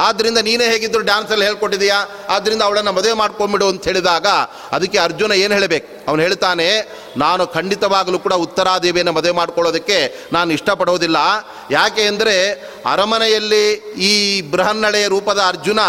[0.06, 2.00] ಆದ್ದರಿಂದ ನೀನೇ ಹೇಗಿದ್ರು ಡ್ಯಾನ್ಸಲ್ಲಿ ಹೇಳ್ಕೊಟ್ಟಿದೀಯಾ?
[2.36, 4.28] ಆದ್ದರಿಂದ ಅವಳನ್ನು ಮದುವೆ ಮಾಡ್ಕೊಂಬಿಡು ಅಂತ ಹೇಳಿದಾಗ
[4.76, 5.88] ಅದಕ್ಕೆ ಅರ್ಜುನ ಏನು ಹೇಳಬೇಕು?
[6.08, 6.68] ಅವನು ಹೇಳ್ತಾನೆ,
[7.24, 9.98] ನಾನು ಖಂಡಿತವಾಗಲೂ ಕೂಡ ಉತ್ತರಾದೇವಿಯನ್ನು ಮದುವೆ ಮಾಡ್ಕೊಳ್ಳೋದಕ್ಕೆ
[10.36, 11.18] ನಾನು ಇಷ್ಟಪಡೋದಿಲ್ಲ.
[11.78, 12.36] ಯಾಕೆ ಅಂದರೆ
[12.92, 13.66] ಅರಮನೆಯಲ್ಲಿ
[14.10, 14.14] ಈ
[14.52, 15.80] ಬೃಹನ್ನಳೆಯ ರೂಪದ ಅರ್ಜುನ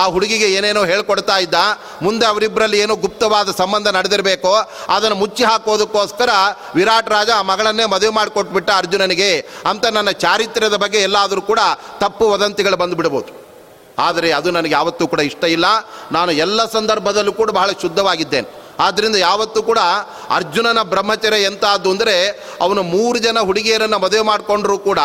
[0.00, 1.56] ಆ ಹುಡುಗಿಗೆ ಏನೇನೋ ಹೇಳ್ಕೊಡ್ತಾ ಇದ್ದ.
[2.04, 4.52] ಮುಂದೆ ಅವರಿಬ್ಬರಲ್ಲಿ ಏನೋ ಗುಪ್ತವಾದ ಸಂಬಂಧ ನಡೆದಿರಬೇಕು.
[4.96, 6.30] ಅದನ್ನು ಮುಚ್ಚಿ ಹಾಕೋದಕ್ಕೋಸ್ಕರ
[6.78, 9.30] ವಿರಾಟ್ ರಾಜ ಆ ಮಗಳನ್ನೇ ಮದುವೆ ಮಾಡಿಕೊಟ್ಬಿಟ್ಟ ಅರ್ಜುನನಿಗೆ.
[9.72, 11.60] ಅಂತ ನನ್ನ ಚಾರಿತ್ರ್ಯದ ಬಗ್ಗೆ ಎಲ್ಲಾದರೂ ಕೂಡ
[12.02, 13.30] ತಪ್ಪು ವದಂತಿಗಳು ಬಂದು ಬಿಡ್ಬೋದು
[13.98, 15.64] ಆದರೆ ಅದು ನನಗೆ ಯಾವತ್ತೂ ಕೂಡ ಇಷ್ಟ ಇಲ್ಲ.
[16.12, 18.61] ನಾನು ಎಲ್ಲ ಸಂದರ್ಭದಲ್ಲೂ ಕೂಡ ಬಹಳ ಶುದ್ಧವಾಗಿದ್ದೇನೆ.
[18.80, 19.80] ಆದ್ದರಿಂದ ಯಾವತ್ತೂ ಕೂಡ
[20.36, 22.16] ಅರ್ಜುನನ ಬ್ರಹ್ಮಚರ್ಯ ಎಂಥದ್ದು ಅಂದರೆ
[22.64, 25.00] ಅವನು ಮೂರು ಜನ ಹುಡುಗಿಯರನ್ನು ಮದುವೆ ಮಾಡಿಕೊಂಡ್ರೂ ಕೂಡ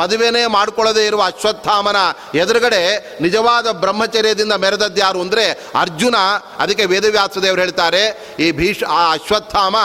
[0.00, 2.00] ಮದುವೆನೇ ಮಾಡ್ಕೊಳ್ಳದೇ ಇರುವ ಅಶ್ವತ್ಥಾಮನ
[2.42, 2.82] ಎದುರುಗಡೆ
[3.20, 5.46] ನಿಜವಾದ ಬ್ರಹ್ಮಚರ್ಯದಿಂದ ಮೆರೆದದ್ದು ಯಾರು ಅಂದರೆ
[5.82, 6.16] ಅರ್ಜುನ.
[6.62, 8.02] ಅದಕ್ಕೆ ವೇದವ್ಯಾಸದೇವರು ಹೇಳ್ತಾರೆ,
[8.44, 9.76] ಈ ಭೀಷ್, ಆ ಅಶ್ವತ್ಥಾಮ,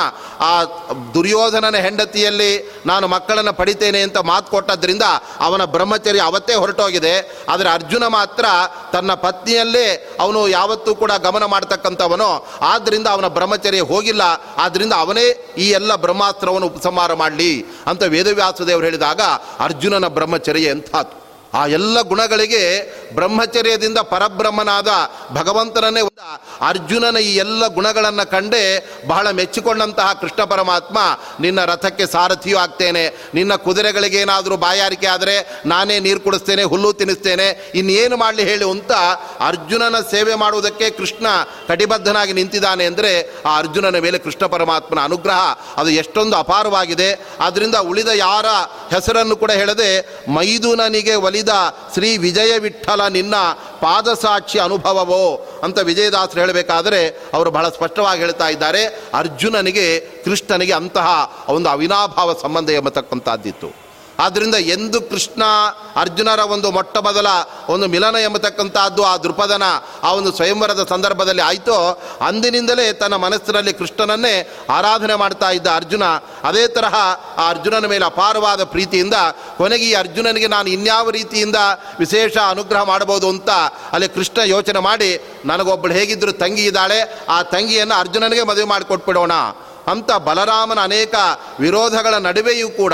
[0.41, 0.51] ಆ
[1.15, 2.51] ದುರ್ಯೋಧನನ ಹೆಂಡತಿಯಲ್ಲಿ
[2.86, 5.05] ನಾನು ಮಕ್ಕಳನ್ನು ಪಡಿತೇನೆ ಅಂತ ಮಾತು ಕೊಟ್ಟದ್ರಿಂದ
[5.47, 7.15] ಅವನ ಬ್ರಹ್ಮಚರ್ಯ ಅವತ್ತೇ ಹೊರಟೋಗಿದೆ.
[7.49, 8.45] ಆದರೆ ಅರ್ಜುನ ಮಾತ್ರ
[8.91, 9.88] ತನ್ನ ಪತ್ನಿಯಲ್ಲೇ
[10.19, 12.30] ಅವನು ಯಾವತ್ತೂ ಕೂಡ ಗಮನ ಮಾಡ್ತಕ್ಕಂಥವನು.
[12.74, 14.24] ಆದ್ದರಿಂದ ಅವನ ಬ್ರಹ್ಮಚರ್ಯ ಹೋಗಿಲ್ಲ
[14.57, 15.26] ಆದ್ದರಿಂದ ಅವನೇ
[15.57, 17.51] ಈ ಎಲ್ಲ ಬ್ರಹ್ಮಾಸ್ತ್ರವನ್ನು ಉಪಸಂಹಾರ ಮಾಡಲಿ
[17.86, 19.22] ಅಂತ ವೇದವ್ಯಾಸದೇವರು ಹೇಳಿದಾಗ
[19.59, 21.18] ಅರ್ಜುನನ ಬ್ರಹ್ಮಚರ್ಯ ಎಂಥದ್ದು
[21.53, 22.61] ಆ ಎಲ್ಲ ಗುಣಗಳಿಗೆ
[23.16, 24.91] ಬ್ರಹ್ಮಚರ್ಯದಿಂದ ಪರಬ್ರಹ್ಮನಾದ
[25.32, 26.01] ಭಗವಂತನನ್ನೇ
[26.70, 28.64] ಅರ್ಜುನನ ಈ ಎಲ್ಲ ಗುಣಗಳನ್ನು ಕಂಡೇ
[29.12, 30.97] ಬಹಳ ಮೆಚ್ಚಿಕೊಂಡಂತಹ ಕೃಷ್ಣ ಪರಮಾತ್ಮ,
[31.43, 33.04] ನಿನ್ನ ರಥಕ್ಕೆ ಸಾರಥಿಯೂ ಆಗ್ತೇನೆ,
[33.38, 35.36] ನಿನ್ನ ಕುದುರೆಗಳಿಗೆ ಏನಾದರೂ ಬಾಯಾರಿಕೆ ಆದರೆ
[35.72, 37.47] ನಾನೇ ನೀರು ಕುಡಿಸ್ತೇನೆ, ಹುಲ್ಲು ತಿನ್ನಿಸ್ತೇನೆ,
[37.82, 38.93] ಇನ್ನೇನು ಮಾಡಲಿ ಹೇಳಿ ಅಂತ
[39.49, 41.28] ಅರ್ಜುನನ ಸೇವೆ ಮಾಡುವುದಕ್ಕೆ ಕೃಷ್ಣ
[41.70, 43.14] ಕಟಿಬದ್ಧನಾಗಿ ನಿಂತಿದ್ದಾನೆ ಅಂದರೆ
[43.49, 45.41] ಆ ಅರ್ಜುನನ ಮೇಲೆ ಕೃಷ್ಣ ಪರಮಾತ್ಮನ ಅನುಗ್ರಹ
[45.82, 47.10] ಅದು ಎಷ್ಟೊಂದು ಅಪಾರವಾಗಿದೆ.
[47.47, 48.47] ಅದರಿಂದ ಉಳಿದ ಯಾರ
[48.95, 49.91] ಹೆಸರನ್ನು ಕೂಡ ಹೇಳದೆ
[50.38, 51.54] ಮೈದುನನಿಗೆ ಒಲಿದ
[51.93, 53.36] ಶ್ರೀ ವಿಜಯ ವಿಠಲ ನಿನ್ನ
[53.84, 55.24] ಪಾದಸಾಕ್ಷಿ ಅನುಭವವೋ
[55.66, 57.00] ಅಂತ ವಿಜಯದಾಸರು ಹೇಳಬೇಕಾದರೆ
[57.34, 58.82] ಅವರು ಬಹಳ ಸ್ಪಷ್ಟವಾಗಿ ಹೇಳ್ತಾ ಇದ್ದಾರೆ
[59.14, 61.08] ಅರ್ಜುನನಿಗೆ ಕೃಷ್ಣನಿಗೆ ಅಂತಹ
[61.50, 63.82] ಒಂದು ಅವಿನಾಭಾವ ಸಂಬಂಧ ಎಂಬತಕ್ಕಂಥದ್ದಿತ್ತು.
[64.20, 65.43] ಆದ್ದರಿಂದ ಎಂದು ಕೃಷ್ಣ
[65.95, 67.28] ಅರ್ಜುನರ ಒಂದು ಮೊಟ್ಟ ಮೊದಲ
[67.70, 69.64] ಒಂದು ಮಿಲನ ಎಂಬತಕ್ಕಂಥದ್ದು ಆ ದೃಪದನ,
[70.03, 76.03] ಆ ಒಂದು ಸ್ವಯಂವರದ ಸಂದರ್ಭದಲ್ಲಿ ಆಯಿತೋ, ಅಂದಿನಿಂದಲೇ ತನ್ನ ಮನಸ್ಸಿನಲ್ಲಿ ಕೃಷ್ಣನನ್ನೇ ಆರಾಧನೆ ಮಾಡ್ತಾ ಇದ್ದ ಅರ್ಜುನ,
[76.43, 76.95] ಅದೇ ತರಹ
[77.38, 79.14] ಆ ಅರ್ಜುನನ ಮೇಲೆ ಅಪಾರವಾದ ಪ್ರೀತಿಯಿಂದ,
[79.57, 81.55] ಕೊನೆಗೆ ಈ ಅರ್ಜುನನಿಗೆ ನಾನು ಇನ್ಯಾವ ರೀತಿಯಿಂದ
[81.99, 83.49] ವಿಶೇಷ ಅನುಗ್ರಹ ಮಾಡಬಹುದು ಅಂತ
[83.91, 89.32] ಅಲ್ಲಿ ಕೃಷ್ಣ ಯೋಚನೆ ಮಾಡಿ ನನಗೊಬ್ಬಳು ಹೇಗಿದ್ದರೂ ತಂಗಿ ಇದ್ದಾಳೆ, ಆ ತಂಗಿಯನ್ನು ಅರ್ಜುನನಿಗೆ ಮದುವೆ ಮಾಡಿಕೊಟ್ಬಿಡೋಣ.
[89.88, 91.15] ಅಂತ ಬಲರಾಮನ ಅನೇಕ
[91.59, 92.93] ವಿರೋಧಗಳ ನಡುವೆಯೂ ಕೂಡ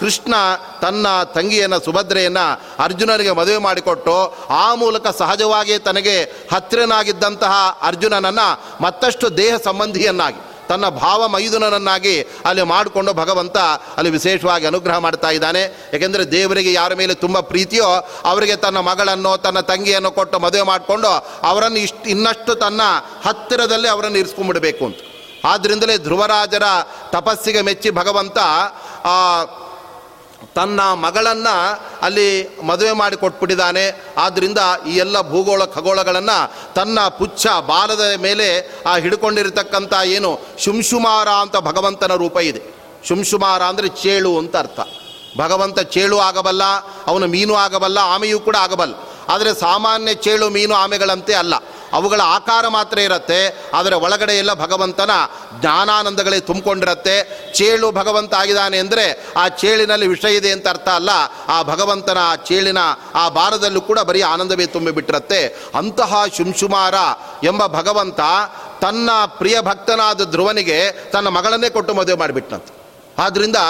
[0.00, 0.34] ಕೃಷ್ಣ
[0.82, 6.22] ತನ್ನ ತಂಗಿಯನ್ನು ಸುಭದ್ರೆಯನ್ನು ಅರ್ಜುನನಿಗೆ ಮದುವೆ ಮಾಡಿಕೊಟ್ಟು ಆ ಮೂಲಕ ಸಹಜವಾಗಿ ತನಗೆ
[6.52, 13.56] ಹತ್ತಿರನಾಗಿದ್ದಂತಹ ಅರ್ಜುನನನ್ನು ಮತ್ತಷ್ಟು ದೇಹ ಸಂಬಂಧಿಯನ್ನಾಗಿ, ತನ್ನ ಭಾವ ಮೈದುನನನ್ನಾಗಿ ಅಲ್ಲಿ ಮಾಡಿಕೊಂಡು ಭಗವಂತ
[13.96, 15.90] ಅಲ್ಲಿ ವಿಶೇಷವಾಗಿ ಅನುಗ್ರಹ ಮಾಡ್ತಾ ಇದ್ದಾನೆ.
[15.94, 17.88] ಏಕೆಂದರೆ ದೇವರಿಗೆ ಯಾರ ಮೇಲೆ ತುಂಬ ಪ್ರೀತಿಯೋ
[18.24, 21.08] ಅವರಿಗೆ ತನ್ನ ಮಗಳನ್ನು ತನ್ನ ತಂಗಿಯನ್ನು ಕೊಟ್ಟು ಮದುವೆ ಮಾಡಿಕೊಂಡು
[21.42, 22.80] ಅವರನ್ನು ಇಷ್ಟು ಇನ್ನಷ್ಟು ತನ್ನ
[23.26, 24.96] ಹತ್ತಿರದಲ್ಲಿ ಅವರನ್ನು ಇರಿಸ್ಕೊಂಡ್ಬಿಡಬೇಕು ಅಂತ.
[25.44, 26.62] ಆದ್ದರಿಂದಲೇ ಧ್ರುವರಾಜರ
[27.10, 28.38] ತಪಸ್ಸಿಗೆ ಮೆಚ್ಚಿ ಭಗವಂತ
[30.54, 31.54] ತನ್ನ ಮಗಳನ್ನು
[32.02, 34.14] ಅಲ್ಲಿ ಮದುವೆ ಮಾಡಿ ಕೊಟ್ಬಿಟ್ಟಿದ್ದಾನೆ.
[34.18, 36.38] ಆದ್ದರಿಂದ ಈ ಎಲ್ಲ ಭೂಗೋಳ ಖಗೋಳಗಳನ್ನು
[36.74, 38.48] ತನ್ನ ಪುಚ್ಛ ಬಾಲದ ಮೇಲೆ,
[38.86, 42.60] ಆ ಹಿಡ್ಕೊಂಡಿರತಕ್ಕಂಥ ಏನು ಶುಂಶುಮಾರ ಅಂತ ಭಗವಂತನ ರೂಪ ಇದೆ.
[43.08, 44.80] ಶುಂಶುಮಾರ ಅಂದರೆ ಚೇಳು ಅಂತ ಅರ್ಥ.
[45.38, 46.62] ಭಗವಂತ ಚೇಳು ಆಗಬಲ್ಲ,
[47.06, 48.94] ಅವನು ಮೀನು ಆಗಬಲ್ಲ, ಆಮೆಯೂ ಕೂಡ ಆಗಬಲ್ಲ.
[49.32, 51.54] ಆದರೆ ಸಾಮಾನ್ಯ ಚೇಳು ಮೀನು ಆಮೆಗಳಂತೆ ಅಲ್ಲ.
[51.98, 53.38] ಅವುಗಳ ಆಕಾರ ಮಾತ್ರ ಇರುತ್ತೆ,
[53.74, 55.12] ಆದರೆ ಒಳಗಡೆ ಎಲ್ಲ ಭಗವಂತನ
[55.60, 57.16] ಜ್ಞಾನಾನಂದಗಳೇ ತುಂಬಿಕೊಂಡಿರುತ್ತೆ.
[57.54, 59.06] ಚೇಳು ಭಗವಂತ ಆಗಿದ್ದಾನೆ ಅಂದರೆ
[59.36, 61.10] ಆ ಚೇಳಿನಲ್ಲಿ ವಿಷ ಇದೆ ಅಂತ ಅರ್ಥ ಅಲ್ಲ.
[61.48, 62.82] ಆ ಭಗವಂತನ ಆ ಚೇಳಿನ
[63.14, 65.40] ಆ ಬಾರದಲ್ಲೂ ಕೂಡ ಬರೀ ಆನಂದವೇ ತುಂಬಿಬಿಟ್ಟಿರುತ್ತೆ
[65.74, 66.94] ಅಂತಹ ಶುಂಶುಮಾರ
[67.44, 68.20] ಎಂಬ ಭಗವಂತ
[68.80, 69.10] ತನ್ನ
[69.40, 70.78] ಪ್ರಿಯ ಭಕ್ತನಾದ ಧ್ರುವನಿಗೆ
[71.12, 72.72] ತನ್ನ ಮಗಳನ್ನೇ ಕೊಟ್ಟು ಮದುವೆ ಮಾಡಿಬಿಟ್ನಂತೆ.
[73.20, 73.60] ಆದ್ದರಿಂದ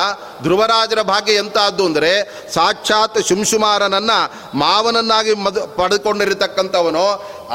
[0.43, 2.13] ಧ್ರುವರಾಜರ ಭಾಗ್ಯ ಎಂಥದ್ದು ಅಂದರೆ
[2.55, 4.19] ಸಾಕ್ಷಾತ್ ಶುಂಶುಮಾರನನ್ನು
[4.59, 7.05] ಮಾವನನ್ನಾಗಿ ಮದು ಪಡೆದುಕೊಂಡಿರತಕ್ಕಂಥವನು,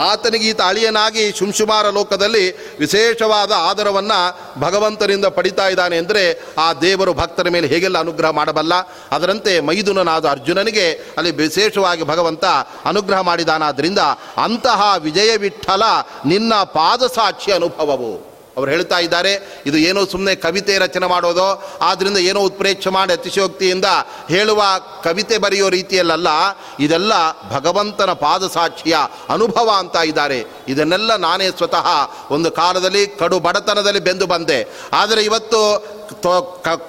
[0.09, 2.45] ಆತನಿಗೆ ಈತ ಅಳಿಯನಾಗಿ ಶುಂಶುಮಾರ ಲೋಕದಲ್ಲಿ
[2.79, 4.19] ವಿಶೇಷವಾದ ಆದರವನ್ನು
[4.61, 6.23] ಭಗವಂತನಿಂದ ಪಡಿತಾ ಇದ್ದಾನೆ ಅಂದರೆ
[6.57, 8.73] ಆ ದೇವರು ಭಕ್ತರ ಮೇಲೆ ಹೇಗೆಲ್ಲ ಅನುಗ್ರಹ ಮಾಡಬಲ್ಲ?
[9.11, 10.87] ಅದರಂತೆ ಮೈದುನನಾದ ಅರ್ಜುನನಿಗೆ
[11.17, 12.45] ಅಲ್ಲಿ ವಿಶೇಷವಾಗಿ ಭಗವಂತ
[12.85, 13.99] ಅನುಗ್ರಹ ಮಾಡಿದಾನಾದ್ರಿಂದ
[14.43, 15.83] ಅಂತಹ ವಿಜಯ ವಿಠಲ
[16.25, 18.34] ನಿನ್ನ ಪಾದಸಾಕ್ಷಿ ಅನುಭವವು.
[18.57, 19.33] ಅವ್ರು ಹೇಳ್ತಾ ಇದ್ದಾರೆ,
[19.69, 21.47] ಇದು ಏನೋ ಸುಮ್ಮನೆ ಕವಿತೆ ರಚನೆ ಮಾಡೋದು
[21.89, 23.87] ಆದ್ದರಿಂದ ಏನೋ ಉತ್ಪ್ರೇಕ್ಷೆ ಮಾಡಿ ಅತಿಶಯೋಕ್ತಿಯಿಂದ
[24.33, 24.61] ಹೇಳುವ
[25.03, 26.29] ಕವಿತೆ ಬರೆಯೋ ರೀತಿಯಲ್ಲ
[26.85, 27.13] ಇದೆಲ್ಲ
[27.55, 28.95] ಭಗವಂತನ ಪಾದಸಾಕ್ಷಿಯ
[29.29, 30.39] ಅನುಭವ ಅಂತ ಇದ್ದಾರೆ.
[30.67, 31.87] ಇದನ್ನೆಲ್ಲ ನಾನೇ ಸ್ವತಃ
[32.35, 34.59] ಒಂದು ಕಾಲದಲ್ಲಿ ಕಡು ಬಡತನದಲ್ಲಿ ಬೆಂದು ಬಂದೆ.
[35.01, 35.59] ಆದರೆ ಇವತ್ತು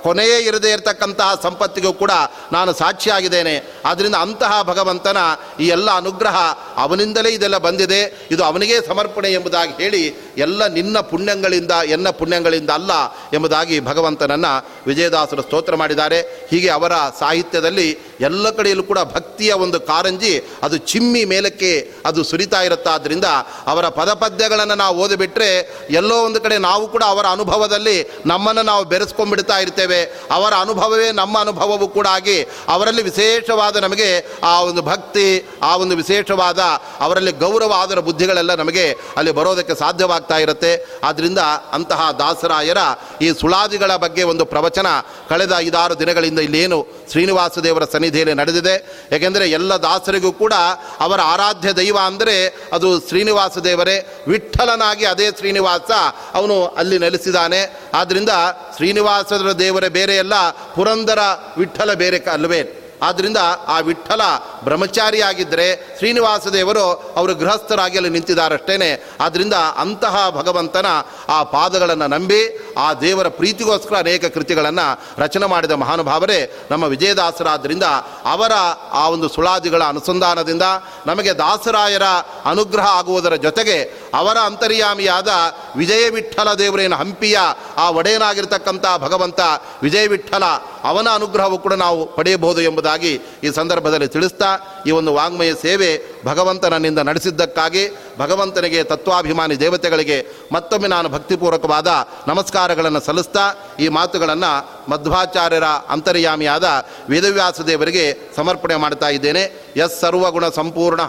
[0.06, 2.12] ಕೊನೆಯೇ ಇರದೇ ಇರತಕ್ಕಂತಹ ಸಂಪತ್ತಿಗೂ ಕೂಡ
[2.52, 3.54] ನಾನು ಸಾಕ್ಷಿಯಾಗಿದ್ದೇನೆ.
[3.90, 5.18] ಆದ್ದರಿಂದ ಅಂತಹ ಭಗವಂತನ
[5.60, 6.36] ಈ ಎಲ್ಲ ಅನುಗ್ರಹ
[6.76, 8.28] ಅವನಿಂದಲೇ ಇದೆಲ್ಲ ಬಂದಿದೆ.
[8.30, 10.02] ಇದು ಅವನಿಗೇ ಸಮರ್ಪಣೆ ಎಂಬುದಾಗಿ ಹೇಳಿ
[10.38, 12.90] ಎಲ್ಲ ನಿನ್ನ ಪುಣ್ಯಗಳಿಂದ, ಎನ್ನ ಪುಣ್ಯಗಳಿಂದ ಅಲ್ಲ
[13.32, 14.52] ಎಂಬುದಾಗಿ ಭಗವಂತನನ್ನು
[14.86, 16.20] ವಿಜಯದಾಸರು ಸ್ತೋತ್ರ ಮಾಡಿದ್ದಾರೆ.
[16.50, 21.72] ಹೀಗೆ ಅವರ ಸಾಹಿತ್ಯದಲ್ಲಿ ಎಲ್ಲ ಕಡೆಯಲ್ಲೂ ಕೂಡ ಭಕ್ತಿಯ ಒಂದು ಕಾರಂಜಿ, ಅದು ಚಿಮ್ಮಿ ಮೇಲಕ್ಕೆ
[22.04, 23.24] ಅದು ಸುರಿತಾ ಇರುತ್ತಾದ್ದರಿಂದ
[23.66, 25.50] ಅವರ ಪದಪದ್ಯಗಳನ್ನು ನಾವು ಓದಿಬಿಟ್ರೆ
[25.90, 27.96] ಎಲ್ಲೋ ಒಂದು ಕಡೆ ನಾವು ಕೂಡ ಅವರ ಅನುಭವದಲ್ಲಿ
[28.26, 30.00] ನಮ್ಮನ್ನು ನಾವು ಬೆರೆಸ್ಕೊಂಡ್ಬಿಡ್ತಾ ಇರ್ತೇವೆ.
[30.30, 32.38] ಅವರ ಅನುಭವವೇ ನಮ್ಮ ಅನುಭವವೂ ಕೂಡ ಆಗಿ
[32.68, 34.08] ಅವರಲ್ಲಿ ವಿಶೇಷವಾದ ನಮಗೆ
[34.42, 35.28] ಆ ಒಂದು ಭಕ್ತಿ,
[35.62, 36.60] ಆ ಒಂದು ವಿಶೇಷವಾದ
[37.00, 38.86] ಅವರಲ್ಲಿ ಗೌರವ ಆದರ ಬುದ್ಧಿಗಳೆಲ್ಲ ನಮಗೆ
[39.16, 40.72] ಅಲ್ಲಿ ಬರೋದಕ್ಕೆ ಸಾಧ್ಯವಾಗ್ತಾ ಇರುತ್ತೆ.
[41.04, 41.38] ಆದ್ದರಿಂದ
[41.72, 42.78] ಅಂತಹ ದಾಸರಾಯರ
[43.22, 44.86] ಈ ಸುಳಾದಿಗಳ ಬಗ್ಗೆ ಒಂದು ಪ್ರವಚನ
[45.28, 46.78] ಕಳೆದ ಐದಾರು ದಿನಗಳಿಂದ ಇಲ್ಲೇನು
[47.12, 48.74] ಶ್ರೀನಿವಾಸ ದೇವರ ಸನ್ನಿಧಿಯಲ್ಲಿ ನಡೆದಿದೆ.
[49.12, 50.52] ಏಕೆಂದರೆ ಎಲ್ಲ ದಾಸರಿಗೂ ಕೂಡ
[51.00, 52.34] ಅವರ ಆರಾಧ್ಯ ದೈವ ಅಂದರೆ
[52.72, 54.24] ಅದು ಶ್ರೀನಿವಾಸ ದೇವರೇ.
[54.28, 55.90] ವಿಠಲನಾಗಿ ಅದೇ ಶ್ರೀನಿವಾಸ
[56.34, 57.61] ಅವನು ಅಲ್ಲಿ ನೆಲೆಸಿದ್ದಾನೆ.
[57.94, 58.28] ಆದ್ದರಿಂದ
[58.76, 61.18] ಶ್ರೀನಿವಾಸರ ದೇವರೇ ಬೇರೆ ಎಲ್ಲ, ಪುರಂದರ
[61.59, 63.36] ವಿಠಲ ಬೇರೆ ಅಲ್ವೇ ಆದ್ದರಿಂದ
[63.66, 64.20] ಆ ವಿಠಲ
[64.64, 69.07] ಬ್ರಹ್ಮಚಾರಿಯಾಗಿದ್ದರೆ ಶ್ರೀನಿವಾಸ ದೇವರು ಅವರು ಗೃಹಸ್ಥರಾಗಿ ಅಲ್ಲಿ ನಿಂತಿದ್ದಾರಷ್ಟೇನೆ.
[69.20, 70.86] ಆದ್ದರಿಂದ ಅಂತಹ ಭಗವಂತನ
[71.28, 77.82] ಆ ಪಾದಗಳನ್ನು ನಂಬಿ ಆ ದೇವರ ಪ್ರೀತಿಗೋಸ್ಕರ ಅನೇಕ ಕೃತಿಗಳನ್ನು ರಚನೆ ಮಾಡಿದ ಮಹಾನುಭಾವರೇ, ನಮ್ಮ ವಿಜಯದಾಸರಾದ್ದರಿಂದ
[78.24, 78.53] ಅವರ
[78.92, 80.62] ಆ ಒಂದು ಸುಳಾದಿಗಳ ಅನುಸಂಧಾನದಿಂದ
[81.07, 82.03] ನಮಗೆ ದಾಸರಾಯರ
[82.44, 85.28] ಅನುಗ್ರಹ ಆಗುವುದರ ಜೊತೆಗೆ ಅವರ ಅಂತರ್ಯಾಮಿಯಾದ
[85.76, 87.38] ವಿಜಯ ವಿಠಲ ದೇವರೇನು ಹಂಪಿಯ
[87.76, 89.40] ಆ ಒಡೆಯನಾಗಿರ್ತಕ್ಕಂಥ ಭಗವಂತ
[89.82, 90.44] ವಿಜಯ ವಿಠಲ,
[90.84, 93.12] ಅವನ ಅನುಗ್ರಹವು ಕೂಡ ನಾವು ಪಡೆಯಬಹುದು ಎಂಬುದಾಗಿ
[93.43, 94.51] ಈ ಸಂದರ್ಭದಲ್ಲಿ ತಿಳಿಸ್ತಾ,
[94.87, 95.91] ಈ ಒಂದು ವಾಂಗ್ಮಯ ಸೇವೆ
[96.24, 97.84] ಭಗವಂತನನ್ನಿಂದ ನಡೆಸಿದ್ದಕ್ಕಾಗಿ,
[98.18, 100.18] ಭಗವಂತನಿಗೆ ತತ್ವಾಭಿಮಾನಿ ದೇವತೆಗಳಿಗೆ
[100.53, 101.89] ಮತ್ತೊಮ್ಮೆ ನಾನು ಭಕ್ತಿಪೂರ್ವಕವಾದ
[102.28, 103.45] ನಮಸ್ಕಾರಗಳನ್ನು ಸಲ್ಲಿಸ್ತಾ,
[103.80, 104.53] ಈ ಮಾತುಗಳನ್ನು
[104.91, 106.66] ಮಧ್ವಾಚಾರ್ಯರ ಅಂತರ್ಯಾಮಿಯಾದ
[107.11, 108.05] ವೇದವ್ಯಾಸ ದೇವರಿಗೆ
[108.37, 109.43] ಸಮರ್ಪಣೆ ಮಾಡ್ತಾ ಇದ್ದೇನೆ.
[109.76, 111.01] ಎಸ್ ಸರ್ವಗುಣ ಸಂಪೂರ್ಣ,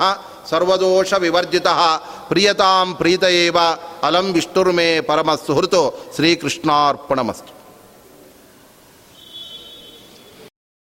[0.50, 1.68] ಸರ್ವದೋಷ ವಿವರ್ಜಿತ,
[2.28, 3.58] ಪ್ರಿಯತಾಂ ಪ್ರೀತಯೇವ,
[4.04, 5.82] ಅಲಂ ವಿಷ್ಣುರ್ಮೇ ಪರಮ ಸುಹೃತು
[6.16, 7.57] ಶ್ರೀಕೃಷ್ಣಾರ್ಪಣಮಸ್ತು.